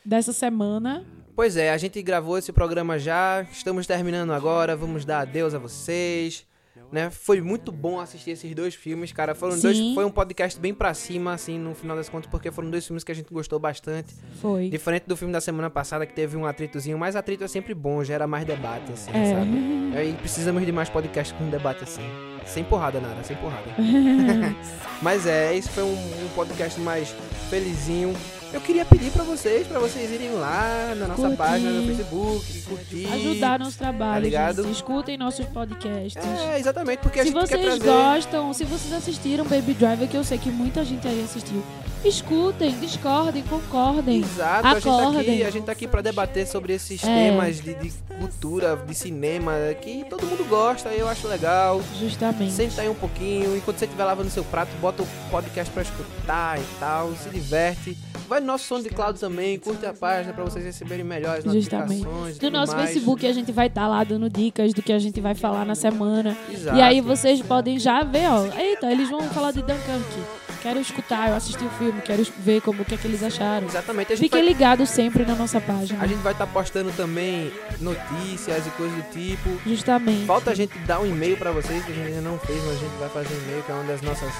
dessa 0.05 0.31
semana. 0.33 1.03
Pois 1.35 1.57
é, 1.57 1.71
a 1.71 1.77
gente 1.77 1.99
gravou 2.03 2.37
esse 2.37 2.51
programa 2.53 2.99
já, 2.99 3.41
estamos 3.51 3.87
terminando 3.87 4.31
agora, 4.31 4.75
vamos 4.75 5.03
dar 5.05 5.21
adeus 5.21 5.55
a 5.55 5.57
vocês. 5.59 6.45
Né? 6.91 7.09
Foi 7.09 7.41
muito 7.41 7.71
bom 7.71 7.99
assistir 7.99 8.31
esses 8.31 8.53
dois 8.53 8.75
filmes, 8.75 9.11
cara. 9.11 9.33
Foram 9.35 9.57
dois, 9.59 9.77
foi 9.93 10.05
um 10.05 10.11
podcast 10.11 10.59
bem 10.59 10.73
pra 10.73 10.93
cima, 10.93 11.33
assim, 11.33 11.57
no 11.57 11.73
final 11.75 11.95
das 11.95 12.09
contas, 12.09 12.29
porque 12.29 12.51
foram 12.51 12.69
dois 12.69 12.85
filmes 12.85 13.03
que 13.03 13.11
a 13.11 13.15
gente 13.15 13.31
gostou 13.33 13.59
bastante. 13.59 14.13
Foi. 14.41 14.69
Diferente 14.69 15.03
do 15.07 15.15
filme 15.15 15.31
da 15.33 15.41
semana 15.41 15.69
passada, 15.69 16.05
que 16.05 16.13
teve 16.13 16.35
um 16.37 16.45
atritozinho, 16.45 16.97
mas 16.97 17.15
atrito 17.15 17.43
é 17.43 17.47
sempre 17.47 17.73
bom, 17.73 18.03
gera 18.03 18.27
mais 18.27 18.45
debate, 18.45 18.91
assim, 18.91 19.11
É. 19.13 19.33
sabe? 19.33 19.97
Aí 19.97 20.13
precisamos 20.13 20.65
de 20.65 20.71
mais 20.71 20.89
podcast 20.89 21.33
com 21.35 21.49
debate 21.49 21.83
assim. 21.83 22.01
Sem 22.45 22.63
porrada, 22.63 22.99
Nara, 22.99 23.23
sem 23.23 23.35
porrada. 23.37 23.63
Mas 25.01 25.25
é, 25.25 25.55
esse 25.55 25.69
foi 25.69 25.83
um, 25.83 25.93
um 25.93 26.29
podcast 26.35 26.79
mais 26.79 27.09
felizinho. 27.49 28.13
Eu 28.53 28.61
queria 28.61 28.85
pedir 28.85 29.09
pra 29.11 29.23
vocês, 29.23 29.65
pra 29.65 29.79
vocês 29.79 30.11
irem 30.11 30.31
lá 30.33 30.93
na 30.95 31.07
nossa 31.07 31.23
Curtir. 31.23 31.37
página 31.37 31.71
no 31.71 31.87
Facebook, 31.87 32.61
curtir. 32.61 33.07
Ajudar 33.11 33.59
nosso 33.59 33.77
trabalho, 33.79 34.29
gente. 34.29 34.71
Escutem 34.71 35.17
nossos 35.17 35.45
podcasts. 35.47 36.23
É, 36.23 36.59
exatamente, 36.59 36.99
porque 36.99 37.19
a 37.19 37.23
se 37.23 37.31
gente 37.31 37.47
quer 37.47 37.57
vocês 37.57 37.79
trazer... 37.79 37.85
gostam, 37.85 38.53
se 38.53 38.63
vocês 38.63 38.93
assistiram 38.93 39.43
Baby 39.43 39.73
Driver, 39.73 40.07
que 40.07 40.15
eu 40.15 40.23
sei 40.23 40.37
que 40.37 40.51
muita 40.51 40.85
gente 40.85 41.07
aí 41.07 41.23
assistiu, 41.23 41.63
escutem, 42.05 42.71
discordem, 42.79 43.43
concordem. 43.43 44.19
Exato, 44.19 44.67
a 44.67 44.73
gente, 44.75 44.83
tá 44.83 44.89
aqui, 44.95 44.99
Acordem. 45.07 45.43
a 45.43 45.49
gente 45.49 45.63
tá 45.65 45.71
aqui 45.71 45.87
pra 45.87 46.01
debater 46.01 46.47
sobre 46.47 46.73
esses 46.73 47.03
É. 47.03 47.07
temas 47.07 47.61
de, 47.61 47.73
de 47.75 47.91
cultura, 48.19 48.75
de 48.75 48.93
cinema, 48.95 49.53
que 49.81 50.05
todo 50.09 50.25
mundo 50.25 50.47
gosta, 50.47 50.89
eu 50.89 51.07
acho 51.07 51.27
legal. 51.27 51.81
Justamente. 51.99 52.51
Senta 52.51 52.81
aí 52.81 52.89
um 52.89 52.93
pouquinho, 52.95 53.55
enquanto 53.57 53.77
você 53.77 53.85
estiver 53.85 54.03
lavando 54.05 54.29
seu 54.29 54.43
prato, 54.43 54.69
bota 54.81 55.03
o 55.03 55.07
podcast 55.31 55.71
pra 55.73 55.83
escutar 55.83 56.59
e 56.59 56.63
tal, 56.79 57.11
se 57.15 57.29
diverte. 57.29 57.97
Vai 58.27 58.39
no 58.39 58.47
nosso 58.47 58.65
SoundCloud 58.65 59.19
também, 59.19 59.59
curte 59.59 59.85
a 59.85 59.93
página 59.93 60.33
pra 60.33 60.43
vocês 60.45 60.63
receberem 60.63 61.03
melhores 61.03 61.43
Justamente. 61.43 62.03
notificações. 62.03 62.39
No 62.39 62.49
nosso 62.49 62.71
mais. 62.73 62.89
Facebook 62.89 63.27
a 63.27 63.33
gente 63.33 63.51
vai 63.51 63.67
estar 63.67 63.87
lá 63.87 64.03
dando 64.03 64.29
dicas 64.29 64.73
do 64.73 64.81
que 64.81 64.93
a 64.93 64.97
gente 64.99 65.19
vai 65.19 65.35
falar 65.35 65.65
na 65.65 65.75
semana. 65.75 66.35
Exato. 66.51 66.77
E 66.77 66.81
aí 66.81 67.01
vocês 67.01 67.41
podem 67.41 67.77
já 67.77 68.01
ver, 68.03 68.27
ó. 68.29 68.45
Eita, 68.57 68.89
eles 68.91 69.09
vão 69.09 69.21
falar 69.23 69.51
de 69.51 69.61
Dunkirk. 69.61 70.42
Quero 70.63 70.79
escutar, 70.79 71.27
eu 71.27 71.35
assisti 71.35 71.61
o 71.61 71.69
filme, 71.71 72.01
quero 72.01 72.25
ver 72.39 72.61
como 72.61 72.83
o 72.83 72.85
que, 72.85 72.95
é 72.95 72.97
que 72.97 73.05
eles 73.05 73.21
acharam. 73.21 73.67
Exatamente, 73.67 74.15
Fiquem 74.15 74.41
vai... 74.41 74.47
ligados 74.47 74.89
sempre 74.89 75.25
na 75.25 75.35
nossa 75.35 75.59
página. 75.59 76.01
A 76.01 76.07
gente 76.07 76.21
vai 76.21 76.31
estar 76.31 76.47
postando 76.47 76.89
também 76.93 77.51
notícias 77.81 78.65
e 78.65 78.69
coisas 78.69 78.95
do 78.95 79.11
tipo. 79.11 79.59
Justamente. 79.67 80.25
Falta 80.25 80.51
a 80.51 80.55
gente 80.55 80.77
dar 80.79 81.01
um 81.01 81.05
e-mail 81.05 81.35
pra 81.35 81.51
vocês, 81.51 81.83
que 81.83 81.91
a 81.91 81.95
gente 81.95 82.07
ainda 82.07 82.21
não 82.21 82.39
fez, 82.39 82.63
mas 82.63 82.77
a 82.77 82.79
gente 82.79 82.97
vai 82.97 83.09
fazer 83.09 83.35
um 83.35 83.41
e-mail, 83.43 83.63
que 83.63 83.71
é 83.71 83.75
uma 83.75 83.83
das 83.83 84.01
nossas 84.01 84.33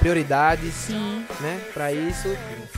prioridades, 0.00 0.74
Sim. 0.74 1.24
né? 1.40 1.60
Pra 1.72 1.92
isso. 1.92 2.26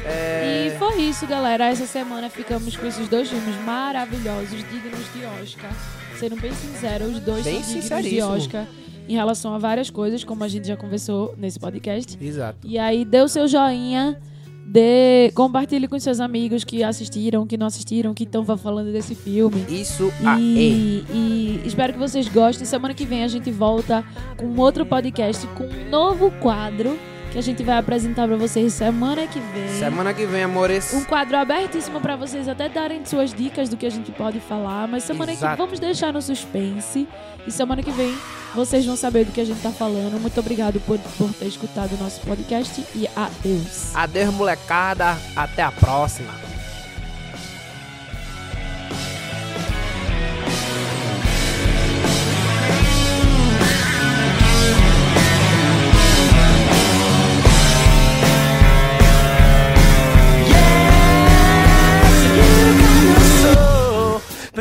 É... 0.04 0.70
E 0.74 0.78
foi 0.78 1.00
isso, 1.00 1.26
galera. 1.26 1.64
Essa 1.64 1.86
semana 1.86 2.28
ficamos 2.28 2.76
com 2.76 2.86
esses 2.86 3.08
dois 3.08 3.30
filmes 3.30 3.58
maravilhosos, 3.64 4.62
dignos 4.70 5.12
de 5.14 5.24
Oscar. 5.42 5.70
Sendo 6.18 6.36
bem 6.36 6.52
sincero, 6.52 7.06
os 7.06 7.18
dois 7.20 7.44
Bem 7.44 7.62
são 7.62 8.02
dignos 8.02 8.02
de. 8.02 8.20
Oscar 8.20 8.66
em 9.08 9.14
relação 9.14 9.54
a 9.54 9.58
várias 9.58 9.90
coisas, 9.90 10.22
como 10.22 10.44
a 10.44 10.48
gente 10.48 10.68
já 10.68 10.76
conversou 10.76 11.34
nesse 11.36 11.58
podcast. 11.58 12.16
Exato. 12.20 12.58
E 12.64 12.78
aí, 12.78 13.04
dê 13.04 13.20
o 13.20 13.28
seu 13.28 13.48
joinha, 13.48 14.20
dê, 14.66 15.32
compartilhe 15.34 15.88
com 15.88 15.98
seus 15.98 16.20
amigos 16.20 16.62
que 16.62 16.84
assistiram, 16.84 17.46
que 17.46 17.56
não 17.56 17.66
assistiram, 17.66 18.12
que 18.12 18.24
estão 18.24 18.44
falando 18.56 18.92
desse 18.92 19.14
filme. 19.14 19.64
Isso 19.68 20.12
aí. 20.24 21.04
E, 21.10 21.16
e 21.16 21.62
espero 21.64 21.92
que 21.92 21.98
vocês 21.98 22.28
gostem. 22.28 22.66
Semana 22.66 22.92
que 22.92 23.06
vem 23.06 23.24
a 23.24 23.28
gente 23.28 23.50
volta 23.50 24.04
com 24.36 24.54
outro 24.60 24.84
podcast, 24.84 25.46
com 25.48 25.64
um 25.64 25.88
novo 25.88 26.30
quadro 26.40 26.98
que 27.30 27.38
a 27.38 27.42
gente 27.42 27.62
vai 27.62 27.76
apresentar 27.78 28.26
pra 28.26 28.36
vocês 28.36 28.72
semana 28.72 29.26
que 29.26 29.38
vem. 29.38 29.68
Semana 29.78 30.14
que 30.14 30.26
vem, 30.26 30.42
amores. 30.42 30.92
Um 30.92 31.04
quadro 31.04 31.36
abertíssimo 31.36 32.00
pra 32.00 32.16
vocês 32.16 32.48
até 32.48 32.68
darem 32.68 33.04
suas 33.04 33.32
dicas 33.32 33.68
do 33.68 33.76
que 33.76 33.86
a 33.86 33.90
gente 33.90 34.10
pode 34.12 34.40
falar, 34.40 34.88
mas 34.88 35.04
semana 35.04 35.32
que 35.32 35.38
Exato. 35.38 35.56
vamos 35.56 35.78
deixar 35.78 36.12
no 36.12 36.22
suspense. 36.22 37.06
E 37.46 37.50
semana 37.50 37.82
que 37.82 37.90
vem 37.90 38.16
vocês 38.54 38.84
vão 38.84 38.96
saber 38.96 39.24
do 39.24 39.32
que 39.32 39.40
a 39.40 39.44
gente 39.44 39.60
tá 39.60 39.70
falando. 39.70 40.20
Muito 40.20 40.38
obrigado 40.40 40.80
por, 40.80 40.98
por 40.98 41.32
ter 41.34 41.46
escutado 41.46 41.92
o 41.94 41.98
nosso 41.98 42.20
podcast 42.20 42.84
e 42.94 43.08
adeus. 43.14 43.94
Adeus, 43.94 44.34
molecada. 44.34 45.16
Até 45.36 45.62
a 45.62 45.70
próxima. 45.70 46.57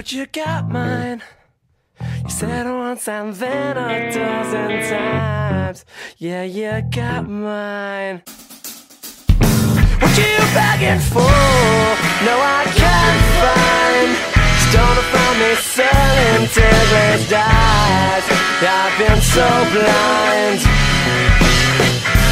But 0.07 0.13
you 0.13 0.25
got 0.27 0.69
mine. 0.69 1.21
You 2.23 2.29
said 2.29 2.65
once 2.65 3.09
and 3.09 3.33
then 3.33 3.77
a 3.77 4.09
dozen 4.09 4.89
times. 4.89 5.83
Yeah, 6.17 6.43
you 6.43 6.81
got 6.89 7.27
mine. 7.27 8.21
What 9.99 10.13
you 10.15 10.37
begging 10.55 11.03
for? 11.11 11.27
No, 12.23 12.35
I 12.39 12.63
can't 12.79 13.21
find. 13.41 14.11
Stolen 14.63 15.05
from 15.11 15.33
me, 15.41 15.51
selling 15.75 16.47
till 16.55 16.83
glazed 16.87 17.33
eyes. 17.33 18.25
I've 18.63 18.95
been 18.97 19.21
so 19.35 19.47
blind. 19.75 20.59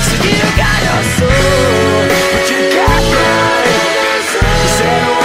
So 0.06 0.16
you 0.24 0.48
got 0.64 0.80
your 0.88 1.04
soul, 1.18 2.08
but 2.32 2.46
you 2.52 2.62
got 2.72 3.04
mine. 3.12 3.76
You 4.64 4.70
said 4.80 5.25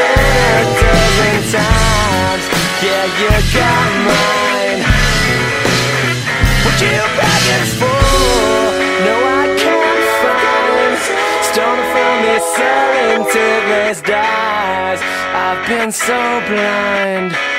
a 0.00 0.64
dozen 0.80 1.36
times. 1.54 2.44
Yeah, 2.84 3.04
you 3.20 3.30
got 3.52 3.90
mine. 4.08 4.80
You? 6.80 7.86
No, 9.06 9.14
I 9.42 9.46
can't 9.62 10.04
find. 10.22 10.94
Stolen 11.50 11.84
from 11.92 12.16
selling 12.56 13.22
till 13.32 13.60
glazed 13.66 14.10
eyes. 14.10 15.00
I've 15.34 15.62
been 15.68 15.92
so 15.92 16.18
blind. 16.48 17.49